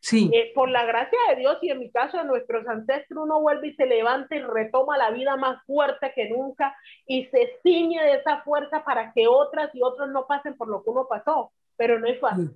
¿Sí? 0.00 0.30
Eh, 0.32 0.52
por 0.54 0.68
la 0.68 0.84
gracia 0.84 1.18
de 1.28 1.36
Dios 1.36 1.58
y 1.62 1.70
en 1.70 1.78
mi 1.78 1.90
caso 1.90 2.18
de 2.18 2.24
nuestros 2.24 2.66
ancestros, 2.66 3.24
uno 3.24 3.40
vuelve 3.40 3.68
y 3.68 3.74
se 3.74 3.86
levanta 3.86 4.34
y 4.34 4.40
retoma 4.40 4.98
la 4.98 5.10
vida 5.10 5.36
más 5.36 5.64
fuerte 5.66 6.12
que 6.14 6.28
nunca 6.28 6.74
y 7.06 7.26
se 7.26 7.58
ciñe 7.62 8.02
de 8.02 8.14
esa 8.14 8.42
fuerza 8.42 8.84
para 8.84 9.12
que 9.12 9.28
otras 9.28 9.70
y 9.74 9.82
otros 9.82 10.10
no 10.10 10.26
pasen 10.26 10.56
por 10.56 10.68
lo 10.68 10.82
que 10.82 10.90
uno 10.90 11.06
pasó, 11.08 11.52
pero 11.76 11.98
no 11.98 12.08
es 12.08 12.18
fácil. 12.20 12.50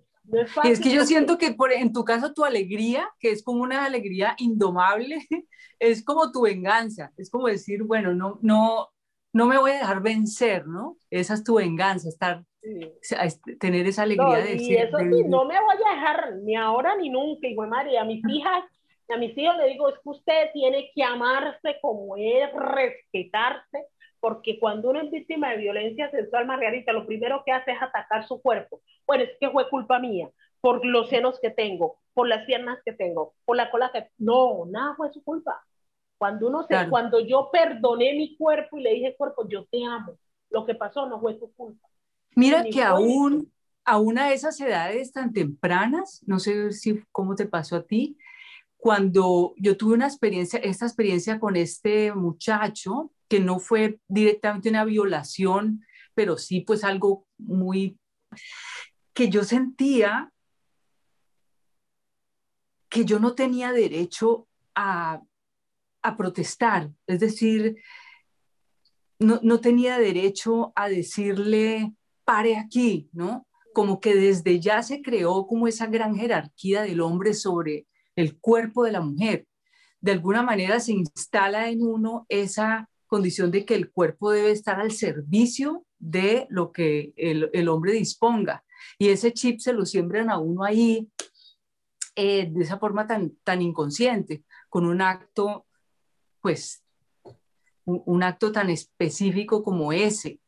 y 0.64 0.68
es 0.70 0.80
que 0.80 0.92
yo 0.92 1.04
siento 1.04 1.38
que 1.38 1.52
por, 1.52 1.72
en 1.72 1.92
tu 1.92 2.04
caso 2.04 2.32
tu 2.32 2.44
alegría, 2.44 3.08
que 3.20 3.30
es 3.30 3.42
como 3.42 3.62
una 3.62 3.84
alegría 3.84 4.34
indomable, 4.38 5.18
es 5.78 6.04
como 6.04 6.32
tu 6.32 6.42
venganza, 6.42 7.12
es 7.16 7.30
como 7.30 7.46
decir, 7.46 7.84
bueno, 7.84 8.14
no, 8.14 8.38
no, 8.42 8.88
no 9.36 9.46
me 9.46 9.58
voy 9.58 9.72
a 9.72 9.78
dejar 9.78 10.00
vencer, 10.00 10.66
¿no? 10.66 10.96
Esa 11.10 11.34
es 11.34 11.44
tu 11.44 11.56
venganza, 11.56 12.08
estar, 12.08 12.42
tener 13.60 13.86
esa 13.86 14.02
alegría 14.04 14.38
de 14.38 14.54
decir. 14.54 14.72
Y 14.72 14.76
eso 14.76 14.98
sí, 14.98 15.24
no 15.24 15.44
me 15.44 15.60
voy 15.60 15.76
a 15.86 15.94
dejar 15.94 16.36
ni 16.36 16.56
ahora 16.56 16.96
ni 16.96 17.10
nunca, 17.10 17.46
hijo 17.46 17.62
de 17.62 17.68
María, 17.68 18.00
a 18.00 18.04
mis 18.06 18.22
hijas, 18.28 18.64
a 19.08 19.16
mis 19.18 19.36
hijos 19.36 19.56
le 19.58 19.68
digo, 19.68 19.90
es 19.90 19.96
que 19.96 20.08
usted 20.08 20.50
tiene 20.54 20.90
que 20.94 21.04
amarse 21.04 21.76
como 21.82 22.16
es, 22.16 22.50
respetarse, 22.54 23.86
porque 24.20 24.58
cuando 24.58 24.88
uno 24.88 25.02
es 25.02 25.10
víctima 25.10 25.50
de 25.50 25.58
violencia 25.58 26.10
sexual, 26.10 26.46
Margarita, 26.46 26.92
lo 26.92 27.06
primero 27.06 27.42
que 27.44 27.52
hace 27.52 27.72
es 27.72 27.82
atacar 27.82 28.26
su 28.26 28.40
cuerpo. 28.40 28.80
Bueno, 29.06 29.24
es 29.24 29.30
que 29.38 29.50
fue 29.50 29.68
culpa 29.68 29.98
mía, 29.98 30.30
por 30.62 30.84
los 30.84 31.10
senos 31.10 31.38
que 31.40 31.50
tengo, 31.50 31.98
por 32.14 32.26
las 32.26 32.46
piernas 32.46 32.78
que 32.84 32.92
tengo, 32.92 33.34
por 33.44 33.56
la 33.56 33.70
cola 33.70 33.90
que... 33.92 34.08
No, 34.16 34.64
nada 34.66 34.94
fue 34.96 35.12
su 35.12 35.22
culpa. 35.22 35.62
Cuando 36.18 36.48
uno 36.48 36.64
se, 36.66 36.88
cuando 36.88 37.20
yo 37.20 37.50
perdoné 37.52 38.14
mi 38.14 38.36
cuerpo 38.36 38.78
y 38.78 38.82
le 38.82 38.94
dije, 38.94 39.16
cuerpo, 39.16 39.46
yo 39.48 39.66
te 39.66 39.84
amo, 39.84 40.16
lo 40.50 40.64
que 40.64 40.74
pasó 40.74 41.06
no 41.06 41.20
fue 41.20 41.34
tu 41.34 41.52
culpa. 41.52 41.88
Mira 42.34 42.64
que 42.64 42.82
aún, 42.82 43.52
aún 43.84 44.18
a 44.18 44.32
esas 44.32 44.60
edades 44.60 45.12
tan 45.12 45.32
tempranas, 45.32 46.22
no 46.26 46.38
sé 46.38 46.72
si 46.72 47.02
cómo 47.12 47.34
te 47.34 47.46
pasó 47.46 47.76
a 47.76 47.82
ti, 47.82 48.16
cuando 48.76 49.54
yo 49.56 49.76
tuve 49.76 49.94
una 49.94 50.06
experiencia, 50.06 50.58
esta 50.60 50.86
experiencia 50.86 51.38
con 51.40 51.56
este 51.56 52.14
muchacho, 52.14 53.10
que 53.28 53.40
no 53.40 53.58
fue 53.58 53.98
directamente 54.06 54.68
una 54.68 54.84
violación, 54.84 55.84
pero 56.14 56.38
sí 56.38 56.60
pues 56.60 56.84
algo 56.84 57.26
muy 57.36 57.98
que 59.12 59.28
yo 59.28 59.44
sentía 59.44 60.32
que 62.88 63.04
yo 63.04 63.18
no 63.18 63.34
tenía 63.34 63.72
derecho 63.72 64.46
a, 64.74 65.20
a 66.06 66.16
protestar, 66.16 66.90
es 67.06 67.20
decir, 67.20 67.76
no, 69.18 69.40
no, 69.42 69.60
tenía 69.60 69.98
derecho 69.98 70.72
a 70.76 70.88
decirle, 70.88 71.94
pare 72.24 72.56
aquí, 72.56 73.08
¿no? 73.12 73.46
Como 73.72 74.00
que 74.00 74.14
desde 74.14 74.60
ya 74.60 74.82
se 74.82 75.00
creó 75.02 75.46
como 75.46 75.68
esa 75.68 75.86
gran 75.86 76.14
jerarquía 76.16 76.82
del 76.82 77.00
hombre 77.00 77.32
sobre 77.34 77.86
el 78.14 78.38
cuerpo 78.38 78.84
de 78.84 78.92
la 78.92 79.00
mujer. 79.00 79.46
De 80.00 80.12
alguna 80.12 80.42
manera 80.42 80.80
se 80.80 80.92
instala 80.92 81.68
en 81.70 81.82
uno 81.82 82.26
esa 82.28 82.88
condición 83.06 83.50
de 83.50 83.64
que 83.64 83.74
el 83.74 83.90
cuerpo 83.90 84.30
debe 84.30 84.50
estar 84.50 84.80
al 84.80 84.92
servicio 84.92 85.86
de 85.98 86.46
lo 86.50 86.72
que 86.72 87.12
el, 87.16 87.68
hombre 87.68 87.92
disponga. 87.92 88.64
Y 88.98 89.08
ese 89.08 89.32
chip 89.32 89.60
se 89.60 89.72
lo 89.72 89.86
siembran 89.86 90.30
a 90.30 90.38
uno 90.38 90.64
ahí 90.64 91.08
eh, 92.14 92.48
de 92.50 92.62
esa 92.62 92.78
forma 92.78 93.06
tan, 93.06 93.36
tan 93.44 93.62
inconsciente, 93.62 94.44
con 94.68 94.86
un 94.86 95.00
acto, 95.00 95.66
pues, 96.46 96.86
un, 97.84 98.22
acto 98.22 98.52
tan 98.52 98.70
específico 98.70 99.64
como 99.64 99.92
ese. 99.92 100.38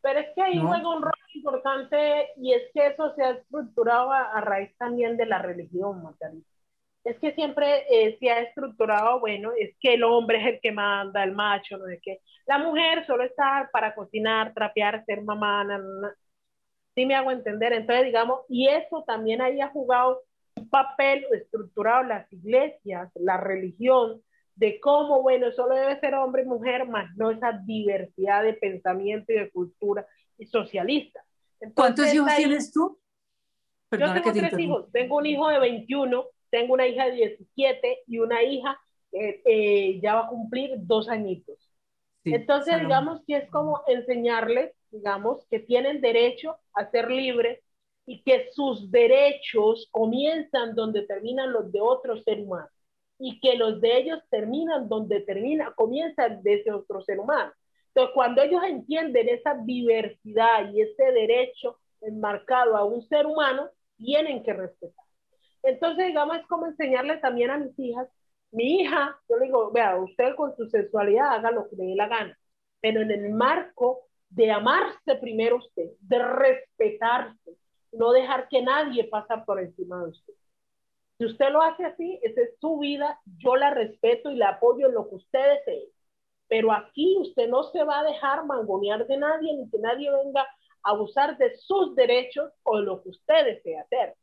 Pero 0.00 0.20
es 0.20 0.28
que 0.34 0.40
ahí 0.40 0.58
juega 0.58 0.96
un 0.96 1.02
rol 1.02 1.12
importante 1.34 2.28
y 2.38 2.54
es 2.54 2.62
que 2.72 2.86
eso 2.86 3.14
se 3.14 3.22
ha 3.22 3.30
estructurado 3.32 4.12
a, 4.12 4.40
raíz 4.40 4.74
también 4.78 5.18
de 5.18 5.26
la 5.26 5.36
religión, 5.36 6.02
Margarita. 6.02 6.48
Es 7.04 7.18
que 7.18 7.34
siempre 7.34 7.84
eh, 7.90 8.16
se 8.18 8.30
ha 8.30 8.40
estructurado, 8.40 9.20
bueno, 9.20 9.50
es 9.58 9.76
que 9.78 9.92
el 9.92 10.04
hombre 10.04 10.40
es 10.40 10.54
el 10.54 10.60
que 10.62 10.72
manda, 10.72 11.22
el 11.22 11.32
macho, 11.32 11.76
no 11.76 11.86
es 11.88 12.00
que 12.00 12.20
la 12.46 12.56
mujer 12.56 13.04
solo 13.06 13.24
está 13.24 13.68
para 13.70 13.94
cocinar, 13.94 14.54
trapear, 14.54 15.04
ser 15.04 15.20
mamá, 15.22 15.66
sí 16.94 17.04
me 17.04 17.14
hago 17.14 17.30
entender, 17.30 17.74
entonces 17.74 18.06
digamos, 18.06 18.40
y 18.48 18.68
eso 18.68 19.04
también 19.06 19.42
ahí 19.42 19.60
ha 19.60 19.68
jugado 19.68 20.22
un 20.56 20.70
papel 20.70 21.26
estructurado 21.34 22.04
las 22.04 22.32
iglesias, 22.32 23.10
la 23.16 23.36
religión, 23.36 24.22
de 24.60 24.78
cómo, 24.78 25.22
bueno, 25.22 25.50
solo 25.52 25.74
debe 25.74 25.98
ser 26.00 26.14
hombre 26.14 26.42
y 26.42 26.44
mujer, 26.44 26.86
más 26.86 27.10
no 27.16 27.30
esa 27.30 27.52
diversidad 27.64 28.42
de 28.44 28.52
pensamiento 28.52 29.32
y 29.32 29.36
de 29.36 29.50
cultura 29.50 30.06
y 30.36 30.44
socialista. 30.44 31.24
¿Cuántos 31.74 32.12
hijos 32.12 32.28
tienes 32.36 32.70
tú? 32.70 32.98
yo 33.90 34.12
tengo 34.12 34.32
tres 34.32 34.58
hijos, 34.58 34.92
tengo 34.92 35.16
un 35.16 35.26
hijo 35.26 35.48
de 35.48 35.58
21 35.58 36.24
tengo 36.50 36.74
una 36.74 36.86
hija 36.86 37.06
de 37.06 37.12
17 37.12 38.02
y 38.08 38.18
una 38.18 38.42
hija 38.42 38.78
que 39.10 39.40
eh, 39.44 40.00
ya 40.02 40.14
va 40.14 40.20
a 40.26 40.28
cumplir 40.28 40.72
dos 40.78 41.08
añitos. 41.08 41.72
Entonces, 42.24 42.80
digamos 42.80 43.22
que 43.24 43.36
es 43.36 43.50
como 43.50 43.82
enseñarles, 43.86 44.74
digamos, 44.90 45.46
que 45.48 45.60
tienen 45.60 46.00
derecho 46.00 46.56
a 46.74 46.90
ser 46.90 47.08
libres 47.08 47.60
y 48.04 48.22
que 48.22 48.48
sus 48.50 48.90
derechos 48.90 49.88
comienzan 49.92 50.74
donde 50.74 51.06
terminan 51.06 51.52
los 51.52 51.70
de 51.70 51.80
otro 51.80 52.20
ser 52.22 52.40
humano 52.40 52.68
y 53.20 53.38
que 53.38 53.54
los 53.56 53.80
de 53.80 53.98
ellos 53.98 54.18
terminan 54.30 54.88
donde 54.88 55.20
termina, 55.20 55.72
comienzan 55.74 56.42
de 56.42 56.54
ese 56.54 56.72
otro 56.72 57.02
ser 57.02 57.20
humano. 57.20 57.52
Entonces, 57.88 58.14
cuando 58.14 58.42
ellos 58.42 58.62
entienden 58.64 59.28
esa 59.28 59.54
diversidad 59.62 60.72
y 60.72 60.80
ese 60.80 61.04
derecho 61.12 61.76
enmarcado 62.00 62.76
a 62.76 62.84
un 62.84 63.06
ser 63.08 63.26
humano, 63.26 63.68
tienen 63.98 64.42
que 64.42 64.54
respetar. 64.54 65.04
Entonces, 65.62 66.06
digamos, 66.06 66.38
es 66.38 66.46
como 66.46 66.66
enseñarle 66.66 67.18
también 67.18 67.50
a 67.50 67.58
mis 67.58 67.78
hijas. 67.78 68.08
Mi 68.52 68.80
hija, 68.80 69.18
yo 69.28 69.36
le 69.36 69.46
digo, 69.46 69.70
vea, 69.70 69.96
usted 69.96 70.34
con 70.34 70.56
su 70.56 70.66
sexualidad 70.70 71.34
haga 71.34 71.50
lo 71.50 71.68
que 71.68 71.76
le 71.76 71.84
dé 71.84 71.94
la 71.94 72.08
gana, 72.08 72.38
pero 72.80 73.02
en 73.02 73.10
el 73.10 73.30
marco 73.30 74.06
de 74.30 74.50
amarse 74.50 75.16
primero 75.20 75.56
usted, 75.56 75.90
de 76.00 76.18
respetarse, 76.18 77.56
no 77.92 78.12
dejar 78.12 78.48
que 78.48 78.62
nadie 78.62 79.04
pase 79.04 79.34
por 79.44 79.60
encima 79.60 80.02
de 80.02 80.10
usted. 80.10 80.34
Si 81.20 81.26
usted 81.26 81.50
lo 81.50 81.60
hace 81.60 81.84
así, 81.84 82.18
esa 82.22 82.40
es 82.40 82.58
su 82.60 82.78
vida, 82.78 83.20
yo 83.36 83.54
la 83.54 83.74
respeto 83.74 84.30
y 84.30 84.36
la 84.36 84.52
apoyo 84.52 84.86
en 84.86 84.94
lo 84.94 85.06
que 85.06 85.16
usted 85.16 85.50
desee. 85.58 85.90
Pero 86.48 86.72
aquí 86.72 87.14
usted 87.18 87.46
no 87.46 87.64
se 87.64 87.84
va 87.84 88.00
a 88.00 88.04
dejar 88.04 88.46
mangonear 88.46 89.06
de 89.06 89.18
nadie, 89.18 89.54
ni 89.54 89.68
que 89.68 89.78
nadie 89.80 90.10
venga 90.10 90.40
a 90.40 90.90
abusar 90.92 91.36
de 91.36 91.54
sus 91.58 91.94
derechos 91.94 92.50
o 92.62 92.78
de 92.78 92.84
lo 92.84 93.02
que 93.02 93.10
usted 93.10 93.44
desee 93.44 93.78
hacer. 93.78 94.14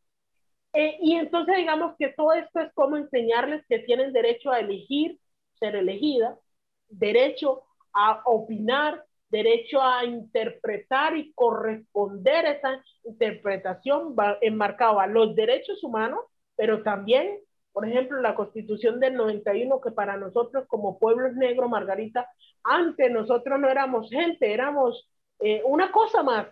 Eh, 0.73 0.97
y 0.99 1.13
entonces 1.17 1.57
digamos 1.57 1.95
que 1.99 2.07
todo 2.17 2.33
esto 2.33 2.61
es 2.61 2.73
como 2.73 2.97
enseñarles 2.97 3.63
que 3.67 3.77
tienen 3.77 4.11
derecho 4.11 4.49
a 4.49 4.59
elegir, 4.59 5.19
ser 5.59 5.75
elegida, 5.75 6.39
derecho 6.87 7.61
a 7.93 8.23
opinar, 8.25 9.05
derecho 9.29 9.83
a 9.83 10.03
interpretar 10.03 11.15
y 11.15 11.31
corresponder 11.33 12.45
esa 12.45 12.83
interpretación 13.03 14.15
enmarcada 14.41 15.03
a 15.03 15.07
los 15.07 15.35
derechos 15.35 15.83
humanos, 15.83 16.21
pero 16.57 16.83
también, 16.83 17.39
por 17.71 17.87
ejemplo, 17.87 18.19
la 18.19 18.35
constitución 18.35 18.99
del 18.99 19.15
91, 19.15 19.79
que 19.79 19.91
para 19.91 20.17
nosotros 20.17 20.65
como 20.67 20.99
pueblos 20.99 21.33
negros, 21.35 21.69
Margarita, 21.69 22.27
antes 22.63 23.09
nosotros 23.09 23.57
no 23.59 23.69
éramos 23.69 24.09
gente, 24.09 24.51
éramos 24.53 25.09
eh, 25.39 25.61
una 25.65 25.91
cosa 25.91 26.23
más, 26.23 26.47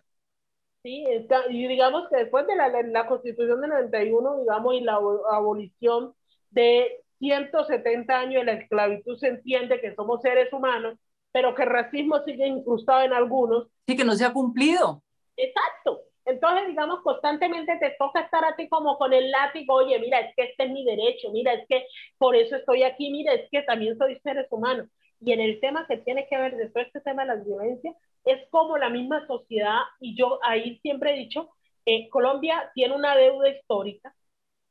Sí, 0.85 1.03
y 1.49 1.67
digamos 1.67 2.07
que 2.11 2.17
después 2.17 2.45
de 2.45 2.55
la, 2.55 2.69
la 2.69 3.07
Constitución 3.07 3.59
del 3.59 3.71
91, 3.71 4.41
digamos, 4.41 4.75
y 4.75 4.81
la 4.81 4.99
abolición 5.31 6.13
de 6.51 7.01
170 7.17 8.19
años 8.19 8.41
de 8.41 8.53
la 8.53 8.59
esclavitud, 8.59 9.17
se 9.17 9.29
entiende 9.29 9.81
que 9.81 9.95
somos 9.95 10.21
seres 10.21 10.53
humanos, 10.53 10.99
pero 11.31 11.55
que 11.55 11.63
el 11.63 11.69
racismo 11.69 12.23
sigue 12.23 12.45
incrustado 12.45 13.01
en 13.01 13.13
algunos. 13.13 13.67
Sí, 13.87 13.97
que 13.97 14.05
no 14.05 14.13
se 14.13 14.25
ha 14.25 14.31
cumplido. 14.31 15.01
Exacto. 15.35 16.01
Entonces, 16.25 16.67
digamos, 16.67 17.01
constantemente 17.01 17.77
te 17.79 17.95
toca 17.99 18.21
estar 18.21 18.43
a 18.43 18.55
ti 18.55 18.67
como 18.67 18.97
con 18.97 19.13
el 19.13 19.29
látigo, 19.31 19.75
oye, 19.75 19.99
mira, 19.99 20.19
es 20.19 20.35
que 20.35 20.43
este 20.43 20.63
es 20.65 20.71
mi 20.71 20.83
derecho, 20.83 21.31
mira, 21.31 21.53
es 21.53 21.67
que 21.67 21.85
por 22.17 22.35
eso 22.35 22.55
estoy 22.55 22.83
aquí, 22.83 23.11
mira, 23.11 23.33
es 23.33 23.49
que 23.51 23.61
también 23.63 23.97
soy 23.97 24.19
seres 24.21 24.47
humanos. 24.49 24.87
Y 25.21 25.31
en 25.33 25.39
el 25.41 25.59
tema 25.59 25.85
que 25.87 25.97
tiene 25.97 26.27
que 26.27 26.37
ver 26.37 26.55
después 26.57 26.87
este 26.87 27.01
tema 27.01 27.23
de 27.23 27.35
las 27.35 27.45
violencias, 27.45 27.95
es 28.25 28.49
como 28.49 28.77
la 28.77 28.89
misma 28.89 29.25
sociedad, 29.27 29.79
y 29.99 30.15
yo 30.17 30.39
ahí 30.43 30.79
siempre 30.81 31.13
he 31.13 31.17
dicho, 31.17 31.49
eh, 31.85 32.09
Colombia 32.09 32.71
tiene 32.73 32.95
una 32.95 33.15
deuda 33.15 33.49
histórica 33.49 34.15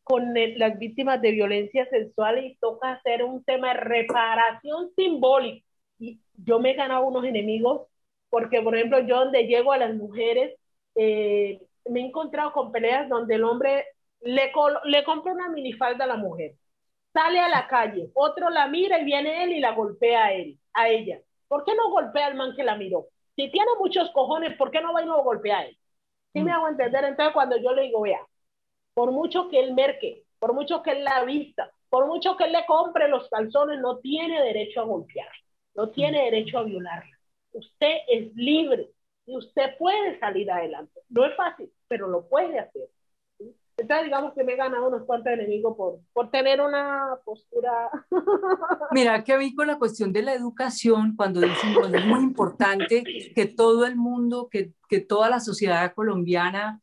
con 0.03 0.35
las 0.35 0.79
víctimas 0.79 1.21
de 1.23 1.33
violencia 1.33 1.89
sexual 1.89 2.45
y 2.45 2.57
toca 2.57 2.93
hacer 2.93 3.25
un 3.25 3.43
tema 3.45 3.69
de 3.69 3.81
reparación 3.81 4.91
simbólica. 4.97 5.67
Y 5.99 6.21
yo 6.37 6.61
me 6.61 6.73
he 6.73 6.75
ganado 6.75 7.07
unos 7.07 7.25
enemigos 7.25 7.89
porque, 8.29 8.61
por 8.63 8.77
ejemplo, 8.77 9.01
yo 9.01 9.21
donde 9.21 9.47
llego 9.47 9.73
a 9.73 9.79
las 9.79 9.95
mujeres, 9.95 10.59
eh, 10.95 11.61
me 11.87 12.01
he 12.01 12.05
encontrado 12.05 12.53
con 12.53 12.73
peleas 12.73 13.09
donde 13.09 13.35
el 13.35 13.45
hombre 13.45 13.87
le, 14.21 14.53
le 14.85 15.05
compra 15.05 15.33
una 15.33 15.49
minifalda 15.49 16.05
a 16.05 16.09
la 16.09 16.17
mujer, 16.17 16.55
sale 17.13 17.41
a 17.41 17.49
la 17.49 17.67
calle, 17.69 18.11
otro 18.15 18.51
la 18.51 18.67
mira 18.69 18.99
y 19.01 19.05
viene 19.05 19.45
él 19.45 19.53
y 19.53 19.61
la 19.61 19.73
golpea 19.73 20.25
a 20.25 20.33
él, 20.33 20.59
a 20.73 20.89
ella. 20.89 21.21
¿Por 21.49 21.65
qué 21.65 21.75
no 21.75 21.91
golpea 21.91 22.27
al 22.27 22.35
man 22.35 22.55
que 22.57 22.65
la 22.65 22.77
miró? 22.77 23.07
Si 23.37 23.51
tiene 23.51 23.71
muchos 23.79 24.11
cojones, 24.11 24.57
¿por 24.57 24.71
qué 24.71 24.81
no 24.81 24.93
va 24.93 25.03
y 25.03 25.07
lo 25.07 25.23
golpea 25.23 25.59
a 25.59 25.65
él? 25.67 25.79
¿Sí 26.33 26.41
me 26.41 26.51
mm. 26.51 26.55
hago 26.55 26.69
entender? 26.69 27.05
Entonces, 27.05 27.35
cuando 27.35 27.57
yo 27.59 27.73
le 27.73 27.83
digo, 27.83 28.01
vea, 28.01 28.21
por 28.95 29.13
mucho 29.13 29.49
que 29.49 29.61
él 29.61 29.75
merque, 29.75 30.25
por 30.39 30.55
mucho 30.55 30.83
que 30.83 30.93
él 30.93 31.05
la 31.05 31.25
vista, 31.25 31.71
por 31.89 32.07
mucho 32.07 32.37
que 32.37 32.45
él 32.45 32.53
le 32.53 32.67
compre 32.67 33.09
los 33.09 33.29
calzones, 33.29 33.81
no 33.81 33.99
tiene 33.99 34.43
derecho 34.43 34.81
a 34.81 34.85
golpear, 34.85 35.31
no 35.75 35.91
tiene 35.91 36.25
derecho 36.25 36.59
a 36.59 36.65
violarla. 36.65 37.19
Usted 37.53 37.99
es 38.09 38.35
libre 38.35 38.91
y 39.27 39.37
usted 39.37 39.77
puede 39.79 40.19
salir 40.19 40.51
adelante. 40.51 41.01
No 41.09 41.25
es 41.25 41.37
fácil, 41.37 41.71
pero 41.89 42.09
lo 42.09 42.29
puede 42.29 42.59
hacer. 42.59 42.89
Entonces, 43.77 44.05
digamos 44.05 44.35
que 44.35 44.45
me 44.45 44.53
he 44.53 44.57
ganado 44.57 44.87
unos 44.87 45.05
cuantos 45.05 45.33
enemigos 45.33 45.77
por, 45.77 45.99
por 46.13 46.31
tener 46.31 46.61
una 46.61 47.19
postura. 47.25 47.91
Mira, 48.93 49.25
que 49.25 49.33
a 49.33 49.39
mí 49.39 49.53
con 49.55 49.67
la 49.67 49.79
cuestión 49.79 50.13
de 50.13 50.23
la 50.23 50.33
educación, 50.33 51.17
cuando 51.17 51.41
dicen 51.41 51.75
que 51.75 51.99
es 51.99 52.07
muy 52.07 52.21
importante 52.21 53.03
que 53.35 53.47
todo 53.47 53.85
el 53.85 53.97
mundo, 53.97 54.49
que, 54.49 54.73
que 54.89 55.01
toda 55.01 55.29
la 55.29 55.41
sociedad 55.41 55.93
colombiana, 55.93 56.81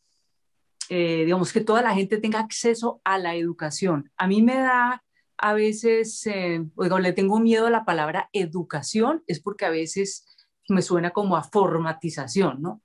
eh, 0.90 1.24
digamos, 1.24 1.54
que 1.54 1.62
toda 1.62 1.82
la 1.82 1.94
gente 1.94 2.18
tenga 2.18 2.40
acceso 2.40 3.00
a 3.06 3.18
la 3.18 3.36
educación. 3.36 4.12
A 4.18 4.28
mí 4.28 4.42
me 4.42 4.56
da 4.56 5.02
a 5.42 5.54
veces, 5.54 6.28
eh, 6.28 6.64
le 6.78 7.14
tengo 7.14 7.40
miedo 7.40 7.66
a 7.66 7.72
la 7.72 7.84
palabra 7.84 8.30
educación, 8.32 9.24
es 9.26 9.40
porque 9.40 9.66
a 9.66 9.72
veces 9.72 10.26
me 10.70 10.82
suena 10.82 11.12
como 11.12 11.36
a 11.36 11.44
formatización, 11.44 12.62
¿no? 12.62 12.82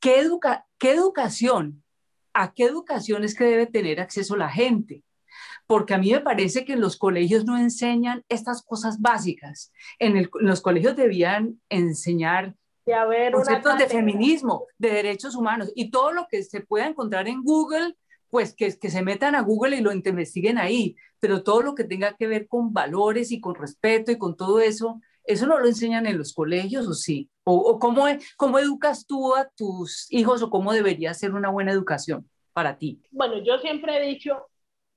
¿Qué, 0.00 0.18
educa 0.18 0.66
¿Qué 0.78 0.92
educación? 0.92 1.82
¿a 2.32 2.52
qué 2.52 2.64
educación 2.64 3.24
es 3.24 3.34
que 3.34 3.44
debe 3.44 3.66
tener 3.66 4.00
acceso 4.00 4.36
la 4.36 4.50
gente? 4.50 5.02
Porque 5.66 5.94
a 5.94 5.98
mí 5.98 6.12
me 6.12 6.20
parece 6.20 6.64
que 6.64 6.74
en 6.74 6.80
los 6.80 6.96
colegios 6.96 7.44
no 7.44 7.56
enseñan 7.56 8.24
estas 8.28 8.62
cosas 8.62 9.00
básicas. 9.00 9.72
En, 9.98 10.28
los 10.40 10.60
colegios 10.60 10.96
debían 10.96 11.60
enseñar 11.68 12.54
conceptos 13.32 13.78
de 13.78 13.86
feminismo, 13.86 14.66
de 14.76 14.90
derechos 14.90 15.36
humanos 15.36 15.72
y 15.74 15.90
todo 15.90 16.12
lo 16.12 16.26
que 16.28 16.42
se 16.42 16.60
pueda 16.60 16.86
encontrar 16.86 17.28
en 17.28 17.42
Google, 17.42 17.96
pues 18.28 18.54
que, 18.54 18.76
que 18.76 18.90
se 18.90 19.02
metan 19.02 19.34
a 19.34 19.42
Google 19.42 19.76
y 19.76 19.80
lo 19.80 19.92
investiguen 19.92 20.58
ahí. 20.58 20.96
Pero 21.20 21.42
todo 21.42 21.62
lo 21.62 21.74
que 21.74 21.84
tenga 21.84 22.16
que 22.16 22.26
ver 22.26 22.48
con 22.48 22.72
valores 22.72 23.30
y 23.30 23.40
con 23.40 23.54
respeto 23.54 24.10
y 24.10 24.18
con 24.18 24.36
todo 24.36 24.60
eso, 24.60 25.00
¿Eso 25.24 25.46
no 25.46 25.58
lo 25.58 25.66
enseñan 25.66 26.06
en 26.06 26.18
los 26.18 26.34
colegios 26.34 26.86
o 26.86 26.94
sí? 26.94 27.28
¿O, 27.44 27.78
cómo, 27.78 28.06
cómo 28.36 28.58
educas 28.58 29.06
tú 29.06 29.34
a 29.34 29.48
tus 29.56 30.06
hijos 30.10 30.42
o 30.42 30.50
cómo 30.50 30.72
debería 30.72 31.14
ser 31.14 31.32
una 31.32 31.50
buena 31.50 31.72
educación 31.72 32.28
para 32.52 32.76
ti? 32.76 33.00
Bueno, 33.10 33.38
yo 33.38 33.58
siempre 33.58 33.96
he 33.96 34.06
dicho 34.06 34.46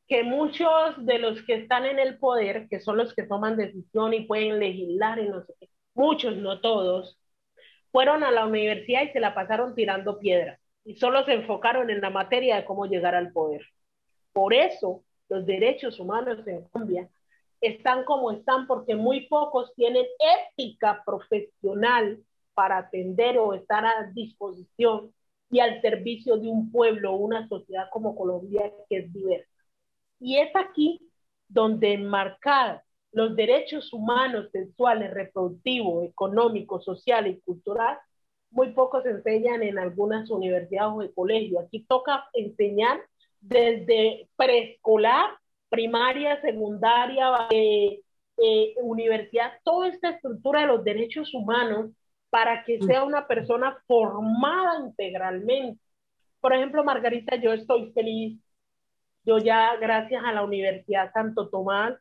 que 0.07 0.23
muchos 0.23 1.05
de 1.05 1.19
los 1.19 1.41
que 1.43 1.55
están 1.55 1.86
en 1.86 1.99
el 1.99 2.17
poder, 2.17 2.67
que 2.69 2.80
son 2.80 2.97
los 2.97 3.13
que 3.13 3.23
toman 3.23 3.57
decisión 3.57 4.13
y 4.13 4.26
pueden 4.26 4.59
legislar 4.59 5.19
y 5.19 5.30
no 5.30 5.43
sé 5.43 5.53
qué, 5.59 5.69
muchos, 5.93 6.36
no 6.38 6.59
todos, 6.59 7.17
fueron 7.91 8.23
a 8.23 8.32
la 8.32 8.45
universidad 8.45 9.03
y 9.03 9.09
se 9.09 9.19
la 9.19 9.34
pasaron 9.34 9.73
tirando 9.73 10.19
piedras 10.19 10.59
y 10.84 10.95
solo 10.97 11.26
se 11.26 11.34
enfocaron 11.34 11.89
en 11.89 12.01
la 12.01 12.11
materia 12.11 12.57
de 12.57 12.65
cómo 12.65 12.86
llegar 12.86 13.15
al 13.15 13.32
poder. 13.32 13.65
Por 14.34 14.53
eso 14.53 15.03
los 15.30 15.45
derechos 15.45 15.99
humanos 15.99 16.45
en 16.45 16.63
Colombia 16.67 17.09
están 17.62 18.03
como 18.03 18.32
están 18.32 18.68
porque 18.68 18.95
muy 18.95 19.28
pocos 19.28 19.74
tienen 19.76 20.06
ética 20.58 21.03
profesional 21.06 22.24
para 22.53 22.78
atender 22.78 23.38
o 23.38 23.53
estar 23.53 23.86
a 23.86 24.12
disposición 24.14 25.14
y 25.49 25.60
al 25.60 25.82
servicio 25.82 26.38
de 26.38 26.47
un 26.47 26.72
pueblo 26.72 27.14
o 27.14 27.18
una 27.18 27.47
sociedad 27.47 27.88
como 27.91 28.16
Colombia 28.16 28.72
que 28.89 28.97
es 28.97 29.14
diversa. 29.14 29.49
Y 30.20 30.38
es 30.38 30.56
aquí 30.56 31.01
donde 31.47 31.93
enmarcar 31.93 32.84
los 33.12 33.36
derechos 33.36 33.93
humanos, 33.93 34.49
sexuales, 34.51 35.14
reproductivos, 35.14 36.06
económicos, 36.06 36.84
sociales 36.84 37.38
y 37.38 37.41
culturales, 37.41 37.99
muy 38.51 38.72
pocos 38.72 39.03
se 39.03 39.10
enseñan 39.10 39.64
en 39.64 39.78
algunas 39.80 40.30
universidades 40.30 41.10
o 41.10 41.14
colegios. 41.14 41.64
Aquí 41.64 41.86
toca 41.88 42.26
enseñar 42.34 43.01
desde 43.41 44.30
preescolar 44.36 45.26
primaria, 45.76 46.39
secundaria, 46.39 47.47
eh, 47.51 47.99
eh, 48.38 48.76
universidad, 48.82 49.51
toda 49.63 49.89
esta 49.89 50.09
estructura 50.11 50.61
de 50.61 50.67
los 50.67 50.84
derechos 50.86 51.34
humanos 51.34 51.91
para 52.30 52.63
que 52.63 52.82
sea 52.82 53.03
una 53.03 53.28
persona 53.28 53.78
formada 53.86 54.80
integralmente. 54.80 55.82
Por 56.39 56.53
ejemplo, 56.53 56.84
Margarita, 56.84 57.36
yo 57.36 57.51
estoy 57.53 57.91
feliz. 57.91 58.39
Yo 59.26 59.38
ya, 59.39 59.76
gracias 59.78 60.23
a 60.23 60.32
la 60.32 60.43
Universidad 60.43 61.11
Santo 61.11 61.49
Tomás, 61.49 61.95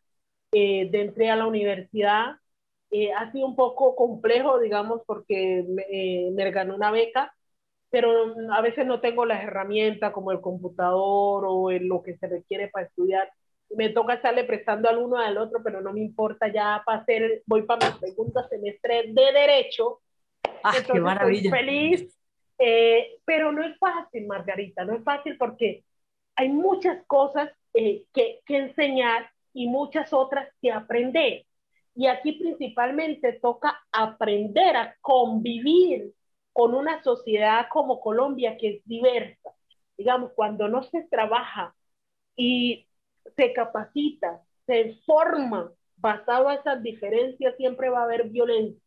eh, 0.52 0.88
de 0.90 1.02
entré 1.02 1.30
a 1.30 1.36
la 1.36 1.46
universidad. 1.46 2.36
Eh, 2.90 3.12
ha 3.12 3.32
sido 3.32 3.46
un 3.46 3.56
poco 3.56 3.96
complejo, 3.96 4.60
digamos, 4.60 5.02
porque 5.06 5.64
me, 5.68 6.30
me 6.32 6.50
gané 6.52 6.74
una 6.74 6.92
beca, 6.92 7.34
pero 7.90 8.34
a 8.52 8.60
veces 8.60 8.86
no 8.86 9.00
tengo 9.00 9.24
las 9.26 9.42
herramientas 9.42 10.12
como 10.12 10.30
el 10.32 10.40
computador 10.40 11.44
o 11.48 11.70
lo 11.72 12.02
que 12.02 12.16
se 12.18 12.28
requiere 12.28 12.68
para 12.68 12.86
estudiar 12.86 13.32
me 13.70 13.88
toca 13.90 14.14
estarle 14.14 14.44
prestando 14.44 14.88
al 14.88 14.98
uno 14.98 15.18
al 15.18 15.36
otro, 15.38 15.62
pero 15.62 15.80
no 15.80 15.92
me 15.92 16.00
importa 16.00 16.48
ya 16.48 16.82
para 16.84 17.00
hacer, 17.00 17.42
voy 17.46 17.62
para 17.62 17.90
mi 17.90 17.98
segundo 17.98 18.42
semestre 18.48 19.04
de 19.08 19.32
Derecho. 19.32 20.00
Ah, 20.62 20.74
qué 20.84 21.00
maravilla. 21.00 21.48
Estoy 21.48 21.58
feliz, 21.58 22.18
eh, 22.58 23.18
pero 23.24 23.52
no 23.52 23.64
es 23.64 23.76
fácil, 23.78 24.26
Margarita, 24.26 24.84
no 24.84 24.94
es 24.94 25.04
fácil 25.04 25.36
porque 25.36 25.84
hay 26.36 26.48
muchas 26.48 27.04
cosas 27.06 27.50
eh, 27.74 28.04
que, 28.12 28.40
que 28.46 28.56
enseñar 28.56 29.30
y 29.52 29.68
muchas 29.68 30.12
otras 30.12 30.48
que 30.60 30.70
aprender. 30.70 31.44
Y 31.94 32.06
aquí 32.06 32.32
principalmente 32.32 33.34
toca 33.34 33.80
aprender 33.92 34.76
a 34.76 34.96
convivir 35.00 36.12
con 36.52 36.74
una 36.74 37.02
sociedad 37.02 37.66
como 37.70 38.00
Colombia 38.00 38.56
que 38.56 38.76
es 38.76 38.84
diversa. 38.84 39.50
Digamos, 39.96 40.32
cuando 40.34 40.68
no 40.68 40.82
se 40.82 41.02
trabaja 41.02 41.74
y 42.36 42.86
se 43.36 43.52
capacita, 43.52 44.42
se 44.66 44.96
forma 45.06 45.72
basado 45.96 46.48
a 46.48 46.54
esas 46.54 46.82
diferencias, 46.82 47.56
siempre 47.56 47.88
va 47.88 48.00
a 48.00 48.04
haber 48.04 48.28
violencia, 48.28 48.82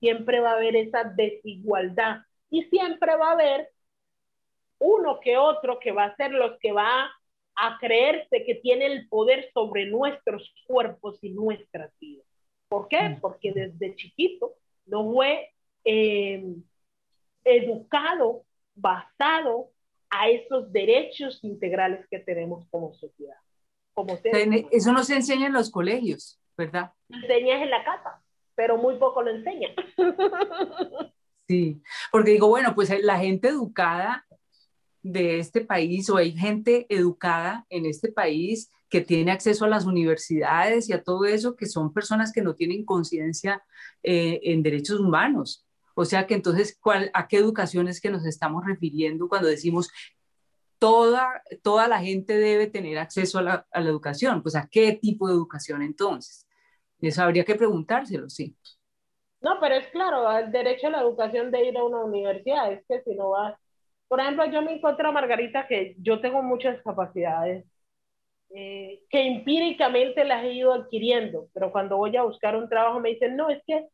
siempre 0.00 0.40
va 0.40 0.50
a 0.50 0.54
haber 0.54 0.76
esa 0.76 1.04
desigualdad 1.04 2.22
y 2.50 2.64
siempre 2.64 3.16
va 3.16 3.30
a 3.30 3.32
haber 3.32 3.70
uno 4.78 5.20
que 5.20 5.36
otro 5.36 5.78
que 5.78 5.92
va 5.92 6.04
a 6.04 6.16
ser 6.16 6.32
los 6.32 6.58
que 6.58 6.72
va 6.72 7.10
a 7.54 7.78
creerse 7.78 8.44
que 8.44 8.56
tiene 8.56 8.86
el 8.86 9.08
poder 9.08 9.50
sobre 9.52 9.86
nuestros 9.86 10.52
cuerpos 10.66 11.18
y 11.22 11.30
nuestras 11.30 11.92
vidas. 12.00 12.26
¿Por 12.68 12.88
qué? 12.88 13.10
Mm. 13.10 13.20
Porque 13.20 13.52
desde 13.52 13.94
chiquito 13.94 14.54
no 14.86 15.10
fue 15.12 15.50
eh, 15.84 16.56
educado 17.44 18.44
basado 18.74 19.70
a 20.10 20.28
esos 20.28 20.72
derechos 20.72 21.42
integrales 21.42 22.06
que 22.08 22.18
tenemos 22.18 22.66
como 22.70 22.92
sociedad. 22.94 23.36
Eso 24.70 24.92
no 24.92 25.04
se 25.04 25.16
enseña 25.16 25.46
en 25.46 25.52
los 25.52 25.70
colegios, 25.70 26.40
¿verdad? 26.56 26.92
Enseñas 27.08 27.62
en 27.62 27.70
la 27.70 27.84
casa, 27.84 28.22
pero 28.54 28.76
muy 28.76 28.96
poco 28.96 29.22
lo 29.22 29.30
enseñan. 29.30 29.72
Sí, 31.48 31.82
porque 32.10 32.30
digo, 32.30 32.48
bueno, 32.48 32.74
pues 32.74 32.90
la 33.02 33.18
gente 33.18 33.48
educada 33.48 34.24
de 35.02 35.38
este 35.38 35.62
país 35.62 36.08
o 36.08 36.16
hay 36.16 36.32
gente 36.32 36.86
educada 36.88 37.66
en 37.68 37.84
este 37.84 38.10
país 38.10 38.70
que 38.88 39.00
tiene 39.00 39.32
acceso 39.32 39.64
a 39.64 39.68
las 39.68 39.84
universidades 39.84 40.88
y 40.88 40.92
a 40.92 41.02
todo 41.02 41.24
eso, 41.24 41.56
que 41.56 41.66
son 41.66 41.92
personas 41.92 42.32
que 42.32 42.42
no 42.42 42.54
tienen 42.54 42.84
conciencia 42.84 43.62
eh, 44.02 44.40
en 44.44 44.62
derechos 44.62 45.00
humanos. 45.00 45.66
O 45.94 46.04
sea 46.04 46.26
que 46.26 46.34
entonces, 46.34 46.78
¿cuál, 46.80 47.10
¿a 47.14 47.26
qué 47.26 47.38
educación 47.38 47.88
es 47.88 48.00
que 48.00 48.10
nos 48.10 48.24
estamos 48.24 48.64
refiriendo 48.64 49.28
cuando 49.28 49.48
decimos 49.48 49.90
toda, 50.82 51.40
toda 51.62 51.86
la 51.86 52.00
gente 52.00 52.36
debe 52.36 52.66
tener 52.66 52.98
acceso 52.98 53.38
a 53.38 53.42
la, 53.42 53.66
a 53.70 53.80
la 53.80 53.88
educación. 53.88 54.42
Pues 54.42 54.56
a 54.56 54.66
qué 54.68 54.98
tipo 55.00 55.28
de 55.28 55.34
educación 55.34 55.80
entonces. 55.80 56.44
Eso 57.00 57.22
habría 57.22 57.44
que 57.44 57.54
preguntárselo, 57.54 58.28
sí. 58.28 58.56
No, 59.40 59.58
pero 59.60 59.76
es 59.76 59.86
claro, 59.88 60.28
el 60.36 60.50
derecho 60.50 60.88
a 60.88 60.90
la 60.90 61.02
educación 61.02 61.52
de 61.52 61.68
ir 61.68 61.78
a 61.78 61.84
una 61.84 62.00
universidad, 62.00 62.72
es 62.72 62.84
que 62.88 63.00
si 63.02 63.14
no 63.14 63.30
vas, 63.30 63.56
por 64.08 64.20
ejemplo, 64.20 64.44
yo 64.46 64.60
me 64.60 64.74
encuentro, 64.74 65.12
Margarita, 65.12 65.68
que 65.68 65.94
yo 65.98 66.20
tengo 66.20 66.42
muchas 66.42 66.82
capacidades 66.82 67.64
eh, 68.52 69.02
que 69.08 69.22
empíricamente 69.22 70.24
las 70.24 70.42
he 70.44 70.52
ido 70.52 70.72
adquiriendo, 70.72 71.46
pero 71.54 71.70
cuando 71.70 71.96
voy 71.96 72.16
a 72.16 72.24
buscar 72.24 72.56
un 72.56 72.68
trabajo 72.68 72.98
me 72.98 73.10
dicen, 73.10 73.36
no, 73.36 73.50
es 73.50 73.62
que 73.68 73.86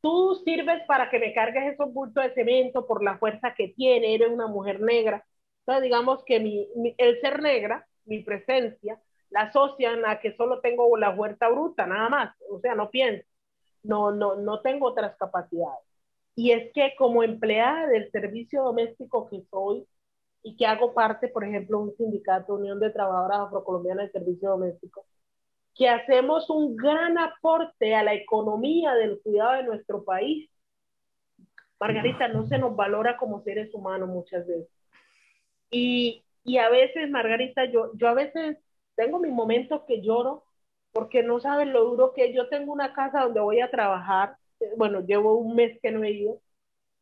tú 0.00 0.40
sirves 0.44 0.82
para 0.86 1.10
que 1.10 1.18
me 1.18 1.34
cargues 1.34 1.74
esos 1.74 1.92
bultos 1.92 2.22
de 2.22 2.34
cemento 2.34 2.86
por 2.86 3.02
la 3.02 3.18
fuerza 3.18 3.52
que 3.56 3.68
tiene, 3.76 4.14
eres 4.14 4.30
una 4.30 4.46
mujer 4.46 4.80
negra. 4.80 5.24
Entonces, 5.66 5.82
digamos 5.82 6.22
que 6.24 6.38
mi, 6.38 6.68
el 6.96 7.20
ser 7.20 7.42
negra, 7.42 7.88
mi 8.04 8.22
presencia, 8.22 9.00
la 9.30 9.42
asocian 9.42 10.06
a 10.06 10.20
que 10.20 10.36
solo 10.36 10.60
tengo 10.60 10.96
la 10.96 11.10
huerta 11.10 11.48
bruta, 11.48 11.86
nada 11.86 12.08
más. 12.08 12.36
O 12.48 12.60
sea, 12.60 12.76
no 12.76 12.88
pienso, 12.88 13.26
no, 13.82 14.12
no, 14.12 14.36
no 14.36 14.60
tengo 14.60 14.86
otras 14.86 15.16
capacidades. 15.16 15.84
Y 16.36 16.52
es 16.52 16.72
que 16.72 16.94
como 16.96 17.24
empleada 17.24 17.88
del 17.88 18.08
servicio 18.12 18.62
doméstico 18.62 19.28
que 19.28 19.42
soy 19.50 19.84
y 20.44 20.56
que 20.56 20.66
hago 20.66 20.94
parte, 20.94 21.26
por 21.26 21.42
ejemplo, 21.42 21.80
un 21.80 21.96
sindicato, 21.96 22.54
Unión 22.54 22.78
de 22.78 22.90
Trabajadoras 22.90 23.48
Afrocolombianas 23.48 24.12
del 24.12 24.22
Servicio 24.22 24.50
Doméstico, 24.50 25.04
que 25.74 25.88
hacemos 25.88 26.48
un 26.48 26.76
gran 26.76 27.18
aporte 27.18 27.96
a 27.96 28.04
la 28.04 28.14
economía 28.14 28.94
del 28.94 29.20
cuidado 29.20 29.54
de 29.54 29.64
nuestro 29.64 30.04
país. 30.04 30.48
Margarita, 31.80 32.28
no 32.28 32.46
se 32.46 32.58
nos 32.58 32.76
valora 32.76 33.16
como 33.16 33.42
seres 33.42 33.74
humanos 33.74 34.08
muchas 34.08 34.46
veces. 34.46 34.75
Y, 35.70 36.24
y 36.44 36.58
a 36.58 36.68
veces, 36.70 37.10
Margarita, 37.10 37.64
yo, 37.66 37.92
yo 37.94 38.08
a 38.08 38.14
veces 38.14 38.58
tengo 38.96 39.18
mis 39.18 39.32
momentos 39.32 39.82
que 39.86 40.00
lloro 40.02 40.44
porque 40.92 41.22
no 41.22 41.40
saben 41.40 41.72
lo 41.72 41.84
duro 41.84 42.12
que 42.14 42.32
yo 42.32 42.48
tengo 42.48 42.72
una 42.72 42.94
casa 42.94 43.22
donde 43.22 43.40
voy 43.40 43.60
a 43.60 43.70
trabajar. 43.70 44.36
Bueno, 44.76 45.00
llevo 45.00 45.36
un 45.36 45.54
mes 45.56 45.78
que 45.82 45.90
no 45.90 46.04
he 46.04 46.10
ido, 46.12 46.40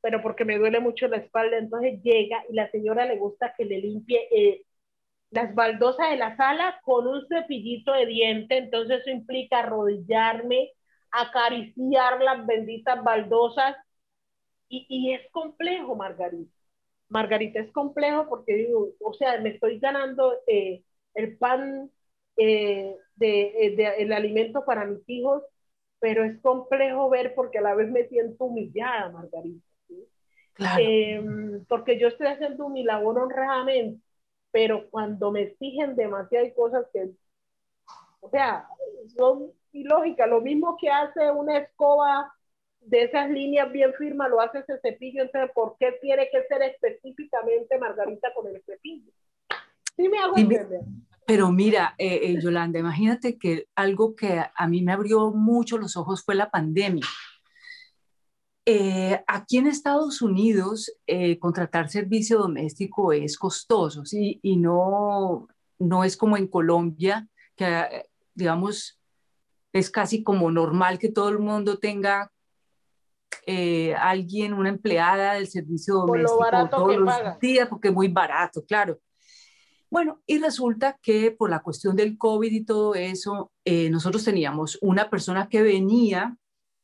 pero 0.03 0.23
porque 0.23 0.45
me 0.45 0.59
duele 0.59 0.81
mucho 0.81 1.09
la 1.09 1.19
espalda. 1.19 1.59
Entonces 1.59 2.03
llega 2.03 2.45
y 2.51 2.55
la 2.55 2.71
señora 2.71 3.07
le 3.07 3.19
gusta 3.19 3.55
que 3.57 3.65
le 3.65 3.79
limpie 3.81 4.29
eh, 4.33 4.67
las 5.31 5.55
baldosas 5.55 6.11
de 6.11 6.17
la 6.17 6.37
sala 6.37 6.81
con 6.85 7.07
un 7.07 7.27
cepillito 7.29 7.93
de 7.93 8.07
diente, 8.07 8.57
entonces 8.59 9.01
eso 9.01 9.11
implica 9.11 9.61
arrodillarme, 9.61 10.71
acariciar 11.11 12.23
las 12.23 12.47
benditas 12.47 13.03
baldosas 13.05 13.77
y, 14.69 14.87
y 14.89 15.15
es 15.15 15.31
complejo, 15.33 15.97
Margarita. 15.97 16.54
Margarita, 17.09 17.61
es 17.61 17.71
complejo 17.73 18.29
porque 18.29 18.55
digo, 18.55 18.91
o 19.01 19.15
sea, 19.15 19.41
me 19.41 19.51
estoy 19.51 19.79
ganando 19.79 20.35
eh, 20.47 20.83
el 21.15 21.37
pan, 21.37 21.91
eh, 22.37 22.97
de, 23.17 23.75
de, 23.77 23.95
el 23.99 24.13
alimento 24.13 24.65
para 24.65 24.85
mis 24.85 25.09
hijos, 25.09 25.43
pero 26.01 26.25
es 26.25 26.41
complejo 26.41 27.09
ver 27.09 27.35
porque 27.35 27.59
a 27.59 27.63
la 27.63 27.75
vez 27.75 27.91
me 27.91 28.09
siento 28.09 28.45
humillada, 28.45 29.11
Margarita. 29.11 29.67
Claro. 30.55 30.83
Eh, 30.83 31.23
porque 31.69 31.99
yo 31.99 32.09
estoy 32.09 32.29
haciendo 32.29 32.69
mi 32.69 32.85
labor 32.85 33.19
honradamente, 33.19 34.01
pero 34.51 34.89
cuando 34.91 35.33
me 35.33 35.43
exigen 35.43 35.97
demasiadas 35.97 36.53
cosas 36.55 36.87
que, 36.93 37.11
o 38.21 38.31
sea, 38.31 38.69
son 39.17 39.51
ilógicas, 39.73 40.29
lo 40.29 40.41
mismo 40.41 40.77
que 40.81 40.91
hace 40.91 41.31
una 41.31 41.59
escoba 41.59 42.33
de 42.87 43.05
esas 43.05 43.31
líneas 43.31 43.71
bien 43.73 43.93
firmes, 43.95 44.29
lo 44.29 44.41
hace 44.41 44.59
ese 44.59 44.79
cepillo, 44.81 45.23
entonces, 45.23 45.51
¿por 45.55 45.77
qué 45.79 45.99
tiene 46.01 46.29
que 46.31 46.43
ser 46.49 46.63
específicamente 46.63 47.79
Margarita 47.79 48.33
con 48.35 48.47
el 48.49 48.63
cepillo? 48.65 49.11
Sí 49.97 50.09
me 50.09 50.19
hago 50.19 50.37
entender. 50.37 50.81
Pero 51.27 51.51
mira, 51.51 51.95
eh, 51.97 52.21
eh, 52.23 52.41
Yolanda, 52.41 52.79
imagínate 52.79 53.39
que 53.39 53.67
algo 53.75 54.15
que 54.15 54.43
a 54.55 54.69
mí 54.69 54.83
me 54.83 54.93
abrió 54.93 55.31
mucho 55.31 55.79
los 55.79 55.97
ojos 55.97 56.23
fue 56.23 56.35
la 56.35 56.51
pandemia. 56.51 57.07
Eh, 58.67 59.23
aquí 59.27 59.59
en 59.59 59.67
Estados 59.67 60.21
Unidos, 60.21 60.93
contratar 61.39 61.89
servicio 61.89 62.39
doméstico 62.39 63.13
es 63.13 63.39
costoso, 63.39 64.05
¿sí? 64.05 64.39
Y 64.43 64.57
no, 64.57 65.49
no 65.79 66.05
es 66.05 66.17
como 66.17 66.37
en 66.37 66.49
Colombia, 66.49 67.29
que, 67.57 68.07
digamos, 68.35 69.01
es 69.73 69.91
casi 69.91 70.23
como 70.23 70.51
normal 70.51 70.99
que 70.99 71.11
todo 71.11 71.29
el 71.31 71.39
mundo 71.39 71.79
tenga 71.79 72.31
eh, 73.47 73.95
alguien, 73.95 74.55
una 74.55 74.69
empleada 74.69 75.35
del 75.35 75.49
servicio 75.49 75.95
doméstico 75.97 76.69
todos 76.71 76.97
los 76.97 77.39
días, 77.41 77.69
porque 77.69 77.89
es 77.89 77.95
muy 77.95 78.09
barato, 78.09 78.65
claro. 78.65 78.99
Bueno, 79.91 80.23
y 80.27 80.39
resulta 80.39 80.99
que 81.01 81.31
por 81.31 81.51
la 81.51 81.63
cuestión 81.63 81.95
del 81.95 82.19
COVID 82.19 82.51
y 82.51 82.65
todo 82.65 82.95
eso, 82.95 83.53
nosotros 83.65 84.25
teníamos 84.25 84.77
una 84.83 85.09
persona 85.09 85.49
que 85.49 85.63
venía 85.63 86.37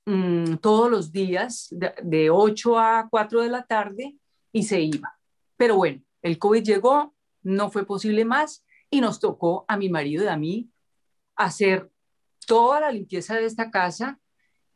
Mm, 0.06 0.56
todos 0.56 0.90
los 0.90 1.12
días 1.12 1.68
de, 1.70 2.30
8 2.30 2.78
a 2.78 3.08
4 3.10 3.42
de 3.42 3.48
la 3.48 3.64
tarde 3.64 4.16
y 4.52 4.64
se 4.64 4.80
iba. 4.80 5.18
Pero 5.56 5.76
bueno, 5.76 6.02
el 6.22 6.38
COVID 6.38 6.62
llegó, 6.64 7.14
no 7.42 7.70
fue 7.70 7.86
posible 7.86 8.24
más 8.24 8.64
y 8.90 9.00
nos 9.00 9.20
tocó 9.20 9.64
a 9.68 9.76
mi 9.76 9.88
marido 9.88 10.24
y 10.24 10.28
a 10.28 10.36
mí 10.36 10.70
hacer 11.36 11.90
toda 12.46 12.80
la 12.80 12.90
limpieza 12.90 13.36
de 13.36 13.44
esta 13.44 13.70
casa. 13.70 14.18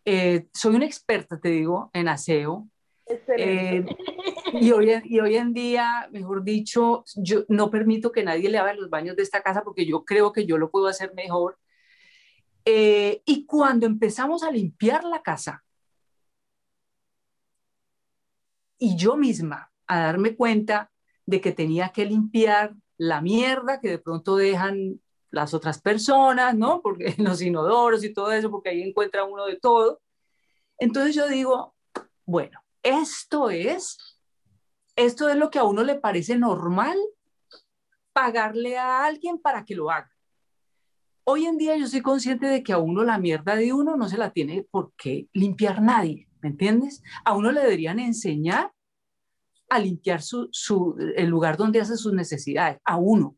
Eh, 0.05 0.49
soy 0.53 0.77
una 0.77 0.87
experta, 0.87 1.39
te 1.39 1.49
digo, 1.49 1.91
en 1.93 2.09
aseo. 2.09 2.69
Eh, 3.37 3.85
y, 4.55 4.73
hoy, 4.73 4.93
y 5.05 5.21
hoy 5.21 5.37
en 5.37 5.53
día, 5.53 6.09
mejor 6.11 6.43
dicho, 6.43 7.05
yo 7.17 7.45
no 7.49 7.71
permito 7.71 8.13
que 8.13 8.25
nadie 8.25 8.49
le 8.49 8.59
haga 8.59 8.75
los 8.75 8.89
baños 8.89 9.17
de 9.17 9.23
esta 9.23 9.43
casa 9.43 9.63
porque 9.63 9.85
yo 9.85 10.05
creo 10.05 10.33
que 10.33 10.47
yo 10.47 10.57
lo 10.57 10.71
puedo 10.71 10.87
hacer 10.87 11.13
mejor 11.15 11.59
eh, 12.65 13.23
y 13.27 13.45
cuando 13.47 13.87
empezamos 13.87 14.43
a 14.43 14.51
limpiar 14.51 15.05
la 15.05 15.23
casa, 15.23 15.65
y 18.79 18.97
yo 18.97 19.17
misma 19.17 19.71
a 19.87 20.01
darme 20.01 20.35
cuenta 20.35 20.91
de 21.27 21.41
que 21.41 21.53
tenía 21.53 21.91
que 21.91 22.07
limpiar 22.07 22.75
la 22.97 23.21
mierda 23.21 23.81
que 23.81 23.89
de 23.89 23.99
pronto 23.99 24.37
dejan 24.37 25.01
las 25.35 25.55
otras 25.55 25.81
personas, 25.81 26.55
¿no? 26.55 26.81
Porque 26.83 27.15
los 27.19 27.43
inodoros 27.43 28.05
y 28.05 28.13
todo 28.13 28.33
eso, 28.33 28.51
porque 28.51 28.71
ahí 28.71 28.83
encuentra 28.83 29.25
uno 29.25 29.47
de 29.47 29.57
todo. 29.57 30.01
Entonces 30.79 31.15
yo 31.15 31.29
digo, 31.29 31.75
bueno, 32.25 32.61
esto 32.83 33.51
es, 33.51 33.99
esto 34.97 35.29
es 35.29 35.37
lo 35.37 35.51
que 35.51 35.59
a 35.59 35.65
uno 35.65 35.83
le 35.85 35.95
parece 35.97 36.37
normal, 36.37 36.97
pagarle 38.13 38.79
a 38.79 39.05
alguien 39.05 39.39
para 39.39 39.65
que 39.65 39.75
lo 39.75 39.91
haga. 39.91 40.11
Hoy 41.25 41.47
en 41.47 41.57
día 41.57 41.77
yo 41.77 41.87
soy 41.87 42.03
consciente 42.03 42.47
de 42.47 42.63
que 42.63 42.73
a 42.73 42.79
uno 42.79 43.03
la 43.03 43.19
mierda 43.19 43.57
de 43.57 43.73
uno 43.73 43.97
no 43.97 44.09
se 44.09 44.19
la 44.19 44.31
tiene 44.31 44.67
por 44.71 44.93
qué 44.97 45.29
limpiar 45.33 45.81
nadie, 45.81 46.29
¿me 46.43 46.51
entiendes? 46.51 47.03
A 47.25 47.35
uno 47.35 47.51
le 47.51 47.61
deberían 47.61 47.99
enseñar 47.99 48.73
a 49.71 49.79
limpiar 49.79 50.23
su, 50.23 50.51
el 51.17 51.29
lugar 51.29 51.57
donde 51.57 51.81
hace 51.81 51.97
sus 51.97 52.13
necesidades, 52.13 52.79
a 52.85 52.97
uno. 52.97 53.37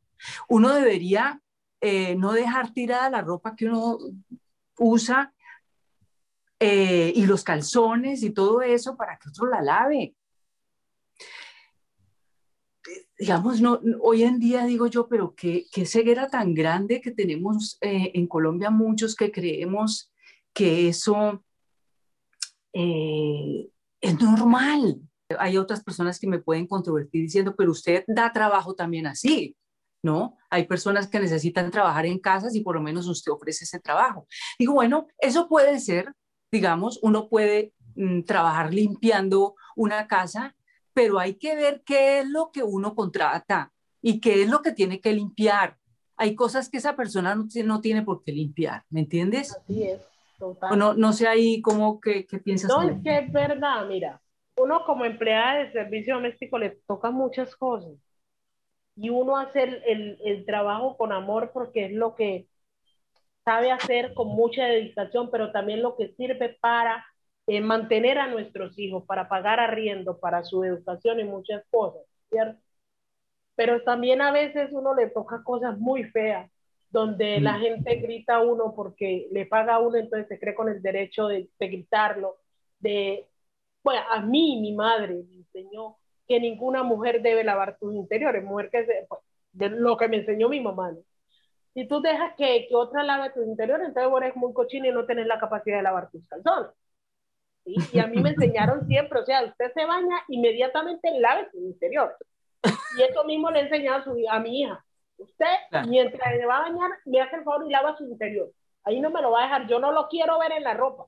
Uno 0.48 0.74
debería 0.74 1.40
eh, 1.80 2.16
no 2.16 2.32
dejar 2.32 2.72
tirada 2.72 3.10
la 3.10 3.22
ropa 3.22 3.54
que 3.54 3.66
uno 3.66 3.98
usa 4.78 5.34
eh, 6.58 7.12
y 7.14 7.26
los 7.26 7.44
calzones 7.44 8.22
y 8.22 8.30
todo 8.30 8.62
eso 8.62 8.96
para 8.96 9.18
que 9.18 9.28
otro 9.28 9.46
la 9.48 9.62
lave 9.62 10.14
digamos, 13.18 13.60
no, 13.60 13.80
hoy 14.02 14.22
en 14.22 14.38
día 14.38 14.64
digo 14.64 14.86
yo, 14.86 15.08
pero 15.08 15.34
qué, 15.34 15.66
qué 15.72 15.86
ceguera 15.86 16.28
tan 16.28 16.54
grande 16.54 17.00
que 17.00 17.10
tenemos 17.10 17.78
eh, 17.80 18.10
en 18.14 18.26
Colombia 18.26 18.70
muchos 18.70 19.14
que 19.14 19.32
creemos 19.32 20.12
que 20.52 20.88
eso 20.88 21.42
eh, 22.72 23.68
es 24.00 24.20
normal. 24.20 25.00
Hay 25.38 25.56
otras 25.56 25.82
personas 25.82 26.20
que 26.20 26.26
me 26.26 26.38
pueden 26.38 26.66
controvertir 26.66 27.22
diciendo, 27.22 27.54
pero 27.56 27.70
usted 27.72 28.04
da 28.06 28.32
trabajo 28.32 28.74
también 28.74 29.06
así, 29.06 29.56
¿no? 30.06 30.38
Hay 30.48 30.66
personas 30.66 31.06
que 31.06 31.20
necesitan 31.20 31.70
trabajar 31.70 32.06
en 32.06 32.18
casas 32.18 32.54
y 32.54 32.62
por 32.62 32.76
lo 32.76 32.80
menos 32.80 33.06
usted 33.06 33.30
ofrece 33.30 33.64
ese 33.64 33.78
trabajo. 33.78 34.26
Digo, 34.58 34.72
bueno, 34.72 35.06
eso 35.18 35.48
puede 35.48 35.78
ser, 35.80 36.14
digamos, 36.50 36.98
uno 37.02 37.28
puede 37.28 37.74
mm, 37.94 38.22
trabajar 38.22 38.72
limpiando 38.72 39.54
una 39.76 40.06
casa 40.06 40.56
pero 40.96 41.18
hay 41.18 41.34
que 41.34 41.54
ver 41.54 41.82
qué 41.84 42.20
es 42.20 42.26
lo 42.30 42.50
que 42.50 42.62
uno 42.62 42.94
contrata 42.94 43.70
y 44.00 44.18
qué 44.18 44.42
es 44.42 44.48
lo 44.48 44.62
que 44.62 44.72
tiene 44.72 44.98
que 44.98 45.12
limpiar. 45.12 45.76
Hay 46.16 46.34
cosas 46.34 46.70
que 46.70 46.78
esa 46.78 46.96
persona 46.96 47.34
no, 47.34 47.46
no 47.66 47.80
tiene 47.82 48.00
por 48.00 48.24
qué 48.24 48.32
limpiar, 48.32 48.82
¿me 48.88 49.00
entiendes? 49.00 49.54
Así 49.54 49.82
es, 49.82 50.00
total. 50.38 50.78
No, 50.78 50.94
no 50.94 51.12
sé 51.12 51.28
ahí 51.28 51.60
cómo 51.60 52.00
que, 52.00 52.26
piensas. 52.42 52.70
No, 52.70 52.82
es 52.82 52.96
que 53.04 53.18
es 53.18 53.30
verdad, 53.30 53.86
mira, 53.86 54.22
uno 54.56 54.86
como 54.86 55.04
empleada 55.04 55.58
de 55.58 55.72
servicio 55.72 56.14
doméstico 56.14 56.58
le 56.58 56.80
toca 56.86 57.10
muchas 57.10 57.54
cosas 57.56 57.92
y 58.96 59.10
uno 59.10 59.36
hace 59.36 59.62
el, 59.62 60.18
el 60.24 60.44
trabajo 60.46 60.96
con 60.96 61.12
amor 61.12 61.50
porque 61.52 61.86
es 61.86 61.92
lo 61.92 62.14
que 62.14 62.48
sabe 63.44 63.70
hacer 63.70 64.12
con 64.14 64.28
mucha 64.28 64.64
dedicación, 64.64 65.30
pero 65.30 65.52
también 65.52 65.82
lo 65.82 65.96
que 65.96 66.08
sirve 66.14 66.58
para 66.60 67.06
eh, 67.46 67.60
mantener 67.60 68.18
a 68.18 68.26
nuestros 68.26 68.76
hijos, 68.76 69.04
para 69.06 69.28
pagar 69.28 69.60
arriendo, 69.60 70.18
para 70.18 70.42
su 70.42 70.64
educación 70.64 71.20
y 71.20 71.24
muchas 71.24 71.62
cosas, 71.70 72.02
¿cierto? 72.28 72.60
Pero 73.54 73.82
también 73.84 74.20
a 74.20 74.32
veces 74.32 74.70
uno 74.72 74.94
le 74.96 75.08
toca 75.10 75.44
cosas 75.44 75.78
muy 75.78 76.04
feas, 76.04 76.50
donde 76.90 77.40
la 77.40 77.56
mm. 77.58 77.60
gente 77.60 77.96
grita 77.96 78.36
a 78.36 78.42
uno 78.42 78.74
porque 78.74 79.28
le 79.30 79.46
paga 79.46 79.76
a 79.76 79.78
uno, 79.78 79.96
entonces 79.96 80.26
se 80.28 80.40
cree 80.40 80.56
con 80.56 80.68
el 80.68 80.82
derecho 80.82 81.28
de, 81.28 81.48
gritarlo. 81.60 82.38
De, 82.80 83.28
bueno, 83.84 84.02
a 84.10 84.20
mí 84.20 84.58
mi 84.60 84.72
madre 84.72 85.14
me 85.28 85.36
enseñó 85.36 85.98
que 86.26 86.40
ninguna 86.40 86.82
mujer 86.82 87.22
debe 87.22 87.44
lavar 87.44 87.78
tus 87.78 87.94
interiores, 87.94 88.44
mujer 88.44 88.70
que 88.70 88.84
se, 88.86 89.06
pues, 89.08 89.20
de 89.52 89.70
lo 89.70 89.96
que 89.96 90.08
me 90.08 90.18
enseñó 90.18 90.48
mi 90.48 90.60
mamá. 90.60 90.92
Si 91.74 91.86
tú 91.86 92.00
dejas 92.00 92.34
que, 92.36 92.66
que 92.68 92.74
otra 92.74 93.02
lave 93.02 93.30
tus 93.30 93.46
interiores, 93.46 93.88
entonces 93.88 94.10
vos 94.10 94.22
eres 94.22 94.36
muy 94.36 94.52
cochina 94.52 94.88
y 94.88 94.92
no 94.92 95.06
tenés 95.06 95.26
la 95.26 95.38
capacidad 95.38 95.76
de 95.76 95.82
lavar 95.82 96.10
tus 96.10 96.26
calzones. 96.26 96.70
Y 97.64 97.98
a 97.98 98.06
mí 98.06 98.22
me 98.22 98.30
enseñaron 98.30 98.86
siempre, 98.86 99.20
o 99.20 99.24
sea, 99.24 99.44
usted 99.44 99.72
se 99.74 99.84
baña, 99.84 100.16
inmediatamente 100.28 101.10
lave 101.18 101.48
su 101.50 101.58
interior. 101.58 102.16
Y 102.96 103.02
eso 103.02 103.24
mismo 103.24 103.50
le 103.50 103.60
he 103.60 103.62
enseñado 103.62 103.98
a, 103.98 104.04
su, 104.04 104.16
a 104.30 104.38
mi 104.38 104.62
hija. 104.62 104.84
Usted, 105.18 105.46
mientras 105.88 106.36
se 106.36 106.46
va 106.46 106.58
a 106.58 106.70
bañar, 106.70 106.90
me 107.06 107.20
hace 107.20 107.36
el 107.36 107.44
favor 107.44 107.66
y 107.66 107.70
lava 107.70 107.96
su 107.96 108.04
interior. 108.04 108.50
Ahí 108.84 109.00
no 109.00 109.10
me 109.10 109.20
lo 109.20 109.32
va 109.32 109.40
a 109.40 109.44
dejar, 109.44 109.66
yo 109.66 109.80
no 109.80 109.90
lo 109.90 110.08
quiero 110.08 110.38
ver 110.38 110.52
en 110.52 110.62
la 110.62 110.74
ropa. 110.74 111.06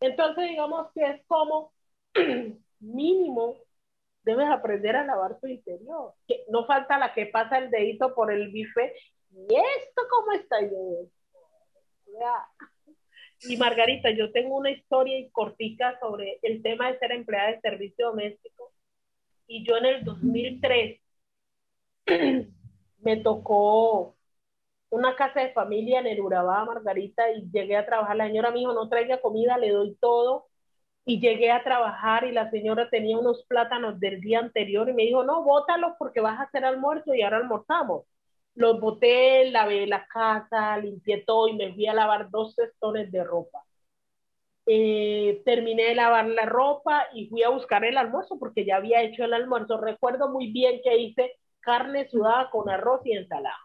Entonces, 0.00 0.50
digamos 0.50 0.88
que 0.94 1.04
es 1.10 1.26
como 1.26 1.72
mínimo 2.80 3.56
debes 4.26 4.48
aprender 4.50 4.96
a 4.96 5.04
lavar 5.04 5.38
tu 5.40 5.46
interior. 5.46 6.12
No 6.48 6.66
falta 6.66 6.98
la 6.98 7.14
que 7.14 7.26
pasa 7.26 7.58
el 7.58 7.70
dedito 7.70 8.14
por 8.14 8.32
el 8.32 8.50
bife. 8.50 8.92
¿Y 9.30 9.54
esto 9.54 10.02
cómo 10.10 10.32
está? 10.32 10.60
Yo, 10.62 11.08
y 13.42 13.56
Margarita, 13.56 14.10
yo 14.10 14.32
tengo 14.32 14.56
una 14.56 14.70
historia 14.72 15.18
y 15.18 15.30
cortica 15.30 15.98
sobre 16.00 16.40
el 16.42 16.62
tema 16.62 16.90
de 16.90 16.98
ser 16.98 17.12
empleada 17.12 17.52
de 17.52 17.60
servicio 17.60 18.08
doméstico. 18.08 18.72
Y 19.46 19.64
yo 19.64 19.76
en 19.76 19.86
el 19.86 20.04
2003 20.04 21.00
me 22.98 23.16
tocó 23.18 24.16
una 24.90 25.14
casa 25.14 25.40
de 25.40 25.52
familia 25.52 26.00
en 26.00 26.08
el 26.08 26.20
Urabá, 26.20 26.64
Margarita, 26.64 27.30
y 27.30 27.48
llegué 27.52 27.76
a 27.76 27.86
trabajar. 27.86 28.16
La 28.16 28.26
señora 28.26 28.50
dijo, 28.50 28.72
no 28.72 28.88
traiga 28.88 29.20
comida, 29.20 29.56
le 29.56 29.70
doy 29.70 29.96
todo. 30.00 30.48
Y 31.06 31.20
llegué 31.20 31.50
a 31.52 31.64
trabajar 31.64 32.24
y 32.26 32.32
la 32.32 32.50
señora 32.50 32.90
tenía 32.90 33.18
unos 33.18 33.44
plátanos 33.48 33.98
del 34.00 34.20
día 34.20 34.40
anterior 34.40 34.88
y 34.90 34.92
me 34.94 35.04
dijo, 35.04 35.24
no, 35.24 35.42
bótalos 35.44 35.94
porque 35.98 36.20
vas 36.20 36.38
a 36.40 36.44
hacer 36.44 36.64
almuerzo 36.66 37.14
y 37.14 37.22
ahora 37.22 37.38
almorzamos. 37.38 38.04
los 38.54 38.80
boté, 38.80 39.50
lavé 39.50 39.86
la 39.86 40.06
casa, 40.08 40.78
limpié 40.78 41.24
todo 41.26 41.48
y 41.48 41.54
me 41.56 41.72
fui 41.74 41.86
a 41.88 41.94
lavar 41.94 42.30
dos 42.30 42.54
cestones 42.56 43.12
de 43.12 43.24
ropa. 43.24 43.64
Eh, 44.68 45.42
terminé 45.44 45.84
de 45.84 45.94
lavar 45.94 46.26
la 46.26 46.44
ropa 46.46 47.04
y 47.14 47.28
fui 47.28 47.42
a 47.44 47.50
buscar 47.50 47.84
el 47.84 47.96
almuerzo 47.96 48.38
porque 48.38 48.64
ya 48.64 48.76
había 48.76 49.02
hecho 49.02 49.24
el 49.24 49.34
almuerzo. 49.34 49.78
Recuerdo 49.80 50.28
muy 50.30 50.52
bien 50.52 50.80
que 50.84 50.96
hice 50.98 51.32
carne 51.60 52.08
sudada 52.08 52.50
con 52.50 52.68
arroz 52.68 53.00
y 53.04 53.12
ensalada. 53.16 53.56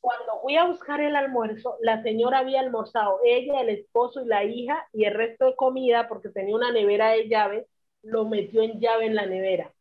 Cuando 0.00 0.40
fui 0.42 0.56
a 0.56 0.66
buscar 0.66 1.00
el 1.00 1.16
almuerzo, 1.16 1.76
la 1.80 2.02
señora 2.02 2.38
había 2.38 2.60
almorzado, 2.60 3.20
ella, 3.24 3.60
el 3.60 3.70
esposo 3.70 4.22
y 4.22 4.26
la 4.26 4.44
hija, 4.44 4.86
y 4.92 5.04
el 5.04 5.14
resto 5.14 5.46
de 5.46 5.56
comida, 5.56 6.08
porque 6.08 6.28
tenía 6.28 6.54
una 6.54 6.70
nevera 6.70 7.10
de 7.10 7.28
llaves, 7.28 7.66
lo 8.02 8.24
metió 8.26 8.62
en 8.62 8.78
llave 8.78 9.06
en 9.06 9.14
la 9.14 9.26
nevera. 9.26 9.72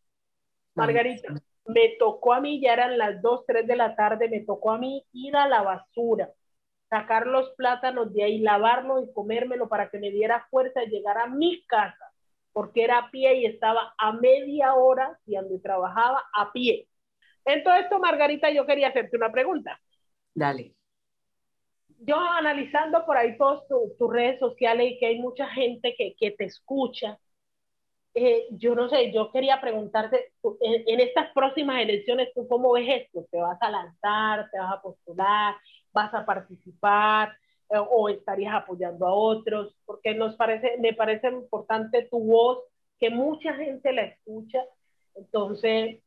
Margarita, 0.73 1.33
me 1.65 1.95
tocó 1.99 2.33
a 2.33 2.41
mí, 2.41 2.59
ya 2.61 2.73
eran 2.73 2.97
las 2.97 3.21
2, 3.21 3.45
3 3.45 3.67
de 3.67 3.75
la 3.75 3.95
tarde, 3.95 4.29
me 4.29 4.41
tocó 4.41 4.71
a 4.71 4.77
mí 4.77 5.05
ir 5.13 5.35
a 5.35 5.47
la 5.47 5.61
basura, 5.61 6.31
sacar 6.89 7.27
los 7.27 7.51
plátanos 7.51 8.13
de 8.13 8.23
ahí, 8.23 8.39
lavarlo 8.39 9.03
y 9.03 9.11
comérmelo 9.13 9.67
para 9.67 9.89
que 9.89 9.99
me 9.99 10.11
diera 10.11 10.47
fuerza 10.49 10.81
de 10.81 10.87
llegar 10.87 11.17
a 11.17 11.27
mi 11.27 11.63
casa, 11.65 12.11
porque 12.53 12.83
era 12.83 12.99
a 12.99 13.11
pie 13.11 13.35
y 13.35 13.45
estaba 13.45 13.93
a 13.97 14.13
media 14.13 14.73
hora, 14.75 15.19
y 15.25 15.35
donde 15.35 15.59
trabajaba, 15.59 16.23
a 16.33 16.51
pie. 16.51 16.87
En 17.45 17.63
todo 17.63 17.75
esto, 17.75 17.99
Margarita, 17.99 18.49
yo 18.51 18.65
quería 18.65 18.89
hacerte 18.89 19.17
una 19.17 19.31
pregunta. 19.31 19.79
Dale. 20.33 20.73
Yo 21.99 22.19
analizando 22.19 23.05
por 23.05 23.17
ahí 23.17 23.37
todas 23.37 23.63
tus 23.67 24.11
redes 24.11 24.39
sociales 24.39 24.91
y 24.91 24.99
que 24.99 25.07
hay 25.07 25.19
mucha 25.19 25.47
gente 25.47 25.95
que, 25.97 26.15
que 26.19 26.31
te 26.31 26.45
escucha, 26.45 27.19
eh, 28.17 28.47
yo 28.51 28.75
no 28.75 28.87
sé, 28.87 29.11
yo 29.11 29.29
quería 29.29 29.59
preguntarte, 29.59 30.31
en, 30.61 30.99
estas 31.01 31.33
próximas 31.33 31.81
elecciones, 31.81 32.29
¿tú 32.33 32.47
cómo 32.47 32.71
ves 32.71 32.87
esto? 33.03 33.27
¿Te 33.29 33.37
vas 33.37 33.61
a 33.61 33.69
lanzar? 33.69 34.49
¿Te 34.51 34.57
vas 34.57 34.73
a 34.73 34.81
postular? 34.81 35.55
¿Vas 35.91 36.13
a 36.13 36.25
participar? 36.25 37.37
Eh, 37.69 37.77
¿O 37.77 38.07
estarías 38.07 38.55
apoyando 38.55 39.05
a 39.05 39.13
otros? 39.13 39.75
Porque 39.85 40.15
nos 40.15 40.35
parece, 40.37 40.77
me 40.79 40.93
parece 40.93 41.27
importante 41.27 42.07
tu 42.09 42.19
voz, 42.19 42.59
que 42.99 43.09
mucha 43.09 43.53
gente 43.55 43.91
la 43.91 44.03
escucha. 44.03 44.63
Entonces, 45.15 45.99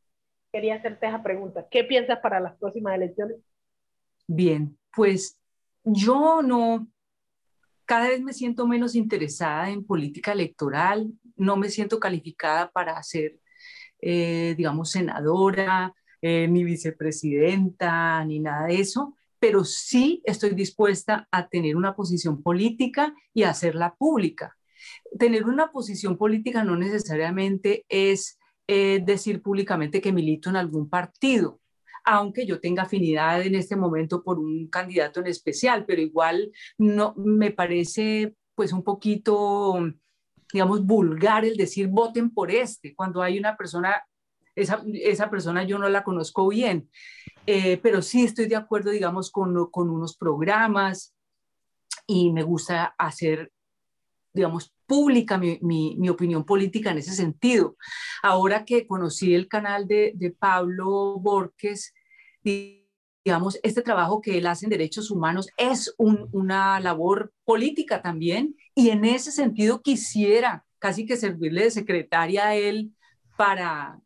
quería 0.51 0.75
hacerte 0.75 1.07
esa 1.07 1.23
pregunta. 1.23 1.67
¿Qué 1.69 1.83
piensas 1.83 2.19
para 2.19 2.39
las 2.39 2.55
próximas 2.57 2.95
elecciones? 2.95 3.37
Bien, 4.27 4.77
pues 4.95 5.39
yo 5.83 6.41
no, 6.41 6.87
cada 7.85 8.09
vez 8.09 8.21
me 8.21 8.33
siento 8.33 8.67
menos 8.67 8.95
interesada 8.95 9.69
en 9.69 9.85
política 9.85 10.31
electoral, 10.31 11.11
no 11.35 11.55
me 11.57 11.69
siento 11.69 11.99
calificada 11.99 12.69
para 12.71 13.01
ser, 13.03 13.39
eh, 14.01 14.53
digamos, 14.57 14.91
senadora, 14.91 15.93
eh, 16.21 16.47
ni 16.47 16.63
vicepresidenta, 16.63 18.23
ni 18.25 18.39
nada 18.39 18.67
de 18.67 18.81
eso, 18.81 19.15
pero 19.39 19.63
sí 19.63 20.21
estoy 20.25 20.51
dispuesta 20.51 21.27
a 21.31 21.47
tener 21.47 21.77
una 21.77 21.95
posición 21.95 22.43
política 22.43 23.13
y 23.33 23.43
hacerla 23.43 23.95
pública. 23.95 24.57
Tener 25.17 25.45
una 25.45 25.71
posición 25.71 26.17
política 26.17 26.63
no 26.63 26.75
necesariamente 26.75 27.85
es 27.87 28.38
eh, 28.71 29.01
decir 29.03 29.41
públicamente 29.41 29.99
que 29.99 30.13
milito 30.13 30.49
en 30.49 30.55
algún 30.55 30.89
partido 30.89 31.59
aunque 32.05 32.45
yo 32.45 32.59
tenga 32.59 32.83
afinidad 32.83 33.41
en 33.41 33.55
este 33.55 33.75
momento 33.75 34.23
por 34.23 34.39
un 34.39 34.67
candidato 34.67 35.19
en 35.19 35.27
especial, 35.27 35.85
pero 35.85 36.01
igual 36.01 36.51
no 36.77 37.13
me 37.17 37.51
parece 37.51 38.35
pues 38.55 38.73
un 38.73 38.83
poquito 38.83 39.77
digamos, 40.51 40.85
vulgar 40.85 41.45
el 41.45 41.57
decir 41.57 41.87
voten 41.87 42.31
por 42.31 42.51
este, 42.51 42.95
cuando 42.95 43.21
hay 43.21 43.37
una 43.37 43.55
persona, 43.55 44.03
esa, 44.55 44.83
esa 44.93 45.29
persona 45.29 45.63
yo 45.63 45.77
no 45.77 45.89
la 45.89 46.03
conozco 46.03 46.47
bien, 46.47 46.89
eh, 47.45 47.77
pero 47.77 48.01
sí 48.01 48.23
estoy 48.23 48.47
de 48.47 48.55
acuerdo, 48.55 48.91
digamos, 48.91 49.31
con, 49.31 49.69
con 49.71 49.89
unos 49.89 50.17
programas 50.17 51.13
y 52.07 52.31
me 52.31 52.43
gusta 52.43 52.95
hacer, 52.97 53.51
digamos, 54.39 54.73
pública 54.85 55.37
mi, 55.37 55.59
mi, 55.61 56.09
opinión 56.09 56.45
política 56.45 56.91
en 56.91 56.99
ese 56.99 57.13
sentido. 57.13 57.75
Ahora 58.23 58.63
que 58.63 58.87
conocí 58.87 59.33
el 59.33 59.47
canal 59.47 59.87
de, 59.87 60.13
de 60.15 60.31
Pablo 60.31 61.19
Borges, 61.19 61.93
digamos, 62.41 63.59
este 63.63 63.81
trabajo 63.81 64.21
que 64.21 64.37
él 64.37 64.47
hace 64.47 64.65
en 64.65 64.69
derechos 64.69 65.11
humanos 65.11 65.49
es 65.57 65.93
una 65.97 66.79
labor 66.79 67.33
política 67.43 68.01
también 68.01 68.55
y 68.73 68.89
en 68.89 69.03
ese 69.03 69.31
sentido 69.31 69.81
quisiera 69.81 70.65
casi 70.79 71.05
que 71.05 71.17
servirle 71.17 71.63
de 71.63 71.71
secretaria 71.71 72.47
a 72.47 72.55
él 72.55 72.93
para, 73.37 73.99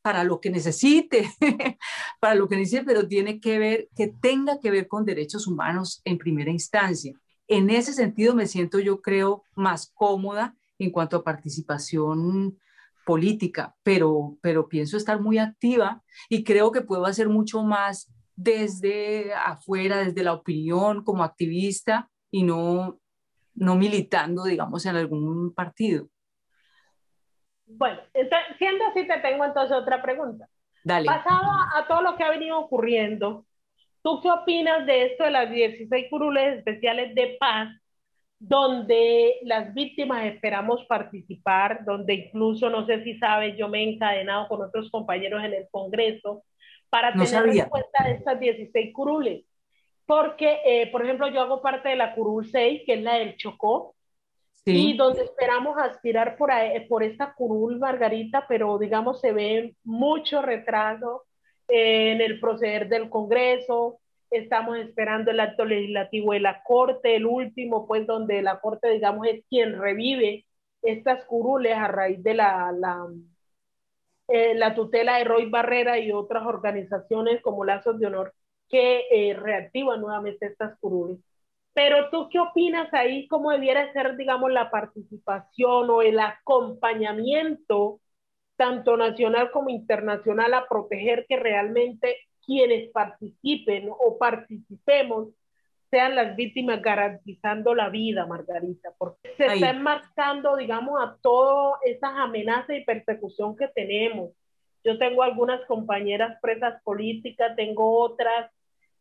para 0.00 0.24
lo 0.24 0.40
que 0.40 0.50
necesite, 0.50 1.30
para 2.20 2.34
lo 2.34 2.48
que 2.48 2.56
necesite, 2.56 2.84
pero 2.84 3.06
tiene 3.06 3.40
que 3.40 3.58
ver, 3.58 3.88
que 3.94 4.08
tenga 4.08 4.58
que 4.58 4.70
ver 4.70 4.88
con 4.88 5.04
derechos 5.04 5.46
humanos 5.46 6.00
en 6.04 6.16
primera 6.16 6.50
instancia. 6.50 7.12
En 7.50 7.68
ese 7.68 7.92
sentido 7.92 8.32
me 8.32 8.46
siento 8.46 8.78
yo 8.78 9.02
creo 9.02 9.42
más 9.56 9.90
cómoda 9.92 10.54
en 10.78 10.92
cuanto 10.92 11.16
a 11.16 11.24
participación 11.24 12.56
política, 13.04 13.74
pero, 13.82 14.38
pero 14.40 14.68
pienso 14.68 14.96
estar 14.96 15.20
muy 15.20 15.38
activa 15.38 16.00
y 16.28 16.44
creo 16.44 16.70
que 16.70 16.80
puedo 16.80 17.06
hacer 17.06 17.28
mucho 17.28 17.64
más 17.64 18.08
desde 18.36 19.34
afuera, 19.34 19.98
desde 19.98 20.22
la 20.22 20.32
opinión 20.32 21.02
como 21.02 21.24
activista 21.24 22.08
y 22.30 22.44
no, 22.44 23.00
no 23.54 23.74
militando, 23.74 24.44
digamos, 24.44 24.86
en 24.86 24.94
algún 24.94 25.52
partido. 25.52 26.06
Bueno, 27.66 27.98
siendo 28.58 28.86
así, 28.86 29.08
te 29.08 29.18
tengo 29.18 29.44
entonces 29.44 29.76
otra 29.76 30.00
pregunta. 30.00 30.48
Dale. 30.84 31.06
Pasado 31.06 31.50
a 31.74 31.84
todo 31.88 32.02
lo 32.02 32.16
que 32.16 32.22
ha 32.22 32.30
venido 32.30 32.60
ocurriendo, 32.60 33.44
¿tú 34.02 34.20
qué 34.22 34.30
opinas 34.30 34.86
de 34.86 35.06
esto 35.06 35.24
de 35.24 35.30
las 35.30 35.50
16 35.50 36.06
curules 36.10 36.58
especiales 36.58 37.14
de 37.14 37.36
paz, 37.38 37.68
donde 38.38 39.38
las 39.42 39.74
víctimas 39.74 40.24
esperamos 40.24 40.84
participar, 40.86 41.84
donde 41.84 42.14
incluso, 42.14 42.70
no 42.70 42.86
sé 42.86 43.04
si 43.04 43.18
sabes, 43.18 43.56
yo 43.56 43.68
me 43.68 43.80
he 43.80 43.94
encadenado 43.94 44.48
con 44.48 44.62
otros 44.62 44.90
compañeros 44.90 45.44
en 45.44 45.52
el 45.52 45.68
Congreso 45.70 46.44
para 46.88 47.12
tener 47.12 47.48
en 47.48 47.68
cuenta 47.68 48.10
estas 48.10 48.40
16 48.40 48.92
curules? 48.94 49.44
porque, 50.10 50.58
eh, 50.64 50.90
por 50.90 51.04
ejemplo, 51.04 51.28
yo 51.28 51.40
hago 51.40 51.62
parte 51.62 51.90
de 51.90 51.94
la 51.94 52.16
Curul 52.16 52.44
6, 52.44 52.82
que 52.84 52.94
es 52.94 53.00
la 53.00 53.14
del 53.14 53.36
Chocó, 53.36 53.94
y 54.64 54.96
donde 54.96 55.22
esperamos 55.22 55.78
aspirar 55.78 56.36
por, 56.36 56.50
por 56.88 57.04
esta 57.04 57.32
curul, 57.32 57.78
Margarita, 57.78 58.44
pero 58.48 58.76
digamos 58.76 59.20
se 59.20 59.30
ve 59.30 59.76
mucho 59.84 60.42
retraso 60.42 61.26
en 61.70 62.20
el 62.20 62.40
proceder 62.40 62.88
del 62.88 63.08
Congreso, 63.10 63.98
estamos 64.30 64.78
esperando 64.78 65.30
el 65.30 65.40
acto 65.40 65.64
legislativo 65.64 66.32
de 66.32 66.40
la 66.40 66.62
Corte, 66.62 67.16
el 67.16 67.26
último, 67.26 67.86
pues 67.86 68.06
donde 68.06 68.42
la 68.42 68.60
Corte, 68.60 68.90
digamos, 68.90 69.26
es 69.26 69.44
quien 69.48 69.78
revive 69.78 70.46
estas 70.82 71.24
curules 71.26 71.76
a 71.76 71.88
raíz 71.88 72.22
de 72.22 72.34
la, 72.34 72.72
la, 72.72 73.06
eh, 74.28 74.54
la 74.54 74.74
tutela 74.74 75.18
de 75.18 75.24
Roy 75.24 75.50
Barrera 75.50 75.98
y 75.98 76.12
otras 76.12 76.46
organizaciones 76.46 77.42
como 77.42 77.64
Lazos 77.64 77.98
de 77.98 78.06
Honor 78.06 78.32
que 78.68 79.04
eh, 79.10 79.34
reactiva 79.34 79.96
nuevamente 79.96 80.46
estas 80.46 80.78
curules. 80.78 81.18
Pero 81.72 82.10
tú 82.10 82.28
qué 82.30 82.38
opinas 82.40 82.92
ahí, 82.94 83.26
cómo 83.28 83.50
debiera 83.50 83.92
ser, 83.92 84.16
digamos, 84.16 84.52
la 84.52 84.70
participación 84.70 85.90
o 85.90 86.02
el 86.02 86.18
acompañamiento, 86.20 88.00
tanto 88.60 88.94
nacional 88.98 89.50
como 89.52 89.70
internacional, 89.70 90.52
a 90.52 90.68
proteger 90.68 91.24
que 91.26 91.38
realmente 91.38 92.18
quienes 92.44 92.90
participen 92.90 93.88
o 93.88 94.18
participemos 94.18 95.28
sean 95.90 96.14
las 96.14 96.36
víctimas 96.36 96.82
garantizando 96.82 97.74
la 97.74 97.88
vida, 97.88 98.26
Margarita, 98.26 98.90
porque 98.98 99.32
se 99.38 99.46
está 99.46 99.70
enmarcando, 99.70 100.56
digamos, 100.56 101.02
a 101.02 101.16
todas 101.22 101.80
esas 101.86 102.10
amenazas 102.16 102.76
y 102.76 102.84
persecución 102.84 103.56
que 103.56 103.68
tenemos. 103.68 104.32
Yo 104.84 104.98
tengo 104.98 105.22
algunas 105.22 105.64
compañeras 105.64 106.38
presas 106.42 106.82
políticas, 106.82 107.56
tengo 107.56 107.98
otras 107.98 108.50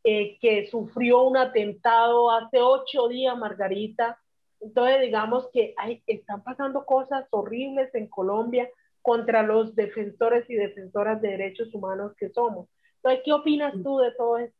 eh, 0.05 0.37
que 0.39 0.67
sufrió 0.67 1.23
un 1.23 1.35
atentado 1.35 2.31
hace 2.31 2.61
ocho 2.61 3.09
días, 3.09 3.37
Margarita. 3.37 4.17
Entonces, 4.61 5.01
digamos 5.01 5.49
que 5.51 5.73
hay, 5.75 6.01
están 6.07 6.45
pasando 6.45 6.85
cosas 6.85 7.27
horribles 7.31 7.93
en 7.93 8.07
Colombia 8.07 8.69
contra 9.09 9.41
los 9.41 9.73
defensores 9.73 10.47
y 10.51 10.53
defensoras 10.53 11.19
de 11.19 11.29
derechos 11.29 11.73
humanos 11.73 12.11
que 12.15 12.29
somos. 12.29 12.69
Entonces, 12.97 13.21
¿qué 13.25 13.33
opinas 13.33 13.73
tú 13.81 13.97
de 13.97 14.11
todo 14.15 14.37
esto? 14.37 14.55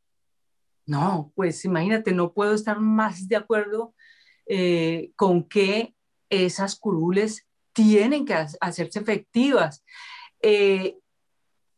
No, 0.87 1.31
pues 1.35 1.63
imagínate, 1.65 2.13
no 2.13 2.33
puedo 2.33 2.55
estar 2.55 2.79
más 2.79 3.27
de 3.27 3.35
acuerdo 3.35 3.93
eh, 4.47 5.11
con 5.15 5.47
que 5.47 5.93
esas 6.31 6.79
curules 6.79 7.47
tienen 7.73 8.25
que 8.25 8.33
hacerse 8.59 8.97
efectivas. 8.97 9.85
Eh, 10.41 10.97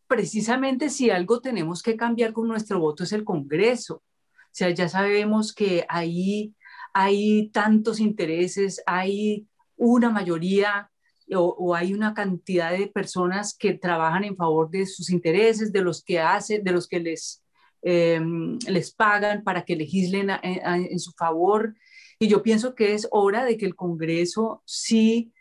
precisamente 0.08 0.90
si 0.90 1.10
algo 1.10 1.42
tenemos 1.42 1.84
que 1.84 1.98
cambiar 1.98 2.32
con 2.32 2.48
nuestro 2.48 2.80
voto 2.80 3.04
es 3.04 3.12
el 3.12 3.26
Congreso. 3.26 3.96
O 3.96 4.54
sea, 4.54 4.70
ya 4.70 4.88
sabemos 4.88 5.54
que 5.54 5.86
ahí 5.90 6.56
hay 6.94 7.50
tantos 7.50 8.00
intereses, 8.00 8.82
hay 8.86 9.46
una 9.76 10.10
mayoría 10.10 10.91
o, 11.36 11.76
hay 11.76 11.94
una 11.94 12.14
cantidad 12.14 12.72
de 12.72 12.88
personas 12.88 13.56
que 13.58 13.74
trabajan 13.74 14.24
en 14.24 14.36
favor 14.36 14.70
de 14.70 14.86
sus 14.86 15.10
intereses, 15.10 15.72
de 15.72 15.82
los 15.82 16.04
que 16.04 16.20
hacen, 16.20 16.64
de 16.64 16.72
los 16.72 16.88
que 16.88 17.00
les 17.00 17.44
em, 17.84 18.60
les 18.68 18.92
pagan 18.92 19.44
para 19.44 19.64
que 19.64 19.76
legislen 19.76 20.30
en 20.44 21.00
su 21.00 21.12
favor. 21.14 21.76
Y 22.20 22.28
yo 22.28 22.44
pienso 22.44 22.76
que 22.76 22.94
es 22.94 23.08
hora 23.12 23.46
de 23.46 23.58
que 23.58 23.66
el 23.66 23.76
Congreso 23.76 24.62
sí 24.66 25.32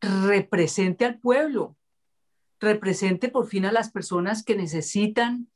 represente 0.00 1.04
al 1.04 1.18
pueblo, 1.18 1.76
represente 2.60 3.28
por 3.28 3.46
fin 3.46 3.64
a 3.66 3.72
las 3.72 3.90
personas 3.90 4.44
que 4.44 4.56
necesitan 4.56 5.48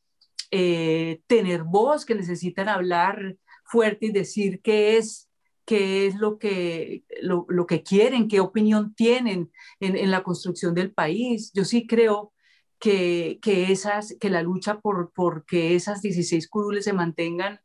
eh, 0.51 1.23
tener 1.27 1.63
voz, 1.63 2.05
que 2.05 2.15
necesitan 2.15 2.69
hablar 2.69 3.37
fuerte 3.65 4.07
y 4.07 4.13
decir 4.13 4.61
qué 4.61 4.99
es, 4.99 5.31
qué 5.65 6.07
es 6.07 6.17
lo 6.17 6.39
que, 6.39 7.05
lo, 7.21 7.67
que 7.67 7.83
quieren, 7.83 8.29
qué 8.29 8.41
opinión 8.41 8.95
tienen 8.95 9.51
en, 9.81 10.11
la 10.11 10.23
construcción 10.23 10.75
del 10.75 10.93
país. 10.93 11.53
Yo 11.55 11.65
sí 11.65 11.87
creo 11.87 12.33
que, 12.79 13.39
esas, 13.45 14.17
que 14.21 14.31
la 14.31 14.43
lucha 14.43 14.81
por, 14.81 15.13
por 15.13 15.45
que 15.45 15.75
esas 15.75 16.03
16 16.03 16.49
curules 16.49 16.85
se 16.85 16.93
mantengan 16.93 17.61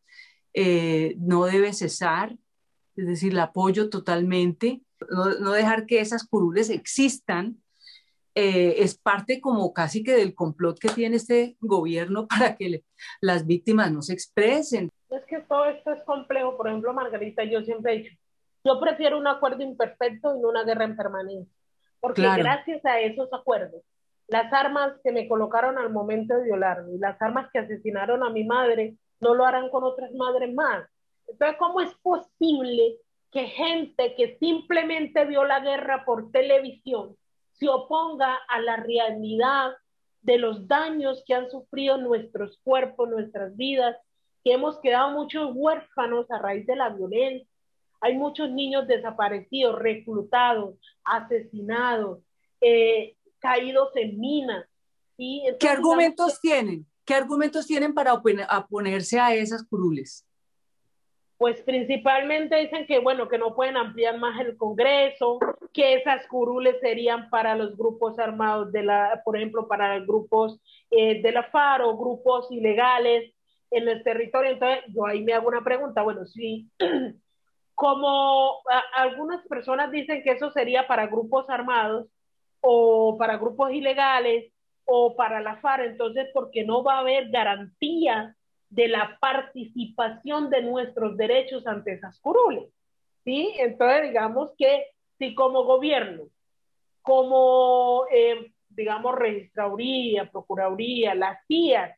eh, 0.54 1.16
no 1.20 1.46
debe 1.46 1.74
cesar, 1.74 2.38
es 2.96 3.08
decir, 3.08 3.34
la 3.34 3.44
apoyo 3.44 3.90
totalmente, 3.90 4.82
no, 5.10 5.52
dejar 5.52 5.86
que 5.86 6.02
esas 6.02 6.26
curules 6.26 6.70
existan, 6.70 7.62
eh, 8.34 8.84
es 8.84 8.98
parte 8.98 9.42
como 9.42 9.74
casi 9.74 10.04
que 10.04 10.16
del 10.16 10.36
complot 10.36 10.80
que 10.80 10.90
tiene 10.90 11.16
este 11.16 11.58
gobierno 11.60 12.28
para 12.28 12.56
que 12.56 12.84
las 13.22 13.46
víctimas 13.46 13.92
no 13.92 14.02
se 14.02 14.14
expresen. 14.14 14.90
Es 15.10 15.26
que 15.26 15.40
todo 15.42 15.66
esto 15.66 15.92
es 15.94 16.04
complejo. 16.04 16.58
Por 16.58 16.68
ejemplo, 16.68 16.94
Margarita, 16.94 17.44
yo 17.44 17.62
siempre 17.62 17.94
he 17.94 17.98
dicho, 18.00 18.16
yo 18.64 18.80
prefiero 18.80 19.18
un 19.18 19.28
acuerdo 19.28 19.64
imperfecto 19.64 20.36
y 20.36 20.40
no 20.40 20.50
una 20.50 20.64
guerra 20.64 20.86
en 20.86 20.98
permanencia. 20.98 21.54
Porque 22.00 22.22
gracias 22.22 22.86
a 22.86 23.00
esos 23.00 23.32
acuerdos, 23.34 23.82
las 24.28 24.52
armas 24.52 24.94
que 25.04 25.12
me 25.12 25.28
colocaron 25.28 25.78
al 25.78 25.90
momento 25.90 26.36
de 26.36 26.44
violarme 26.44 26.98
las 27.00 27.20
armas 27.22 27.50
que 27.52 27.60
asesinaron 27.60 28.24
a 28.24 28.30
mi 28.30 28.44
madre 28.44 28.98
no 29.20 29.34
lo 29.34 29.46
harán 29.46 29.70
con 29.70 29.84
otras 29.84 30.12
madres 30.14 30.54
más. 30.54 30.86
Entonces, 31.28 31.58
¿cómo 31.58 31.82
es 31.82 31.94
posible 31.96 32.98
que 33.32 33.46
gente 33.48 34.16
que 34.16 34.38
simplemente 34.38 35.26
vio 35.26 35.44
la 35.44 35.60
guerra 35.60 36.06
por 36.06 36.32
televisión 36.32 37.16
se 37.54 37.68
oponga 37.68 38.36
a 38.48 38.62
la 38.62 38.78
realidad 38.78 39.72
de 40.22 40.38
los 40.38 40.68
daños 40.68 41.24
que 41.26 41.34
han 41.34 41.50
sufrido 41.50 41.98
nuestros 41.98 42.60
cuerpos, 42.64 43.10
nuestras 43.10 43.56
vidas, 43.56 43.98
que 44.48 44.54
hemos 44.54 44.80
quedado 44.80 45.12
muchos 45.12 45.52
huérfanos 45.54 46.32
a 46.32 46.40
raíz 46.40 46.66
de 46.66 46.78
la 46.78 46.88
violencia. 46.88 47.46
Hay 48.00 48.16
muchos 48.16 48.50
niños 48.50 48.88
desaparecidos, 48.88 49.78
reclutados, 49.78 50.76
asesinados, 51.04 52.20
eh, 52.62 53.18
caídos 53.40 53.90
en 53.96 54.18
minas. 54.18 54.66
¿Qué 55.18 55.68
argumentos 55.68 56.40
tienen? 56.40 56.86
¿Qué 57.04 57.14
argumentos 57.14 57.68
tienen 57.68 57.94
para 57.94 58.14
oponerse 58.14 59.20
a 59.20 59.36
esas 59.36 59.68
curules? 59.68 60.24
pues 61.38 61.62
principalmente 61.62 62.56
dicen 62.56 62.88
que, 62.88 62.98
bueno, 62.98 63.30
que 63.30 63.38
no 63.38 63.54
pueden 63.54 63.78
ampliar 63.78 64.18
más 64.18 64.40
el 64.40 64.58
Congreso, 64.58 65.38
que 65.72 65.94
esas 65.94 66.26
curules 66.26 66.80
serían 66.82 67.30
para 67.30 67.56
los 67.56 67.78
grupos 67.78 68.18
armados 68.18 68.72
de 68.72 68.82
la, 68.82 69.22
por 69.24 69.38
ejemplo, 69.38 69.68
para 69.68 70.00
grupos 70.00 70.60
eh, 70.90 71.22
de 71.22 71.32
la 71.32 71.44
FARC 71.44 71.86
o 71.86 71.96
grupos 71.96 72.48
ilegales 72.50 73.32
en 73.72 73.88
el 73.88 74.04
territorio. 74.04 74.52
Entonces, 74.52 74.84
yo 74.94 75.06
ahí 75.06 75.24
me 75.24 75.34
hago 75.34 75.48
una 75.48 75.64
pregunta, 75.64 76.02
bueno, 76.02 76.26
sí, 76.26 76.70
como 77.76 78.62
algunas 78.96 79.46
personas 79.48 79.92
dicen 79.92 80.24
que 80.24 80.32
eso 80.32 80.52
sería 80.52 80.88
para 80.88 81.08
grupos 81.08 81.50
armados 81.50 82.08
o 82.62 83.18
para 83.18 83.38
grupos 83.38 83.72
ilegales 83.72 84.52
o 84.86 85.16
para 85.16 85.42
la 85.42 85.58
FARC, 85.58 85.86
entonces, 85.86 86.28
porque 86.34 86.64
no 86.64 86.84
va 86.84 86.96
a 86.96 87.00
haber 87.00 87.30
garantía 87.30 88.36
de 88.70 88.88
la 88.88 89.18
participación 89.20 90.50
de 90.50 90.62
nuestros 90.62 91.18
derechos 91.18 91.68
ante 91.68 91.94
esas 91.94 92.20
curules. 92.20 92.70
¿sí? 93.24 93.54
Entonces, 93.60 94.04
digamos 94.04 94.52
que 94.58 94.86
si 95.18 95.36
como 95.36 95.64
gobierno, 95.66 96.24
como, 97.02 98.06
eh, 98.12 98.52
digamos, 98.70 99.16
registraduría, 99.16 100.30
procuraduría, 100.32 101.16
las 101.16 101.46
CIA, 101.48 101.98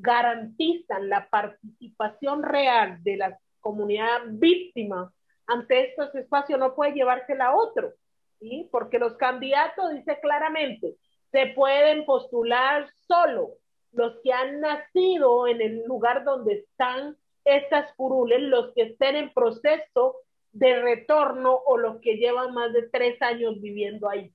garantizan 0.00 1.08
la 1.08 1.28
participación 1.28 2.42
real 2.42 3.02
de 3.02 3.16
la 3.16 3.38
comunidad 3.60 4.20
víctima 4.26 5.12
ante 5.46 5.90
estos 5.90 6.14
espacios, 6.14 6.58
no 6.58 6.74
puede 6.74 6.92
llevársela 6.92 7.46
a 7.46 7.56
otro, 7.56 7.92
¿sí? 8.38 8.68
porque 8.70 8.98
los 8.98 9.16
candidatos, 9.16 9.92
dice 9.94 10.18
claramente, 10.20 10.96
se 11.32 11.46
pueden 11.54 12.04
postular 12.04 12.88
solo 13.06 13.54
los 13.92 14.18
que 14.22 14.32
han 14.32 14.60
nacido 14.60 15.46
en 15.46 15.60
el 15.62 15.84
lugar 15.84 16.24
donde 16.24 16.54
están 16.54 17.16
estas 17.44 17.92
curules, 17.94 18.42
los 18.42 18.74
que 18.74 18.82
estén 18.82 19.16
en 19.16 19.32
proceso 19.32 20.16
de 20.52 20.80
retorno 20.80 21.54
o 21.66 21.78
los 21.78 22.00
que 22.00 22.16
llevan 22.16 22.52
más 22.52 22.72
de 22.72 22.88
tres 22.88 23.20
años 23.22 23.60
viviendo 23.60 24.08
ahí 24.08 24.32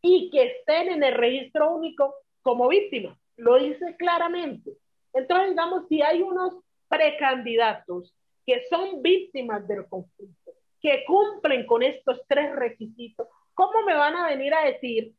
y 0.00 0.30
que 0.30 0.44
estén 0.44 0.90
en 0.90 1.02
el 1.02 1.14
registro 1.14 1.74
único 1.74 2.14
como 2.42 2.68
víctimas. 2.68 3.18
Lo 3.36 3.58
dice 3.58 3.96
claramente. 3.96 4.76
Entonces, 5.12 5.50
digamos, 5.50 5.86
si 5.88 6.02
hay 6.02 6.22
unos 6.22 6.54
precandidatos 6.88 8.14
que 8.46 8.62
son 8.68 9.02
víctimas 9.02 9.66
del 9.66 9.86
conflicto, 9.88 10.52
que 10.80 11.04
cumplen 11.06 11.66
con 11.66 11.82
estos 11.82 12.20
tres 12.28 12.54
requisitos, 12.54 13.26
¿cómo 13.54 13.82
me 13.86 13.94
van 13.94 14.16
a 14.16 14.28
venir 14.28 14.52
a 14.54 14.64
decir 14.64 15.12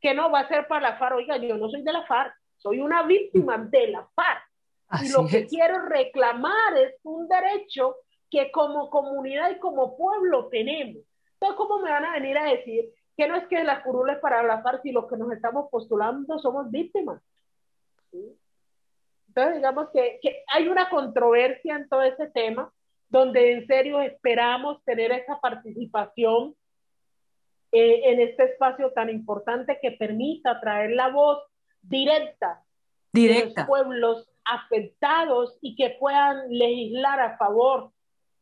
que 0.00 0.14
no 0.14 0.30
va 0.30 0.40
a 0.40 0.48
ser 0.48 0.66
para 0.66 0.90
la 0.90 0.96
FARC? 0.96 1.16
Oiga, 1.16 1.36
yo 1.36 1.56
no 1.56 1.68
soy 1.68 1.82
de 1.82 1.92
la 1.92 2.06
FARC 2.06 2.34
soy 2.62 2.80
una 2.80 3.02
víctima 3.02 3.58
de 3.58 3.88
la 3.88 4.08
FARC. 4.14 5.04
y 5.04 5.08
lo 5.10 5.26
que 5.26 5.46
quiero 5.46 5.86
reclamar 5.86 6.76
es 6.78 6.94
un 7.02 7.28
derecho 7.28 7.96
que 8.30 8.50
como 8.52 8.88
comunidad 8.88 9.50
y 9.50 9.58
como 9.58 9.96
pueblo 9.96 10.48
tenemos. 10.48 11.02
Entonces, 11.34 11.56
¿cómo 11.56 11.80
me 11.80 11.90
van 11.90 12.04
a 12.04 12.12
venir 12.12 12.38
a 12.38 12.44
decir 12.44 12.90
que 13.16 13.26
no 13.26 13.36
es 13.36 13.46
que 13.48 13.64
las 13.64 13.82
curules 13.82 14.18
para 14.20 14.42
la 14.42 14.62
FARC 14.62 14.84
y 14.84 14.92
los 14.92 15.08
que 15.08 15.16
nos 15.16 15.32
estamos 15.32 15.68
postulando 15.70 16.38
somos 16.38 16.70
víctimas? 16.70 17.20
Entonces, 18.12 19.56
digamos 19.56 19.88
que, 19.92 20.18
que, 20.20 20.44
hay 20.48 20.68
una 20.68 20.90
controversia 20.90 21.76
en 21.76 21.88
todo 21.88 22.02
ese 22.02 22.28
tema, 22.28 22.72
donde 23.08 23.52
en 23.52 23.66
serio 23.66 24.00
esperamos 24.00 24.82
tener 24.84 25.12
esa 25.12 25.40
participación 25.40 26.54
eh, 27.72 28.10
en 28.10 28.20
este 28.20 28.44
espacio 28.44 28.90
tan 28.92 29.08
importante 29.08 29.78
que 29.80 29.92
permita 29.92 30.60
traer 30.60 30.90
la 30.90 31.08
voz 31.08 31.38
directa, 31.80 32.62
directa. 33.12 33.48
de 33.48 33.54
los 33.56 33.66
pueblos 33.66 34.28
afectados 34.44 35.58
y 35.62 35.76
que 35.76 35.96
puedan 35.98 36.50
legislar 36.50 37.20
a 37.20 37.38
favor 37.38 37.92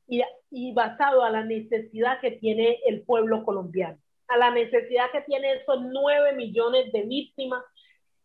y, 0.09 0.23
y 0.51 0.73
basado 0.73 1.23
a 1.23 1.31
la 1.31 1.45
necesidad 1.45 2.21
que 2.21 2.33
tiene 2.33 2.81
el 2.87 3.03
pueblo 3.03 3.45
colombiano, 3.45 3.99
a 4.27 4.37
la 4.37 4.51
necesidad 4.51 5.13
que 5.13 5.21
tiene 5.21 5.53
esos 5.55 5.81
nueve 5.83 6.33
millones 6.33 6.91
de 6.93 7.03
víctimas 7.03 7.63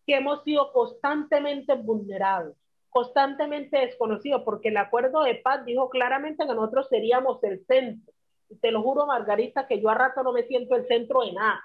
que 0.05 0.15
hemos 0.15 0.43
sido 0.43 0.71
constantemente 0.71 1.73
vulnerados, 1.75 2.55
constantemente 2.89 3.77
desconocidos, 3.77 4.43
porque 4.43 4.69
el 4.69 4.77
acuerdo 4.77 5.23
de 5.23 5.35
paz 5.35 5.65
dijo 5.65 5.89
claramente 5.89 6.45
que 6.45 6.53
nosotros 6.53 6.87
seríamos 6.89 7.43
el 7.43 7.65
centro. 7.65 8.13
Y 8.49 8.57
te 8.57 8.71
lo 8.71 8.83
juro, 8.83 9.05
Margarita, 9.05 9.67
que 9.67 9.81
yo 9.81 9.89
a 9.89 9.95
rato 9.95 10.23
no 10.23 10.31
me 10.31 10.43
siento 10.43 10.75
el 10.75 10.87
centro 10.87 11.21
de 11.21 11.33
nada. 11.33 11.63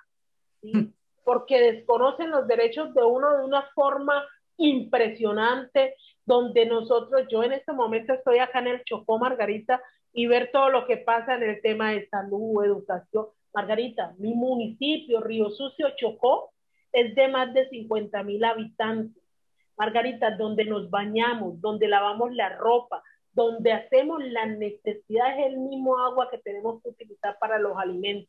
¿sí? 0.63 0.93
porque 1.25 1.61
desconocen 1.61 2.31
los 2.31 2.47
derechos 2.47 2.93
de 2.95 3.05
uno 3.05 3.37
de 3.37 3.45
una 3.45 3.63
forma 3.75 4.27
impresionante, 4.57 5.95
donde 6.25 6.67
nosotros, 6.67 7.27
yo 7.31 7.43
en 7.43 7.53
este 7.53 7.73
momento 7.73 8.13
estoy 8.13 8.39
acá 8.39 8.59
en 8.59 8.67
el 8.67 8.85
Chocó, 8.85 9.19
Margarita, 9.19 9.83
y 10.13 10.27
ver 10.27 10.51
todo 10.53 10.71
lo 10.71 10.87
que 10.87 10.97
pasa 10.97 11.35
en 11.35 11.45
el 11.45 11.63
tema 11.63 11.93
de 11.93 12.09
salud, 12.09 12.65
educación. 12.65 13.27
Margarita, 13.55 14.15
mi 14.19 14.35
municipio, 14.35 15.21
Río 15.21 15.51
Sucio, 15.51 15.91
Chocó, 15.97 16.53
es 16.93 17.15
de 17.15 17.29
más 17.29 17.53
de 17.55 17.69
50 17.69 18.23
mil 18.23 18.45
habitantes. 18.45 19.23
Margarita, 19.77 20.37
donde 20.37 20.65
nos 20.65 20.91
bañamos, 20.91 21.61
donde 21.61 21.89
lavamos 21.89 22.35
la 22.35 22.51
ropa, 22.51 23.03
donde 23.33 23.73
hacemos 23.73 24.23
las 24.25 24.49
necesidades, 24.59 25.47
el 25.47 25.59
mismo 25.59 25.99
agua 25.99 26.29
que 26.31 26.39
tenemos 26.39 26.83
que 26.83 26.91
utilizar 26.91 27.39
para 27.39 27.59
los 27.59 27.79
alimentos 27.79 28.29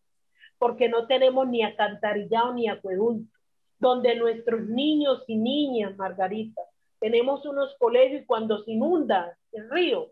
porque 0.62 0.90
no 0.90 1.08
tenemos 1.08 1.48
ni 1.48 1.64
acantarillado 1.64 2.54
ni 2.54 2.70
acueducto, 2.70 3.36
donde 3.80 4.16
nuestros 4.16 4.62
niños 4.68 5.24
y 5.26 5.36
niñas, 5.36 5.98
Margarita, 5.98 6.62
tenemos 7.00 7.44
unos 7.48 7.76
colegios 7.80 8.22
y 8.22 8.26
cuando 8.28 8.64
se 8.64 8.74
inunda 8.74 9.36
el 9.54 9.68
río, 9.72 10.12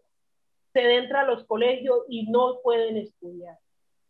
se 0.74 0.96
entra 0.96 1.22
a 1.22 1.26
los 1.26 1.46
colegios 1.46 2.00
y 2.10 2.32
no 2.32 2.62
pueden 2.64 2.98
estudiar. 2.98 3.60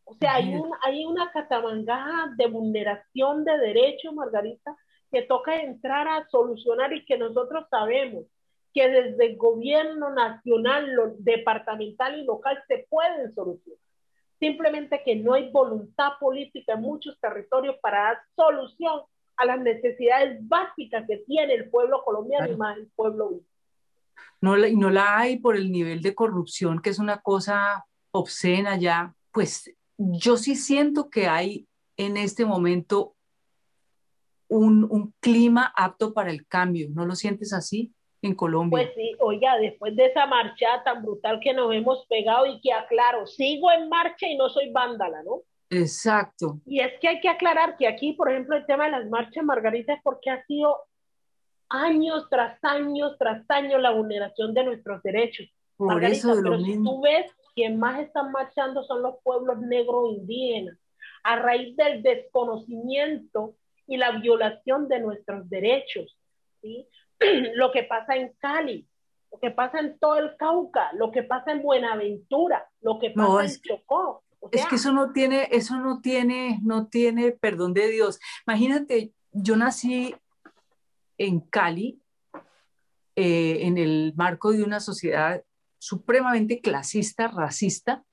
O 0.10 0.16
sea, 0.16 0.36
hay, 0.36 0.55
un, 0.55 0.72
hay 0.82 1.05
una 1.05 1.32
catamangada 1.32 2.34
de 2.36 2.47
vulneración 2.47 3.45
de 3.45 3.57
derechos, 3.60 4.12
Margarita, 4.12 4.76
que 5.12 5.22
toca 5.22 5.62
entrar 5.62 6.07
a 6.07 6.28
solucionar 6.30 6.91
y 6.93 7.05
que 7.05 7.18
nosotros 7.18 7.66
sabemos 7.70 8.26
que 8.74 8.89
desde 8.89 9.28
el 9.28 9.38
gobierno 9.38 10.12
nacional, 10.12 11.16
departamental 11.20 12.18
y 12.18 12.24
local 12.24 12.57
se 12.68 12.88
pueden 12.89 13.34
solucionar. 13.36 13.80
Simplemente 14.39 15.03
que 15.05 15.16
no 15.16 15.34
hay 15.34 15.51
voluntad 15.51 16.14
política 16.20 16.74
en 16.74 16.82
muchos 16.82 17.20
territorios 17.20 17.76
para 17.80 18.03
dar 18.03 18.18
solución 18.36 19.01
a 19.38 19.45
las 19.45 19.60
necesidades 19.60 20.39
básicas 20.47 21.05
que 21.07 21.18
tiene 21.18 21.53
el 21.53 21.70
pueblo 21.70 22.03
colombiano 22.03 22.51
y 22.51 22.57
más 22.57 22.78
el 22.78 22.88
pueblo 22.95 23.41
no 24.41 24.57
y 24.66 24.76
no 24.76 24.89
la 24.89 25.20
hay 25.20 25.38
por 25.38 25.55
el 25.55 25.72
nivel 25.72 26.01
de 26.01 26.16
corrupción, 26.16 26.82
que 26.82 26.89
es 26.89 26.99
una 26.99 27.20
cosa 27.20 27.86
obscena 28.12 28.78
ya, 28.78 29.14
pues 29.32 29.72
yo 30.00 30.38
sí 30.38 30.56
siento 30.56 31.10
que 31.10 31.28
hay 31.28 31.68
en 31.97 32.18
este 32.18 32.45
momento 32.45 33.16
un, 34.47 34.88
un 34.89 35.14
clima 35.20 35.72
apto 35.76 36.14
para 36.14 36.32
el 36.32 36.47
cambio. 36.47 36.88
¿No 36.89 37.06
lo 37.06 37.16
sientes 37.16 37.54
así? 37.54 37.93
en 38.22 38.36
Colombia. 38.36 38.84
Pues 38.84 38.95
sí, 38.95 39.16
oiga, 39.20 39.58
después 39.58 39.95
de 39.95 40.08
esa 40.08 40.26
marcha 40.26 40.84
tan 40.84 41.04
brutal 41.04 41.39
que 41.41 41.54
nos 41.54 41.74
hemos 41.74 42.06
pegado 42.08 42.45
y 42.45 42.60
que 42.62 42.74
aclaro, 42.74 43.26
sigo 43.28 43.72
en 43.72 43.88
marcha 43.89 44.28
y 44.28 44.36
no 44.36 44.50
soy 44.50 44.72
vándala, 44.72 45.24
¿no? 45.24 45.41
Exacto. 45.70 46.60
Y 46.66 46.80
es 46.82 46.93
que 47.00 47.08
hay 47.08 47.22
que 47.22 47.30
aclarar 47.30 47.78
que 47.78 47.88
aquí, 47.88 48.14
por 48.14 48.30
ejemplo, 48.30 48.58
el 48.58 48.66
tema 48.66 48.86
de 48.86 48.91
las 48.91 49.10
marchas, 49.10 49.43
Margarita, 49.43 49.93
es 49.93 50.02
porque 50.04 50.32
ha 50.32 50.43
sido 50.45 50.78
años 51.70 52.28
tras 52.30 52.62
años 52.64 53.16
tras 53.20 53.47
años 53.50 53.80
la 53.80 53.91
vulneración 53.91 54.54
de 54.54 54.64
nuestros 54.64 55.02
derechos. 55.04 55.47
Por 55.78 55.88
Margarita, 55.88 56.18
eso 56.18 56.36
de 56.36 56.41
lo 56.41 56.50
pero 56.52 56.62
si 56.64 56.72
mismo. 56.72 56.91
tú 56.91 57.02
ves, 57.02 57.32
quien 57.60 57.78
más 57.78 57.99
están 57.99 58.32
marchando 58.32 58.84
son 58.86 59.01
los 59.01 59.16
pueblos 59.22 59.60
negros 59.60 60.14
indígenas, 60.14 60.78
a 61.24 61.36
raíz 61.36 61.76
del 61.76 62.01
desconocimiento 62.01 63.55
y 63.86 63.97
la 63.97 64.12
violación 64.12 64.88
de 64.88 65.01
nuestros 65.01 65.49
derechos. 65.49 66.18
¿sí? 66.62 66.88
lo 67.55 67.74
que 67.74 67.84
pasa 67.84 68.16
en 68.16 68.32
Cali, 68.39 68.88
lo 69.30 69.39
que 69.39 69.51
pasa 69.51 69.80
en 69.82 69.99
todo 69.99 70.16
el 70.16 70.38
Cauca, 70.38 70.93
lo 70.93 71.12
que 71.12 71.24
pasa 71.24 71.51
en 71.51 71.62
Buenaventura, 71.62 72.66
lo 72.80 72.97
que 72.97 73.10
pasa 73.10 73.28
No, 73.28 73.41
en 73.41 73.51
Chocó. 73.62 74.24
O 74.39 74.49
Es 74.53 74.66
que 74.68 74.76
eso 74.76 74.93
no 74.93 75.12
tiene, 75.12 75.49
eso 75.51 75.76
no 75.80 75.99
tiene, 75.99 76.60
no 76.64 76.88
tiene 76.88 77.34
perdón 77.34 77.74
de 77.74 77.89
Dios. 77.89 78.22
Imagínate, 78.47 79.12
yo 79.34 79.57
nací 79.57 80.16
en 81.18 81.41
Cali, 81.41 82.01
eh, 83.18 83.66
en 83.68 83.78
el 83.78 84.14
marco 84.16 84.53
de 84.53 84.64
una 84.64 84.80
sociedad 84.80 85.43
supremamente 85.80 86.61
clasista, 86.61 87.27
racista, 87.27 88.03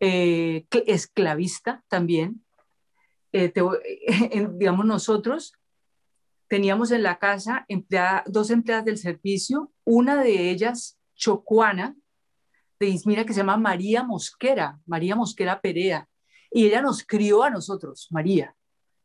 eh, 0.00 0.66
cl- 0.70 0.84
esclavista 0.86 1.84
también. 1.88 2.44
Eh, 3.32 3.52
digamos, 4.54 4.86
nosotros 4.86 5.52
teníamos 6.48 6.90
en 6.90 7.02
la 7.02 7.18
casa 7.18 7.66
dos 8.26 8.50
empleadas 8.50 8.84
del 8.84 8.98
servicio, 8.98 9.72
una 9.84 10.22
de 10.22 10.50
ellas 10.50 10.98
chocuana, 11.14 11.96
de 12.80 12.88
Ismira, 12.88 13.26
que 13.26 13.34
se 13.34 13.40
llama 13.40 13.58
María 13.58 14.02
Mosquera, 14.02 14.80
María 14.86 15.14
Mosquera 15.14 15.60
Perea, 15.60 16.08
y 16.50 16.66
ella 16.66 16.80
nos 16.80 17.04
crió 17.04 17.42
a 17.42 17.50
nosotros, 17.50 18.08
María, 18.10 18.56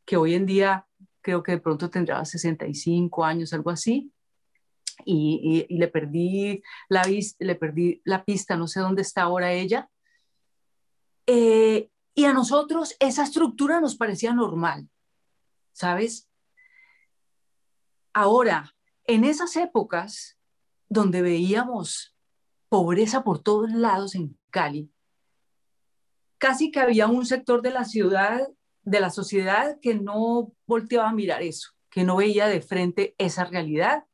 que 0.06 0.18
hoy 0.18 0.34
en 0.34 0.46
día 0.46 0.88
creo 1.22 1.44
que 1.44 1.52
de 1.54 1.60
pronto 1.60 1.90
tendrá 1.90 2.24
65 2.24 3.26
años, 3.26 3.52
algo 3.54 3.70
así, 3.70 4.12
y, 5.04 5.66
le 5.70 5.88
perdí 5.88 6.62
la 6.90 7.04
vis- 7.04 7.36
le 7.40 7.56
perdí 7.56 8.02
la 8.06 8.24
pista, 8.24 8.56
no 8.56 8.68
sé 8.68 8.80
dónde 8.80 9.02
está 9.02 9.24
ahora 9.24 9.54
ella. 9.54 9.90
Eh, 11.28 11.90
y 12.14 12.26
a 12.26 12.34
nosotros 12.34 12.96
esa 13.00 13.24
estructura 13.24 13.82
nos 13.82 13.96
parecía 13.96 14.34
normal, 14.34 14.90
¿sabes? 15.74 16.30
Ahora, 18.14 18.74
en 19.06 19.26
esas 19.26 19.56
épocas 19.58 20.38
donde 20.88 21.22
veíamos 21.22 22.16
pobreza 22.70 23.24
por 23.24 23.40
todos 23.40 23.72
lados 23.72 24.16
en 24.16 24.40
Cali, 24.50 24.92
casi 26.38 26.72
que 26.72 26.80
había 26.80 27.08
un 27.08 27.26
sector 27.26 27.62
de 27.62 27.72
la 27.72 27.84
ciudad, 27.86 28.48
de 28.84 29.00
la 29.00 29.10
sociedad, 29.10 29.80
que 29.82 29.96
no 29.96 30.54
volteaba 30.66 31.10
a 31.10 31.14
mirar 31.14 31.42
eso, 31.42 31.72
que 31.90 32.04
no 32.04 32.16
veía 32.16 32.48
de 32.48 32.62
frente 32.62 33.16
esa 33.18 33.46
realidad 33.46 34.06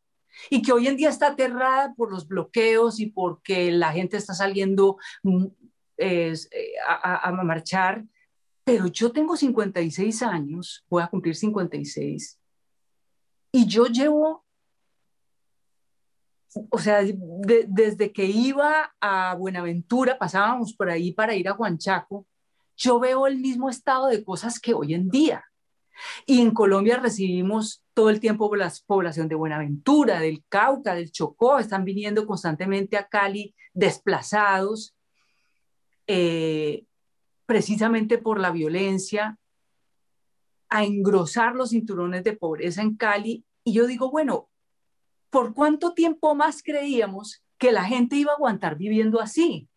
y 0.49 0.61
que 0.61 0.71
hoy 0.71 0.87
en 0.87 0.97
día 0.97 1.09
está 1.09 1.27
aterrada 1.27 1.93
por 1.95 2.11
los 2.11 2.27
bloqueos 2.27 2.99
y 2.99 3.07
porque 3.07 3.71
la 3.71 3.91
gente 3.91 4.17
está 4.17 4.33
saliendo 4.33 4.97
mm, 5.23 5.45
eh, 5.97 6.33
a, 6.87 7.31
marchar. 7.43 8.05
Pero 8.63 8.87
yo 8.87 9.11
tengo 9.11 9.35
56 9.35 10.21
años, 10.23 10.85
voy 10.89 11.03
a 11.03 11.07
cumplir 11.07 11.35
56, 11.35 12.39
y 13.53 13.65
yo 13.65 13.87
llevo, 13.87 14.45
o 16.69 16.77
sea, 16.77 17.01
de- 17.01 17.65
desde 17.67 18.13
que 18.13 18.25
iba 18.25 18.95
a 19.01 19.35
Buenaventura, 19.35 20.17
pasábamos 20.17 20.73
por 20.73 20.89
ahí 20.89 21.11
para 21.11 21.35
ir 21.35 21.49
a 21.49 21.53
Huanchaco, 21.53 22.27
yo 22.77 22.99
veo 22.99 23.27
el 23.27 23.37
mismo 23.39 23.69
estado 23.69 24.07
de 24.07 24.23
cosas 24.23 24.59
que 24.59 24.73
hoy 24.73 24.93
en 24.93 25.09
día. 25.09 25.43
Y 26.25 26.41
en 26.41 26.51
Colombia 26.51 26.97
recibimos 26.97 27.83
todo 27.93 28.09
el 28.09 28.19
tiempo 28.19 28.55
la 28.55 28.71
población 28.85 29.27
de 29.27 29.35
Buenaventura, 29.35 30.19
del 30.19 30.43
Cauca, 30.49 30.95
del 30.95 31.11
Chocó, 31.11 31.59
están 31.59 31.83
viniendo 31.83 32.25
constantemente 32.25 32.97
a 32.97 33.07
Cali 33.07 33.53
desplazados, 33.73 34.95
eh, 36.07 36.85
precisamente 37.45 38.17
por 38.17 38.39
la 38.39 38.51
violencia, 38.51 39.37
a 40.69 40.85
engrosar 40.85 41.55
los 41.55 41.71
cinturones 41.71 42.23
de 42.23 42.33
pobreza 42.33 42.81
en 42.81 42.95
Cali. 42.95 43.45
Y 43.63 43.73
yo 43.73 43.87
digo, 43.87 44.09
bueno, 44.09 44.49
¿por 45.29 45.53
cuánto 45.53 45.93
tiempo 45.93 46.33
más 46.33 46.63
creíamos 46.63 47.43
que 47.57 47.71
la 47.71 47.83
gente 47.83 48.15
iba 48.15 48.31
a 48.31 48.35
aguantar 48.35 48.77
viviendo 48.77 49.19
así? 49.19 49.67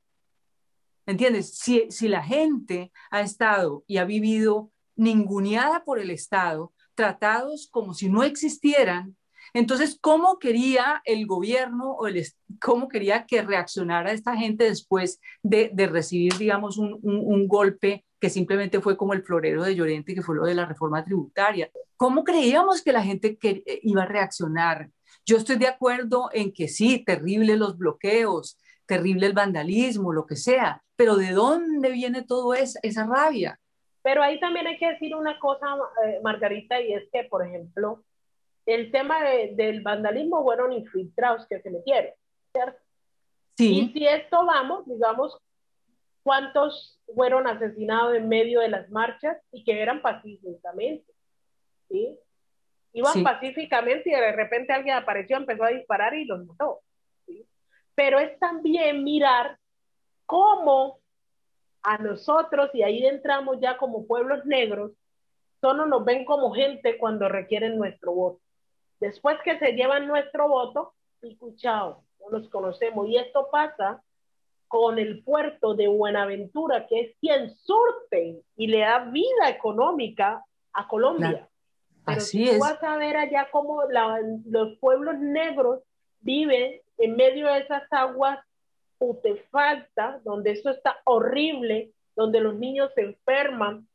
¿Entiendes? 1.06 1.58
Si, 1.58 1.86
si 1.90 2.08
la 2.08 2.22
gente 2.22 2.92
ha 3.10 3.20
estado 3.20 3.84
y 3.86 3.98
ha 3.98 4.04
vivido 4.04 4.70
ninguneada 4.96 5.84
por 5.84 5.98
el 5.98 6.10
Estado, 6.10 6.72
tratados 6.94 7.68
como 7.70 7.94
si 7.94 8.08
no 8.08 8.22
existieran, 8.22 9.16
entonces, 9.54 9.96
¿cómo 10.00 10.40
quería 10.40 11.00
el 11.04 11.26
gobierno 11.26 11.92
o 11.92 12.08
el, 12.08 12.26
cómo 12.60 12.88
quería 12.88 13.24
que 13.24 13.40
reaccionara 13.40 14.10
esta 14.10 14.36
gente 14.36 14.64
después 14.64 15.20
de, 15.44 15.70
recibir, 15.86 16.36
digamos, 16.36 16.76
un, 16.76 17.46
golpe 17.46 18.04
que 18.18 18.30
simplemente 18.30 18.80
fue 18.80 18.96
como 18.96 19.12
el 19.12 19.22
florero 19.22 19.62
de 19.62 19.76
Llorente, 19.76 20.14
que 20.14 20.22
fue 20.22 20.34
lo 20.34 20.44
de 20.44 20.56
la 20.56 20.66
reforma 20.66 21.04
tributaria? 21.04 21.70
¿Cómo 21.96 22.24
creíamos 22.24 22.82
que 22.82 22.92
la 22.92 23.04
gente 23.04 23.36
que, 23.38 23.62
eh, 23.64 23.80
iba 23.84 24.02
a 24.02 24.06
reaccionar? 24.06 24.90
Yo 25.24 25.36
estoy 25.36 25.56
de 25.56 25.68
acuerdo 25.68 26.30
en 26.32 26.52
que 26.52 26.66
sí, 26.66 27.04
terrible 27.04 27.56
los 27.56 27.78
bloqueos, 27.78 28.58
terrible 28.86 29.26
el 29.26 29.34
vandalismo, 29.34 30.12
lo 30.12 30.26
que 30.26 30.34
sea, 30.36 30.82
pero 30.96 31.16
¿de 31.16 31.30
dónde 31.30 31.90
viene 31.90 32.22
todo 32.22 32.54
esa, 32.54 32.80
esa 32.82 33.06
rabia? 33.06 33.60
Pero 34.04 34.22
ahí 34.22 34.38
también 34.38 34.66
hay 34.66 34.76
que 34.78 34.90
decir 34.90 35.16
una 35.16 35.38
cosa, 35.38 35.66
eh, 36.06 36.20
Margarita, 36.22 36.78
y 36.78 36.92
es 36.92 37.04
que, 37.10 37.24
por 37.24 37.44
ejemplo, 37.44 38.04
el 38.66 38.90
tema 38.92 39.24
de- 39.24 39.54
del 39.54 39.80
vandalismo 39.80 40.42
fueron 40.42 40.72
infiltrados 40.74 41.46
que 41.48 41.60
se 41.62 41.70
metieron, 41.70 42.12
¿cierto? 42.52 42.78
Y 43.56 43.64
Sí, 43.86 43.90
si 43.94 44.06
esto 44.06 44.44
vamos, 44.44 44.86
digamos, 44.86 45.38
¿cuántos 46.22 47.00
fueron 47.14 47.46
asesinados 47.46 48.14
en 48.14 48.28
medio 48.28 48.60
de 48.60 48.68
las 48.68 48.90
marchas 48.90 49.38
y 49.52 49.64
que 49.64 49.80
eran 49.80 50.02
pacíficamente? 50.02 51.10
¿Sí? 51.88 52.18
Iban 52.92 53.12
Sí. 53.14 53.22
pacíficamente 53.22 54.10
y 54.10 54.12
de 54.12 54.32
repente 54.32 54.72
alguien 54.74 54.96
apareció, 54.96 55.36
empezó 55.38 55.64
a 55.64 55.68
disparar 55.68 56.14
y 56.14 56.26
los 56.26 56.44
mató. 56.44 56.80
¿sí? 57.26 57.46
Pero 57.94 58.18
es 58.18 58.38
también 58.38 59.02
mirar 59.02 59.56
cómo 60.26 60.98
a 61.84 61.98
nosotros, 61.98 62.70
y 62.74 62.82
ahí 62.82 63.06
entramos 63.06 63.58
ya 63.60 63.76
como 63.76 64.06
pueblos 64.06 64.44
negros, 64.46 64.92
solo 65.60 65.86
nos 65.86 66.04
ven 66.04 66.24
como 66.24 66.52
gente 66.52 66.98
cuando 66.98 67.28
requieren 67.28 67.76
nuestro 67.78 68.12
voto. 68.12 68.40
Después 69.00 69.36
que 69.44 69.58
se 69.58 69.72
llevan 69.72 70.06
nuestro 70.06 70.48
voto, 70.48 70.94
pico 71.20 71.52
chao, 71.56 72.02
no 72.20 72.38
los 72.38 72.48
conocemos. 72.48 73.06
Y 73.08 73.16
esto 73.16 73.48
pasa 73.52 74.02
con 74.68 74.98
el 74.98 75.22
puerto 75.22 75.74
de 75.74 75.88
Buenaventura, 75.88 76.86
que 76.86 77.00
es 77.00 77.16
quien 77.20 77.54
surte 77.56 78.42
y 78.56 78.66
le 78.66 78.80
da 78.80 79.00
vida 79.00 79.48
económica 79.48 80.42
a 80.72 80.88
Colombia. 80.88 81.28
Claro. 81.30 81.48
Pero 82.06 82.18
Así 82.18 82.44
tú 82.46 82.50
es. 82.52 82.58
vas 82.58 82.82
a 82.82 82.96
ver 82.96 83.16
allá 83.16 83.48
cómo 83.50 83.82
la- 83.84 84.20
los 84.46 84.76
pueblos 84.78 85.18
negros 85.18 85.80
viven 86.20 86.80
en 86.98 87.16
medio 87.16 87.46
de 87.46 87.60
esas 87.60 87.82
aguas 87.90 88.38
putefactas, 88.98 90.22
donde 90.24 90.52
eso 90.52 90.70
está 90.70 90.98
horrible, 91.04 91.92
donde 92.16 92.40
los 92.40 92.54
niños 92.54 92.90
se 92.94 93.02
enferman, 93.02 93.88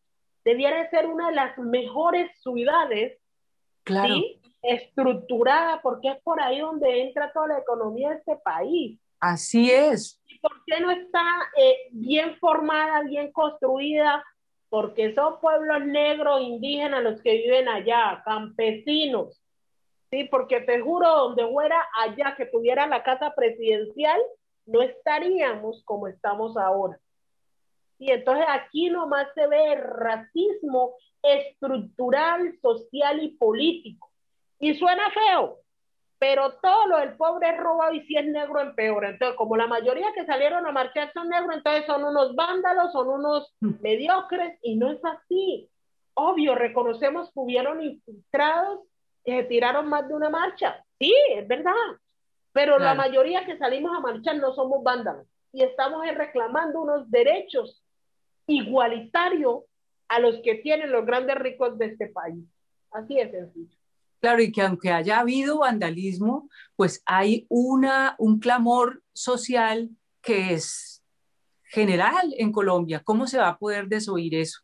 debiera 0.44 0.90
ser 0.90 1.08
una 1.08 1.30
de 1.30 1.36
las 1.36 1.58
mejores 1.58 2.30
ciudades 2.42 3.18
claro. 3.84 4.16
¿sí? 4.16 4.42
estructurada, 4.62 5.82
porque 5.82 6.10
es 6.10 6.22
por 6.22 6.42
ahí 6.42 6.60
donde 6.60 7.02
entra 7.02 7.32
toda 7.32 7.48
la 7.48 7.60
economía 7.60 8.10
de 8.10 8.16
este 8.16 8.36
país. 8.38 9.00
Así 9.20 9.70
es. 9.72 10.22
¿Y 10.28 10.40
por 10.40 10.64
qué 10.66 10.80
no 10.80 10.92
está 10.92 11.24
eh, 11.58 11.76
bien 11.92 12.38
formada, 12.38 13.02
bien 13.04 13.32
construida? 13.32 14.24
Porque 14.70 15.14
son 15.14 15.40
pueblos 15.40 15.86
negros, 15.86 16.42
indígenas 16.42 17.04
los 17.04 17.22
que 17.22 17.34
viven 17.34 17.68
allá, 17.68 18.22
campesinos. 18.24 19.42
Sí, 20.10 20.26
porque 20.26 20.62
te 20.62 20.80
juro, 20.80 21.08
donde 21.08 21.48
fuera 21.48 21.86
allá 22.00 22.36
que 22.36 22.46
tuviera 22.46 22.88
la 22.88 23.04
casa 23.04 23.34
presidencial, 23.36 24.20
no 24.70 24.82
estaríamos 24.82 25.84
como 25.84 26.08
estamos 26.08 26.56
ahora. 26.58 27.00
Y 27.98 28.12
entonces 28.12 28.46
aquí 28.50 28.90
nomás 28.90 29.28
se 29.36 29.46
ve 29.48 29.74
el 29.74 29.82
racismo 29.82 30.96
estructural, 31.22 32.58
social 32.62 33.22
y 33.22 33.30
político. 33.36 34.10
Y 34.60 34.76
suena 34.76 35.10
feo, 35.12 35.60
pero 36.18 36.54
todo 36.62 36.88
lo 36.88 36.98
del 37.00 37.16
pobre 37.16 37.50
es 37.50 37.58
robado 37.58 37.94
y 37.94 38.06
si 38.06 38.16
es 38.16 38.26
negro 38.26 38.60
empeora. 38.60 39.10
Entonces, 39.10 39.38
como 39.38 39.58
la 39.58 39.68
mayoría 39.68 40.14
que 40.14 40.26
salieron 40.26 40.66
a 40.66 40.72
marchar 40.72 41.12
son 41.14 41.30
negros, 41.30 41.56
entonces 41.56 41.86
son 41.86 42.04
unos 42.04 42.36
vándalos, 42.36 42.92
son 42.92 43.10
unos 43.10 43.54
mediocres, 43.82 44.60
y 44.62 44.76
no 44.76 44.92
es 44.92 45.04
así. 45.04 45.70
Obvio, 46.14 46.56
reconocemos 46.56 47.28
que 47.28 47.40
hubieron 47.40 47.82
infiltrados 47.82 48.82
que 49.24 49.42
se 49.42 49.44
tiraron 49.46 49.88
más 49.88 50.08
de 50.08 50.14
una 50.14 50.30
marcha. 50.30 50.84
Sí, 51.00 51.14
es 51.36 51.48
verdad. 51.48 51.74
Pero 52.60 52.78
la 52.78 52.94
mayoría 52.94 53.46
que 53.46 53.58
salimos 53.58 53.96
a 53.96 54.02
marchar 54.02 54.36
no 54.36 54.54
somos 54.54 54.84
vándalos 54.84 55.26
y 55.54 55.64
estamos 55.64 56.06
reclamando 56.14 56.82
unos 56.82 57.10
derechos 57.10 57.82
igualitarios 58.48 59.64
a 60.10 60.20
los 60.20 60.42
que 60.44 60.56
tienen 60.56 60.92
los 60.92 61.06
grandes 61.06 61.38
ricos 61.38 61.78
de 61.78 61.86
este 61.86 62.08
país. 62.08 62.44
Así 62.92 63.18
es 63.18 63.32
sencillo. 63.32 63.78
Claro, 64.20 64.42
y 64.42 64.52
que 64.52 64.62
aunque 64.62 64.92
haya 64.92 65.22
habido 65.22 65.60
vandalismo, 65.60 66.50
pues 66.76 67.02
hay 67.06 67.46
una, 67.48 68.16
un 68.18 68.42
clamor 68.42 69.04
social 69.14 69.92
que 70.22 70.54
es 70.54 71.02
general 71.64 72.34
en 72.38 72.52
Colombia. 72.52 73.02
¿Cómo 73.06 73.26
se 73.28 73.38
va 73.38 73.48
a 73.48 73.58
poder 73.58 73.88
desoír 73.88 74.36
eso? 74.36 74.60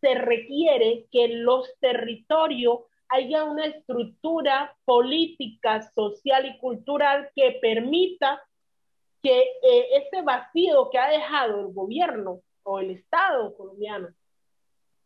Se 0.00 0.14
requiere 0.14 1.04
que 1.12 1.28
los 1.28 1.68
territorios 1.80 2.78
haya 3.08 3.44
una 3.44 3.66
estructura 3.66 4.76
política, 4.84 5.82
social 5.94 6.46
y 6.46 6.58
cultural 6.58 7.30
que 7.34 7.58
permita 7.60 8.42
que 9.22 9.40
eh, 9.40 9.86
este 9.96 10.22
vacío 10.22 10.90
que 10.90 10.98
ha 10.98 11.08
dejado 11.08 11.60
el 11.60 11.72
gobierno 11.72 12.40
o 12.62 12.78
el 12.78 12.90
Estado 12.90 13.56
colombiano 13.56 14.08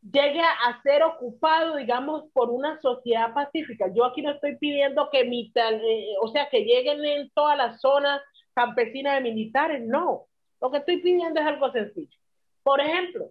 llegue 0.02 0.40
a 0.40 0.80
ser 0.82 1.02
ocupado, 1.02 1.76
digamos, 1.76 2.24
por 2.32 2.50
una 2.50 2.80
sociedad 2.80 3.34
pacífica. 3.34 3.92
Yo 3.94 4.04
aquí 4.04 4.22
no 4.22 4.30
estoy 4.30 4.56
pidiendo 4.56 5.10
que, 5.10 5.20
eh, 5.20 6.14
o 6.22 6.28
sea, 6.28 6.48
que 6.48 6.64
lleguen 6.64 7.04
en 7.04 7.30
todas 7.30 7.56
las 7.56 7.80
zonas 7.80 8.20
campesinas 8.54 9.16
de 9.16 9.30
militares, 9.30 9.82
no. 9.84 10.26
Lo 10.60 10.70
que 10.70 10.78
estoy 10.78 11.02
pidiendo 11.02 11.40
es 11.40 11.46
algo 11.46 11.70
sencillo. 11.70 12.18
Por 12.62 12.80
ejemplo, 12.80 13.30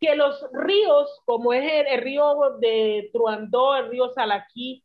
que 0.00 0.14
los 0.14 0.44
ríos, 0.52 1.22
como 1.24 1.52
es 1.52 1.86
el, 1.86 2.00
río 2.00 2.56
de 2.60 3.10
Truandó, 3.12 3.76
el 3.76 3.90
río 3.90 4.12
Salaquí, 4.14 4.84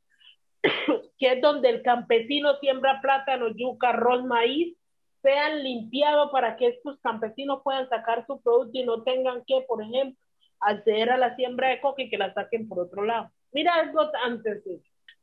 que 1.18 1.34
es 1.34 1.42
donde 1.42 1.70
el 1.70 1.84
campesino 1.84 2.56
siembra 2.58 3.02
plátano, 3.02 3.48
yuca, 3.56 3.90
arroz, 3.90 4.24
maíz, 4.24 4.76
sean 5.22 5.64
limpiados 5.64 6.32
para 6.32 6.56
que 6.58 6.68
estos 6.68 7.00
campesinos 7.00 7.62
puedan 7.64 7.88
sacar 7.90 8.26
su 8.28 8.42
producto 8.42 8.78
y 8.78 8.84
no 8.84 9.04
tengan 9.04 9.44
que, 9.46 9.62
por 9.68 9.82
ejemplo, 9.82 10.20
acceder 10.60 11.12
a 11.12 11.18
la 11.18 11.36
siembra 11.36 11.70
de 11.70 11.82
coca 11.82 12.02
y 12.02 12.10
que 12.10 12.18
la 12.18 12.34
saquen 12.34 12.68
por 12.68 12.80
otro 12.80 13.04
lado. 13.04 13.30
Mira 13.52 13.76
algo 13.76 14.02
antes 14.24 14.64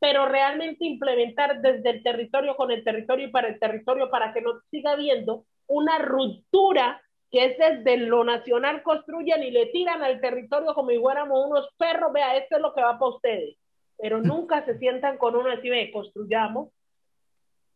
pero 0.00 0.26
realmente 0.26 0.86
implementar 0.86 1.60
desde 1.60 1.90
el 1.90 2.02
territorio 2.02 2.56
con 2.56 2.70
el 2.70 2.82
territorio 2.82 3.28
y 3.28 3.30
para 3.30 3.48
el 3.48 3.60
territorio 3.60 4.10
para 4.10 4.32
que 4.32 4.40
no 4.40 4.60
siga 4.70 4.92
habiendo 4.92 5.44
una 5.66 5.98
ruptura 5.98 7.02
que 7.30 7.44
es 7.44 7.58
desde 7.58 7.96
lo 7.96 8.24
nacional 8.24 8.82
construyen 8.82 9.42
y 9.42 9.50
le 9.50 9.66
tiran 9.66 10.02
al 10.02 10.20
territorio 10.20 10.74
como 10.74 10.90
si 10.90 10.98
fuéramos 10.98 11.46
unos 11.46 11.68
perros, 11.76 12.12
vea, 12.12 12.36
esto 12.36 12.56
es 12.56 12.62
lo 12.62 12.74
que 12.74 12.82
va 12.82 12.98
para 12.98 13.12
ustedes, 13.12 13.56
pero 13.96 14.20
nunca 14.22 14.64
se 14.64 14.78
sientan 14.78 15.18
con 15.18 15.36
uno 15.36 15.48
y 15.52 15.70
ve, 15.70 15.90
construyamos. 15.92 16.70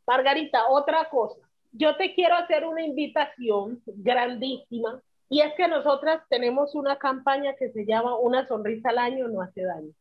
Margarita, 0.07 0.69
otra 0.69 1.09
cosa, 1.09 1.41
yo 1.73 1.97
te 1.97 2.15
quiero 2.15 2.35
hacer 2.35 2.65
una 2.65 2.83
invitación 2.83 3.83
grandísima 3.87 5.01
y 5.31 5.41
es 5.41 5.55
que 5.55 5.67
nosotras 5.67 6.23
tenemos 6.29 6.75
una 6.75 6.97
campaña 6.97 7.55
que 7.57 7.71
se 7.71 7.87
llama 7.87 8.17
Una 8.19 8.47
sonrisa 8.47 8.91
al 8.91 8.99
año 8.99 9.29
no 9.29 9.41
hace 9.41 9.63
daño. 9.63 9.93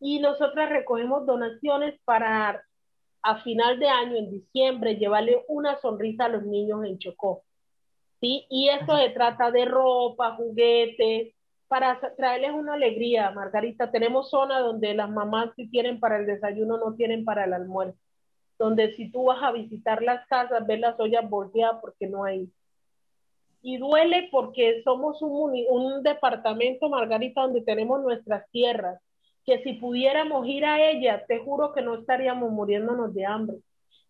Y 0.00 0.18
nosotras 0.18 0.68
recogemos 0.68 1.24
donaciones 1.24 1.98
para 2.04 2.62
a 3.22 3.42
final 3.42 3.78
de 3.78 3.88
año, 3.88 4.16
en 4.16 4.30
diciembre, 4.30 4.96
llevarle 4.96 5.44
una 5.48 5.80
sonrisa 5.80 6.26
a 6.26 6.28
los 6.28 6.44
niños 6.44 6.84
en 6.84 6.98
Chocó. 6.98 7.42
¿Sí? 8.20 8.46
Y 8.50 8.68
eso 8.68 8.96
se 8.96 9.10
trata 9.10 9.50
de 9.50 9.64
ropa, 9.64 10.36
juguetes, 10.36 11.34
para 11.68 11.98
traerles 12.16 12.52
una 12.52 12.74
alegría, 12.74 13.30
Margarita. 13.30 13.90
Tenemos 13.90 14.30
zona 14.30 14.60
donde 14.60 14.94
las 14.94 15.10
mamás 15.10 15.50
si 15.56 15.68
tienen 15.68 16.00
para 16.00 16.18
el 16.18 16.26
desayuno 16.26 16.78
no 16.78 16.94
tienen 16.94 17.24
para 17.24 17.44
el 17.44 17.52
almuerzo. 17.52 17.98
Donde 18.58 18.94
si 18.94 19.10
tú 19.10 19.24
vas 19.24 19.42
a 19.42 19.52
visitar 19.52 20.02
las 20.02 20.26
casas, 20.28 20.66
ves 20.66 20.80
las 20.80 20.98
ollas 21.00 21.28
volteadas 21.28 21.78
porque 21.80 22.06
no 22.06 22.24
hay 22.24 22.50
y 23.66 23.78
duele 23.78 24.28
porque 24.30 24.80
somos 24.84 25.20
un, 25.22 26.04
departamento, 26.04 26.88
Margarita, 26.88 27.40
donde 27.40 27.62
tenemos 27.62 28.00
nuestras 28.00 28.48
tierras, 28.52 29.00
que 29.44 29.60
si 29.64 29.72
pudiéramos 29.72 30.46
ir 30.46 30.64
a 30.64 30.88
ellas, 30.88 31.24
te 31.26 31.40
juro 31.40 31.72
que 31.72 31.82
no 31.82 31.96
estaríamos 31.96 32.52
muriéndonos 32.52 33.12
de 33.12 33.26
hambre. 33.26 33.56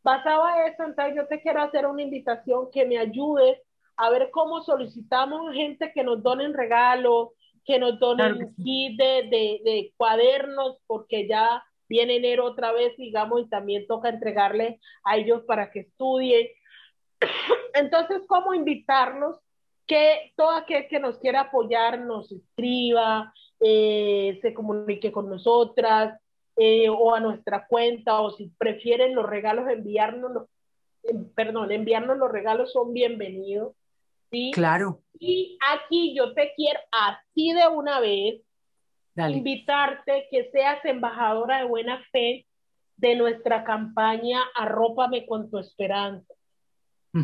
Basado 0.02 0.44
a 0.44 0.66
eso, 0.66 0.84
entonces 0.84 1.16
yo 1.16 1.26
te 1.26 1.40
quiero 1.40 1.62
hacer 1.62 1.86
una 1.86 2.02
invitación 2.02 2.70
que 2.70 2.84
me 2.84 2.98
ayudes 2.98 3.58
a 3.96 4.10
ver 4.10 4.30
cómo 4.30 4.62
solicitamos 4.62 5.54
gente 5.54 5.92
que 5.92 6.04
nos 6.04 6.22
donen 6.22 6.54
regalos, 6.54 7.30
que 7.64 7.78
nos 7.78 7.98
donen 7.98 8.54
kit 8.62 8.96
de, 8.96 9.22
de, 9.24 9.60
de, 9.64 9.92
cuadernos, 9.96 10.78
porque 10.86 11.26
ya 11.26 11.64
viene 11.88 12.16
enero 12.16 12.44
otra 12.44 12.72
vez, 12.72 12.96
digamos, 12.96 13.42
y 13.42 13.48
también 13.48 13.86
toca 13.86 14.08
entregarle 14.08 14.80
a 15.04 15.16
ellos 15.16 15.42
para 15.46 15.70
que 15.70 15.80
estudien. 15.80 16.46
Entonces, 17.74 18.22
¿cómo 18.28 18.54
invitarlos 18.54 19.38
que 19.86 20.32
todo 20.36 20.50
aquel 20.50 20.88
que 20.88 21.00
nos 21.00 21.18
quiera 21.18 21.42
apoyar 21.42 22.00
nos 22.00 22.30
escriba, 22.32 23.32
eh, 23.60 24.38
se 24.42 24.52
comunique 24.52 25.12
con 25.12 25.30
nosotras 25.30 26.20
eh, 26.56 26.88
o 26.88 27.14
a 27.14 27.20
nuestra 27.20 27.66
cuenta 27.66 28.20
o 28.20 28.30
si 28.30 28.48
prefieren 28.58 29.14
los 29.14 29.26
regalos 29.26 29.68
enviarnos, 29.68 30.48
perdón, 31.34 31.70
enviarnos 31.70 32.18
los 32.18 32.30
regalos 32.30 32.72
son 32.72 32.92
bienvenidos. 32.92 33.74
¿Sí? 34.30 34.50
Claro. 34.52 35.02
Y 35.18 35.58
aquí 35.74 36.14
yo 36.14 36.34
te 36.34 36.52
quiero 36.54 36.80
así 36.90 37.52
de 37.52 37.68
una 37.68 38.00
vez 38.00 38.42
invitarte 39.16 40.28
que 40.30 40.50
seas 40.50 40.84
embajadora 40.84 41.58
de 41.58 41.64
buena 41.64 42.02
fe 42.12 42.46
de 42.96 43.16
nuestra 43.16 43.64
campaña 43.64 44.42
Arrópame 44.54 45.26
con 45.26 45.50
tu 45.50 45.58
esperanza 45.58 46.34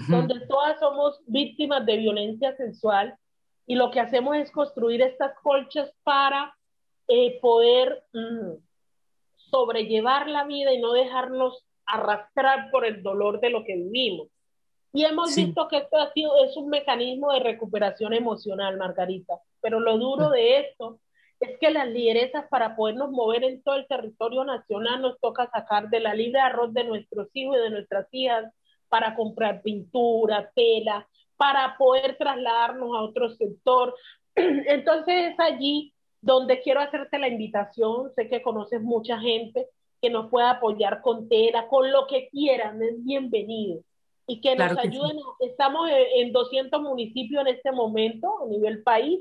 donde 0.09 0.40
todas 0.46 0.78
somos 0.80 1.20
víctimas 1.26 1.84
de 1.84 1.98
violencia 1.98 2.57
sexual 2.57 3.14
y 3.66 3.74
lo 3.74 3.90
que 3.90 4.00
hacemos 4.00 4.36
es 4.36 4.50
construir 4.50 5.03
estas 5.03 5.34
colchas 5.42 5.92
para 6.03 6.57
eh, 7.09 7.38
poder 7.40 8.03
mm, 8.12 8.53
sobrellevar 9.36 10.28
la 10.28 10.44
vida 10.44 10.72
y 10.72 10.80
no 10.80 10.92
dejarnos 10.92 11.66
arrastrar 11.85 12.70
por 12.70 12.86
el 12.86 13.02
dolor 13.02 13.40
de 13.40 13.51
lo 13.51 13.64
que 13.64 13.76
vivimos. 13.76 14.28
Y 14.93 15.05
hemos 15.05 15.35
visto 15.35 15.69
que 15.69 15.78
esto 15.78 15.97
ha 15.97 16.12
sido, 16.12 16.32
es 16.44 16.56
un 16.56 16.69
mecanismo 16.69 17.32
de 17.32 17.40
recuperación 17.40 18.12
emocional, 18.12 18.77
Margarita. 18.77 19.40
Pero 19.60 19.81
lo 19.81 19.97
duro 19.97 20.28
de 20.28 20.60
esto 20.60 20.98
es 21.40 21.59
que 21.59 21.70
las 21.70 21.89
lideresas 21.89 22.47
para 22.48 22.77
podernos 22.77 23.10
mover 23.10 23.43
en 23.44 23.62
todo 23.62 23.77
el 23.77 23.86
territorio 23.86 24.44
nacional 24.44 25.01
nos 25.01 25.19
toca 25.19 25.51
sacar 25.51 25.89
de 25.89 26.01
la 26.01 26.14
libre 26.14 26.40
arroz 26.40 26.74
de 26.74 26.85
nuestros 26.85 27.28
hijos 27.32 27.56
y 27.56 27.62
de 27.62 27.70
nuestras 27.70 28.06
hijas 28.12 28.52
para 28.89 29.14
comprar 29.14 29.62
pintura, 29.62 30.52
tela, 30.55 31.09
para 31.36 31.77
poder 31.78 32.16
trasladarnos 32.19 32.94
a 32.94 33.02
otro 33.02 33.31
sector. 33.31 33.94
Entonces 34.35 35.32
es 35.32 35.40
allí 35.40 35.94
donde 36.20 36.60
quiero 36.60 36.81
hacerte 36.81 37.19
la 37.19 37.28
invitación. 37.28 38.12
Sé 38.14 38.28
que 38.28 38.43
conoces 38.43 38.82
mucha 38.82 39.19
gente 39.19 39.69
que 40.02 40.10
nos 40.10 40.28
pueda 40.28 40.51
apoyar 40.51 41.01
con 41.01 41.28
tela, 41.28 41.66
con 41.69 41.90
lo 41.90 42.06
que 42.06 42.28
quieran, 42.28 42.82
es 42.82 43.02
bienvenido. 43.05 43.82
Y 44.27 44.40
que 44.40 44.55
nos 44.57 44.78
ayuden. 44.78 45.19
Estamos 45.40 45.90
en 45.90 46.32
200 46.32 46.81
municipios 46.81 47.43
en 47.43 47.55
este 47.55 47.73
momento 47.73 48.28
a 48.43 48.47
nivel 48.47 48.82
país 48.82 49.20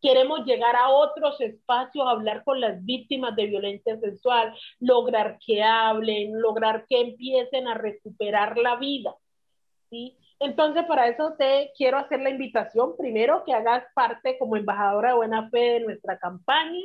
Queremos 0.00 0.44
llegar 0.44 0.76
a 0.76 0.90
otros 0.90 1.40
espacios, 1.40 2.06
hablar 2.06 2.44
con 2.44 2.60
las 2.60 2.84
víctimas 2.84 3.34
de 3.34 3.46
violencia 3.46 3.98
sexual, 3.98 4.54
lograr 4.78 5.38
que 5.44 5.62
hablen, 5.62 6.40
lograr 6.40 6.86
que 6.88 7.00
empiecen 7.00 7.66
a 7.66 7.74
recuperar 7.74 8.56
la 8.58 8.76
vida. 8.76 9.16
¿sí? 9.90 10.16
Entonces, 10.38 10.84
para 10.86 11.08
eso 11.08 11.34
te 11.36 11.72
quiero 11.76 11.98
hacer 11.98 12.20
la 12.20 12.30
invitación, 12.30 12.96
primero, 12.96 13.42
que 13.44 13.52
hagas 13.52 13.84
parte 13.92 14.38
como 14.38 14.56
embajadora 14.56 15.10
de 15.10 15.16
buena 15.16 15.50
fe 15.50 15.58
de 15.58 15.80
nuestra 15.80 16.16
campaña 16.16 16.80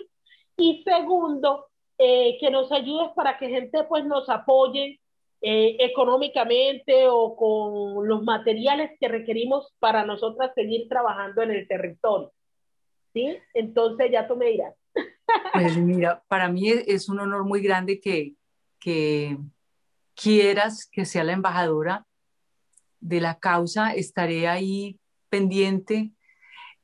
y 0.57 0.83
segundo, 0.83 1.67
eh, 1.99 2.37
que 2.39 2.49
nos 2.49 2.71
ayudes 2.71 3.11
para 3.15 3.37
que 3.37 3.47
gente 3.47 3.83
pues 3.83 4.03
nos 4.05 4.27
apoye 4.27 4.99
eh, 5.45 5.75
económicamente 5.79 7.09
o 7.09 7.35
con 7.35 8.07
los 8.07 8.23
materiales 8.23 8.91
que 8.97 9.09
requerimos 9.09 9.73
para 9.77 10.05
nosotras 10.05 10.51
seguir 10.55 10.87
trabajando 10.87 11.41
en 11.41 11.51
el 11.51 11.67
territorio. 11.67 12.31
¿sí? 13.13 13.37
Entonces 13.53 14.09
ya 14.09 14.25
tú 14.25 14.37
me 14.37 14.45
dirás. 14.47 14.73
Pues 15.51 15.75
mira, 15.75 16.23
para 16.29 16.47
mí 16.47 16.69
es 16.69 17.09
un 17.09 17.19
honor 17.19 17.43
muy 17.43 17.61
grande 17.61 17.99
que, 17.99 18.35
que 18.79 19.37
quieras 20.15 20.87
que 20.89 21.03
sea 21.03 21.25
la 21.25 21.33
embajadora 21.33 22.05
de 23.01 23.19
la 23.19 23.37
causa, 23.37 23.93
estaré 23.93 24.47
ahí 24.47 24.97
pendiente. 25.27 26.11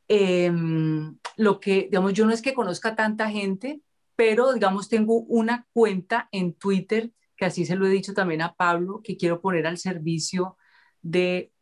Em, 0.10 1.18
lo 1.38 1.62
que, 1.62 1.84
digamos, 1.84 2.14
yo 2.14 2.26
no 2.26 2.34
es 2.34 2.42
que 2.42 2.54
conozca 2.54 2.94
tanta 2.94 3.30
gente, 3.30 3.80
pero 4.18 4.52
digamos, 4.54 4.90
tengo 4.90 5.22
una 5.22 5.66
cuenta 5.72 6.28
en 6.34 6.54
Twitter 6.54 7.12
que 7.40 7.46
así 7.46 7.66
se 7.66 7.78
lo 7.78 7.88
he 7.88 7.90
dicho 7.90 8.14
también 8.14 8.42
a 8.42 8.54
Pablo, 8.54 9.00
que 9.02 9.16
quiero 9.16 9.40
poner 9.40 9.66
al 9.66 9.78
servicio 9.78 10.58
de 11.02 11.54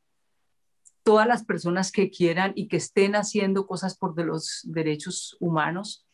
todas 1.03 1.27
las 1.27 1.45
personas 1.45 1.91
que 1.91 2.09
quieran 2.09 2.51
y 2.55 2.67
que 2.67 2.77
estén 2.77 3.15
haciendo 3.15 3.67
cosas 3.67 3.95
por 3.95 4.19
los 4.25 4.61
derechos 4.63 5.37
humanos, 5.39 6.07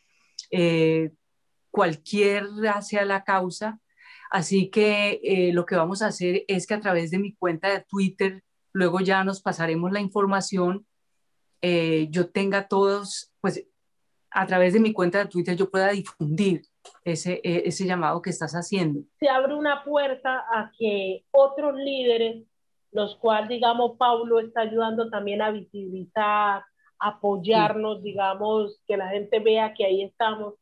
eh, 0.51 1.13
cualquiera 1.71 2.81
sea 2.81 3.05
la 3.05 3.23
causa. 3.23 3.79
Así 4.29 4.69
que 4.69 5.21
eh, 5.23 5.53
lo 5.53 5.65
que 5.65 5.77
vamos 5.77 6.01
a 6.01 6.07
hacer 6.07 6.43
es 6.49 6.67
que 6.67 6.73
a 6.73 6.81
través 6.81 7.09
de 7.11 7.19
mi 7.19 7.33
cuenta 7.33 7.69
de 7.69 7.85
Twitter, 7.87 8.43
luego 8.73 8.99
ya 8.99 9.23
nos 9.23 9.41
pasaremos 9.41 9.93
la 9.93 10.01
información, 10.01 10.85
eh, 11.61 12.07
yo 12.09 12.29
tenga 12.29 12.67
todos, 12.67 13.31
pues 13.39 13.65
a 14.29 14.45
través 14.45 14.73
de 14.73 14.81
mi 14.81 14.91
cuenta 14.91 15.19
de 15.19 15.27
Twitter 15.27 15.55
yo 15.55 15.71
pueda 15.71 15.89
difundir 15.91 16.63
ese, 17.03 17.41
e, 17.43 17.67
ese 17.67 17.85
llamado 17.85 18.21
que 18.21 18.29
estás 18.29 18.53
haciendo. 18.53 19.01
Se 19.19 19.29
abre 19.29 19.55
una 19.55 19.83
puerta 19.83 20.45
a 20.51 20.71
que 20.77 21.23
otros 21.31 21.75
líderes, 21.75 22.43
los 22.91 23.15
cuales, 23.17 23.49
digamos, 23.49 23.97
Paulo 23.97 24.39
está 24.39 24.61
ayudando 24.61 25.09
también 25.09 25.41
a 25.41 25.51
visibilizar, 25.51 26.63
apoyarnos, 26.99 28.01
digamos, 28.03 28.79
que 28.87 28.97
la 28.97 29.09
gente 29.09 29.39
vea 29.39 29.73
que 29.73 29.85
ahí 29.85 30.03
estamos, 30.03 30.55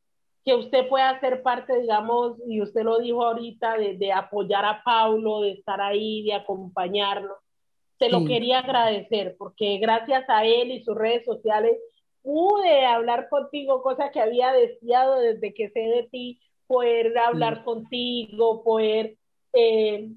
que 0.44 0.56
usted 0.56 0.88
pueda 0.90 1.20
ser 1.20 1.44
parte, 1.44 1.80
digamos, 1.80 2.38
y 2.48 2.62
usted 2.62 2.84
lo 2.84 3.00
dijo 3.00 3.24
ahorita, 3.24 3.78
de, 3.78 3.98
de 3.98 4.12
apoyar 4.12 4.66
a 4.66 4.82
Paulo, 4.84 5.42
de 5.42 5.52
estar 5.52 5.82
ahí, 5.82 6.24
de 6.24 6.34
acompañarlo. 6.34 7.38
Te 8.00 8.10
lo 8.10 8.26
quería 8.26 8.60
agradecer 8.60 9.36
porque 9.38 9.78
gracias 9.78 10.28
a 10.28 10.44
él 10.44 10.72
y 10.72 10.84
sus 10.84 10.96
redes 10.96 11.24
sociales 11.24 11.78
pude 12.24 12.86
hablar 12.86 13.30
contigo, 13.30 13.82
cosa 13.82 14.12
que 14.12 14.22
había 14.22 14.52
deseado 14.54 15.20
desde 15.20 15.54
que 15.54 15.70
sé 15.70 15.80
de 15.80 16.08
ti, 16.12 16.40
poder 16.68 17.18
hablar 17.18 17.64
contigo, 17.64 18.64
poder 18.64 19.18
eh, 19.54 20.10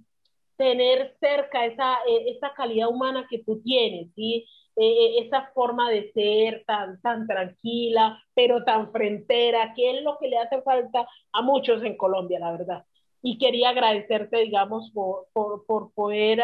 tener 0.56 1.16
cerca 1.20 1.66
esa, 1.66 1.97
e, 2.06 2.31
esa 2.31 2.52
calidad 2.55 2.89
humana 2.89 3.26
que 3.28 3.39
tú 3.39 3.60
tienes, 3.62 4.12
¿sí? 4.14 4.47
E, 4.76 4.85
e, 4.86 5.26
esa 5.26 5.51
forma 5.55 5.90
de 5.90 6.12
ser 6.12 6.64
tan, 6.66 7.01
tan 7.01 7.26
tranquila, 7.26 8.22
pero 8.35 8.64
tan 8.64 8.93
frentera, 8.93 9.72
que 9.74 9.98
es 9.98 10.02
lo 10.02 10.18
que 10.18 10.28
le 10.28 10.39
hace 10.39 10.62
falta 10.62 11.06
a 11.32 11.43
muchos 11.43 11.82
en 11.82 11.97
Colombia, 11.97 12.39
la 12.39 12.52
verdad. 12.52 12.85
Y 13.22 13.39
quería 13.39 13.70
agradecerte, 13.70 14.39
digamos, 14.39 14.90
por, 14.93 15.26
por, 15.32 15.64
por 15.66 15.93
poder 15.94 16.43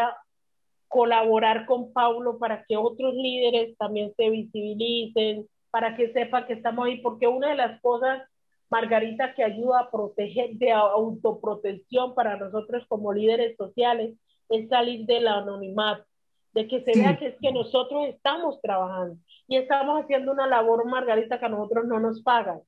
colaborar 0.91 1.65
con 1.65 1.93
Paulo 1.93 2.37
para 2.37 2.65
que 2.65 2.75
otros 2.75 3.13
líderes 3.15 3.77
también 3.77 4.13
se 4.17 4.29
visibilicen, 4.29 5.47
para 5.71 5.95
que 5.95 6.11
sepa 6.11 6.45
que 6.45 6.53
estamos 6.53 6.85
ahí, 6.85 6.97
porque 7.01 7.27
una 7.27 7.47
de 7.49 7.55
las 7.55 7.79
cosas, 7.81 8.21
Margarita, 8.69 9.33
que 9.33 9.41
ayuda 9.41 9.79
a 9.79 9.89
proteger 9.89 10.51
de 10.55 10.73
autoprotección 10.73 12.13
para 12.13 12.35
nosotros 12.35 12.83
como 12.89 13.13
líderes 13.13 13.55
sociales 13.55 14.17
es 14.49 14.67
salir 14.67 15.05
del 15.05 15.29
anonimato, 15.29 16.03
de 16.53 16.67
que 16.67 16.83
se 16.83 16.99
vea 16.99 17.17
que 17.17 17.27
es 17.27 17.35
que 17.41 17.53
nosotros 17.53 18.07
estamos 18.09 18.59
trabajando 18.61 19.15
y 19.47 19.55
estamos 19.55 20.03
haciendo 20.03 20.33
una 20.33 20.45
labor, 20.45 20.85
Margarita, 20.85 21.39
que 21.39 21.45
a 21.45 21.49
nosotros 21.49 21.85
no 21.85 22.01
nos 22.01 22.21
pagan. 22.21 22.59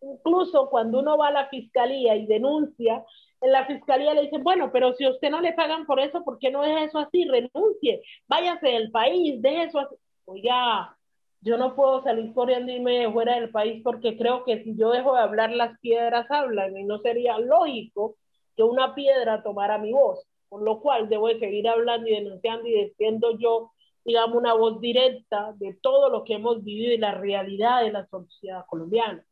Incluso 0.00 0.68
cuando 0.68 0.98
uno 0.98 1.16
va 1.16 1.28
a 1.28 1.32
la 1.32 1.48
fiscalía 1.48 2.16
y 2.16 2.26
denuncia, 2.26 3.04
en 3.40 3.52
la 3.52 3.66
fiscalía 3.66 4.14
le 4.14 4.22
dicen, 4.22 4.42
bueno, 4.42 4.70
pero 4.72 4.94
si 4.94 5.06
usted 5.06 5.30
no 5.30 5.40
le 5.40 5.52
pagan 5.52 5.86
por 5.86 6.00
eso, 6.00 6.24
¿por 6.24 6.38
qué 6.38 6.50
no 6.50 6.64
es 6.64 6.88
eso 6.88 6.98
así? 6.98 7.24
Renuncie, 7.24 8.02
váyase 8.26 8.68
del 8.68 8.90
país, 8.90 9.40
deje 9.40 9.64
eso 9.64 9.78
así. 9.80 9.96
Oiga, 10.24 10.96
yo 11.40 11.56
no 11.56 11.74
puedo 11.76 12.02
salir 12.02 12.32
corriendo 12.34 12.72
y 12.72 12.80
me 12.80 13.10
fuera 13.12 13.36
del 13.36 13.50
país 13.50 13.82
porque 13.84 14.16
creo 14.16 14.44
que 14.44 14.62
si 14.64 14.76
yo 14.76 14.90
dejo 14.90 15.14
de 15.14 15.20
hablar, 15.20 15.50
las 15.52 15.78
piedras 15.80 16.30
hablan 16.30 16.76
y 16.76 16.84
no 16.84 16.98
sería 16.98 17.38
lógico 17.38 18.16
que 18.56 18.62
una 18.64 18.94
piedra 18.94 19.42
tomara 19.42 19.78
mi 19.78 19.92
voz, 19.92 20.26
por 20.48 20.62
lo 20.62 20.80
cual 20.80 21.08
debo 21.08 21.28
de 21.28 21.38
seguir 21.38 21.68
hablando 21.68 22.08
y 22.08 22.14
denunciando 22.14 22.66
y 22.66 22.84
diciendo 22.86 23.38
yo, 23.38 23.70
digamos, 24.04 24.36
una 24.36 24.54
voz 24.54 24.80
directa 24.80 25.52
de 25.56 25.78
todo 25.80 26.08
lo 26.10 26.24
que 26.24 26.34
hemos 26.34 26.64
vivido 26.64 26.92
y 26.92 26.98
la 26.98 27.14
realidad 27.14 27.82
de 27.82 27.92
la 27.92 28.06
sociedad 28.06 28.64
colombiana 28.66 29.24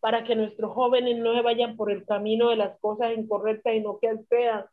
para 0.00 0.24
que 0.24 0.34
nuestros 0.34 0.72
jóvenes 0.72 1.18
no 1.18 1.34
se 1.34 1.42
vayan 1.42 1.76
por 1.76 1.90
el 1.90 2.04
camino 2.04 2.50
de 2.50 2.56
las 2.56 2.78
cosas 2.80 3.12
incorrectas 3.16 3.74
y 3.74 3.80
no 3.80 3.98
que 3.98 4.08
accedan 4.08 4.64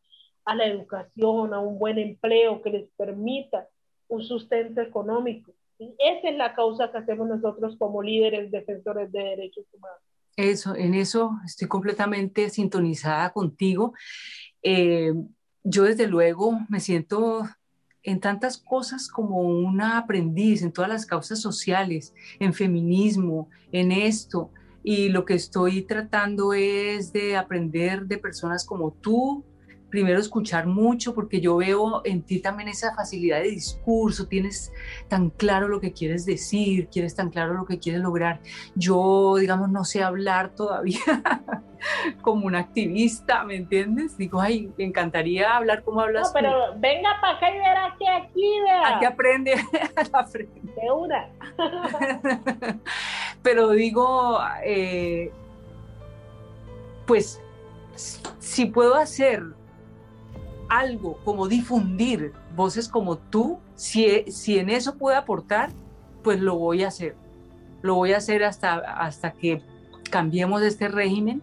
a 0.44 0.54
la 0.54 0.66
educación, 0.66 1.52
a 1.52 1.60
un 1.60 1.78
buen 1.78 1.98
empleo 1.98 2.62
que 2.62 2.70
les 2.70 2.88
permita 2.96 3.68
un 4.08 4.24
sustento 4.24 4.80
económico. 4.80 5.52
Y 5.78 5.94
esa 5.98 6.30
es 6.30 6.36
la 6.36 6.54
causa 6.54 6.90
que 6.90 6.98
hacemos 6.98 7.28
nosotros 7.28 7.76
como 7.78 8.02
líderes 8.02 8.50
defensores 8.50 9.12
de 9.12 9.20
derechos 9.20 9.66
humanos. 9.72 10.00
Eso, 10.36 10.74
en 10.74 10.94
eso 10.94 11.32
estoy 11.44 11.68
completamente 11.68 12.48
sintonizada 12.48 13.30
contigo. 13.32 13.92
Eh, 14.62 15.12
yo 15.62 15.84
desde 15.84 16.06
luego 16.06 16.58
me 16.68 16.80
siento 16.80 17.42
en 18.02 18.20
tantas 18.20 18.56
cosas 18.56 19.08
como 19.08 19.42
una 19.42 19.98
aprendiz, 19.98 20.62
en 20.62 20.72
todas 20.72 20.88
las 20.88 21.04
causas 21.04 21.40
sociales, 21.40 22.14
en 22.40 22.54
feminismo, 22.54 23.50
en 23.70 23.92
esto, 23.92 24.50
y 24.82 25.08
lo 25.08 25.24
que 25.24 25.34
estoy 25.34 25.82
tratando 25.82 26.52
es 26.52 27.12
de 27.12 27.36
aprender 27.36 28.06
de 28.06 28.18
personas 28.18 28.64
como 28.64 28.92
tú, 28.92 29.44
primero 29.90 30.20
escuchar 30.20 30.66
mucho, 30.66 31.14
porque 31.14 31.40
yo 31.40 31.56
veo 31.56 32.02
en 32.04 32.22
ti 32.22 32.40
también 32.40 32.68
esa 32.68 32.94
facilidad 32.94 33.38
de 33.38 33.50
discurso, 33.50 34.26
tienes 34.26 34.72
tan 35.08 35.30
claro 35.30 35.68
lo 35.68 35.80
que 35.80 35.92
quieres 35.92 36.26
decir, 36.26 36.88
quieres 36.88 37.14
tan 37.14 37.30
claro 37.30 37.54
lo 37.54 37.64
que 37.64 37.78
quieres 37.78 38.02
lograr. 38.02 38.40
Yo, 38.74 39.36
digamos, 39.36 39.70
no 39.70 39.84
sé 39.84 40.02
hablar 40.02 40.50
todavía 40.50 41.00
como 42.22 42.46
un 42.46 42.54
activista, 42.54 43.44
¿me 43.44 43.56
entiendes? 43.56 44.16
Digo, 44.18 44.40
ay, 44.40 44.70
me 44.76 44.84
encantaría 44.84 45.56
hablar 45.56 45.82
como 45.82 46.00
hablas. 46.00 46.28
No, 46.28 46.32
pero 46.34 46.78
venga 46.78 47.18
para 47.20 47.36
acá 47.36 47.50
y 47.50 47.58
verá 47.58 47.96
que 47.98 48.08
aquí, 48.08 48.60
vea. 48.64 48.96
Aquí 48.96 49.04
aprende 49.04 49.54
a 50.12 50.24
frente. 50.24 50.60
De 50.60 50.92
una. 50.92 51.28
pero 53.42 53.70
digo, 53.70 54.38
eh, 54.64 55.32
pues 57.06 57.40
si 58.38 58.66
puedo 58.66 58.94
hacer 58.94 59.42
algo 60.68 61.18
como 61.24 61.48
difundir 61.48 62.32
voces 62.54 62.88
como 62.88 63.16
tú, 63.16 63.58
si, 63.74 64.24
si 64.30 64.58
en 64.58 64.70
eso 64.70 64.96
puedo 64.96 65.16
aportar, 65.16 65.70
pues 66.22 66.40
lo 66.40 66.56
voy 66.56 66.84
a 66.84 66.88
hacer. 66.88 67.16
Lo 67.82 67.94
voy 67.94 68.12
a 68.12 68.18
hacer 68.18 68.44
hasta, 68.44 68.74
hasta 68.76 69.32
que 69.32 69.62
cambiemos 70.10 70.62
este 70.62 70.88
régimen, 70.88 71.42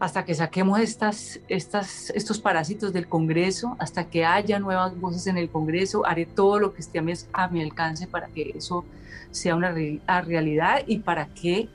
hasta 0.00 0.24
que 0.24 0.34
saquemos 0.34 0.80
estas, 0.80 1.40
estas, 1.48 2.10
estos 2.10 2.40
parásitos 2.40 2.92
del 2.92 3.08
Congreso, 3.08 3.76
hasta 3.78 4.08
que 4.08 4.24
haya 4.24 4.58
nuevas 4.58 4.98
voces 4.98 5.26
en 5.26 5.38
el 5.38 5.50
Congreso. 5.50 6.06
Haré 6.06 6.26
todo 6.26 6.58
lo 6.58 6.74
que 6.74 6.80
esté 6.80 6.98
a 6.98 7.02
mi, 7.02 7.12
a 7.32 7.48
mi 7.48 7.62
alcance 7.62 8.06
para 8.06 8.28
que 8.28 8.52
eso 8.56 8.84
sea 9.30 9.54
una 9.54 9.72
realidad 10.22 10.82
y 10.86 10.98
para 10.98 11.26
que 11.26 11.68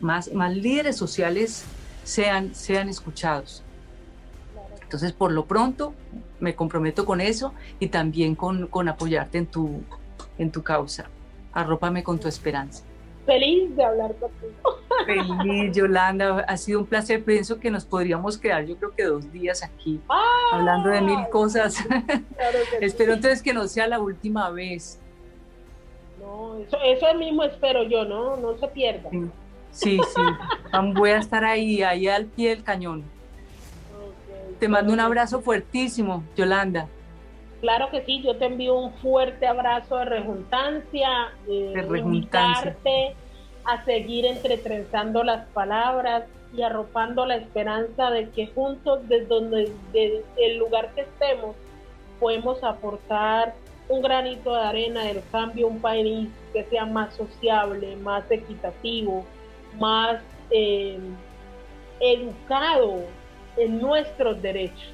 más, 0.00 0.32
más 0.32 0.54
líderes 0.54 0.96
sociales 0.96 1.64
sean, 2.04 2.54
sean 2.54 2.88
escuchados. 2.88 3.63
Entonces, 4.94 5.12
por 5.12 5.32
lo 5.32 5.46
pronto, 5.46 5.92
me 6.38 6.54
comprometo 6.54 7.04
con 7.04 7.20
eso 7.20 7.52
y 7.80 7.88
también 7.88 8.36
con, 8.36 8.68
con 8.68 8.88
apoyarte 8.88 9.38
en 9.38 9.46
tu, 9.46 9.82
en 10.38 10.52
tu 10.52 10.62
causa. 10.62 11.10
Arrópame 11.52 12.04
con 12.04 12.20
tu 12.20 12.28
esperanza. 12.28 12.84
Feliz 13.26 13.74
de 13.74 13.82
hablar 13.82 14.14
contigo. 14.14 14.52
Feliz, 15.04 15.74
Yolanda. 15.74 16.44
Ha 16.46 16.56
sido 16.56 16.78
un 16.78 16.86
placer. 16.86 17.24
Pienso 17.24 17.58
que 17.58 17.72
nos 17.72 17.84
podríamos 17.84 18.38
quedar, 18.38 18.66
yo 18.66 18.76
creo 18.76 18.92
que 18.92 19.02
dos 19.02 19.32
días 19.32 19.64
aquí, 19.64 20.00
hablando 20.52 20.90
de 20.90 21.00
mil 21.00 21.28
cosas. 21.28 21.76
Espero 22.80 23.14
entonces 23.14 23.42
que 23.42 23.52
no 23.52 23.66
sea 23.66 23.88
la 23.88 23.98
última 23.98 24.48
vez. 24.50 25.00
No, 26.20 26.56
eso, 26.58 26.78
eso 26.84 27.18
mismo 27.18 27.42
espero 27.42 27.82
yo, 27.82 28.04
¿no? 28.04 28.36
No 28.36 28.56
se 28.58 28.68
pierda. 28.68 29.10
Sí, 29.72 29.98
sí. 29.98 30.22
Voy 30.94 31.10
a 31.10 31.18
estar 31.18 31.44
ahí, 31.44 31.82
ahí 31.82 32.06
al 32.06 32.26
pie 32.26 32.50
del 32.50 32.62
cañón. 32.62 33.12
Te 34.64 34.68
mando 34.68 34.94
un 34.94 35.00
abrazo 35.00 35.42
fuertísimo, 35.42 36.24
Yolanda. 36.36 36.88
Claro 37.60 37.90
que 37.90 38.02
sí, 38.06 38.22
yo 38.22 38.38
te 38.38 38.46
envío 38.46 38.74
un 38.74 38.94
fuerte 38.94 39.46
abrazo 39.46 39.98
de 39.98 40.06
rejuntancia, 40.06 41.34
de, 41.46 41.98
invitarte 41.98 43.14
a 43.66 43.84
seguir 43.84 44.24
entretrenzando 44.24 45.22
las 45.22 45.46
palabras 45.48 46.24
y 46.56 46.62
arropando 46.62 47.26
la 47.26 47.36
esperanza 47.36 48.10
de 48.10 48.30
que 48.30 48.46
juntos, 48.46 49.06
desde 49.06 49.26
donde, 49.26 49.70
desde 49.92 50.24
el 50.38 50.56
lugar 50.56 50.94
que 50.94 51.02
estemos, 51.02 51.54
podemos 52.18 52.64
aportar 52.64 53.52
un 53.90 54.00
granito 54.00 54.54
de 54.54 54.62
arena 54.62 55.02
del 55.04 55.20
cambio, 55.30 55.66
un 55.68 55.82
país 55.82 56.30
que 56.54 56.64
sea 56.64 56.86
más 56.86 57.12
sociable, 57.14 57.96
más 57.96 58.30
equitativo, 58.30 59.26
más 59.78 60.22
eh, 60.50 60.98
educado 62.00 63.02
en 63.56 63.80
nuestros 63.80 64.40
derechos. 64.40 64.92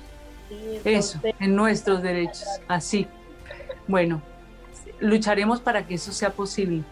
eso, 0.84 1.18
en 1.38 1.56
nuestros 1.56 2.02
derechos, 2.02 2.46
así. 2.68 3.06
Bueno, 3.86 4.20
lucharemos 5.00 5.60
para 5.60 5.86
que 5.86 5.94
eso 5.94 6.12
sea 6.12 6.30
posible. 6.30 6.82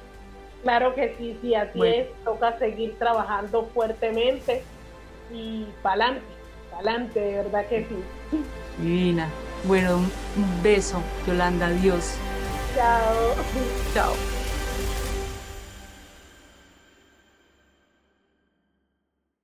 Claro 0.63 0.95
que 0.95 1.15
sí, 1.17 1.39
sí, 1.41 1.55
así 1.55 1.81
es. 1.85 2.09
Toca 2.25 2.59
seguir 2.59 2.99
trabajando 2.99 3.69
fuertemente 3.73 4.63
y 5.33 5.67
para 5.83 6.07
adelante. 6.07 6.27
Adelante, 6.75 7.21
de 7.21 7.37
verdad 7.37 7.67
que 7.67 7.87
sí. 7.87 8.41
Divina. 8.83 9.29
Bueno, 9.65 9.97
un 9.97 10.63
beso, 10.63 11.03
Yolanda. 11.27 11.67
Adiós. 11.67 12.15
Chao. 12.75 13.35
Chao. 13.95 14.38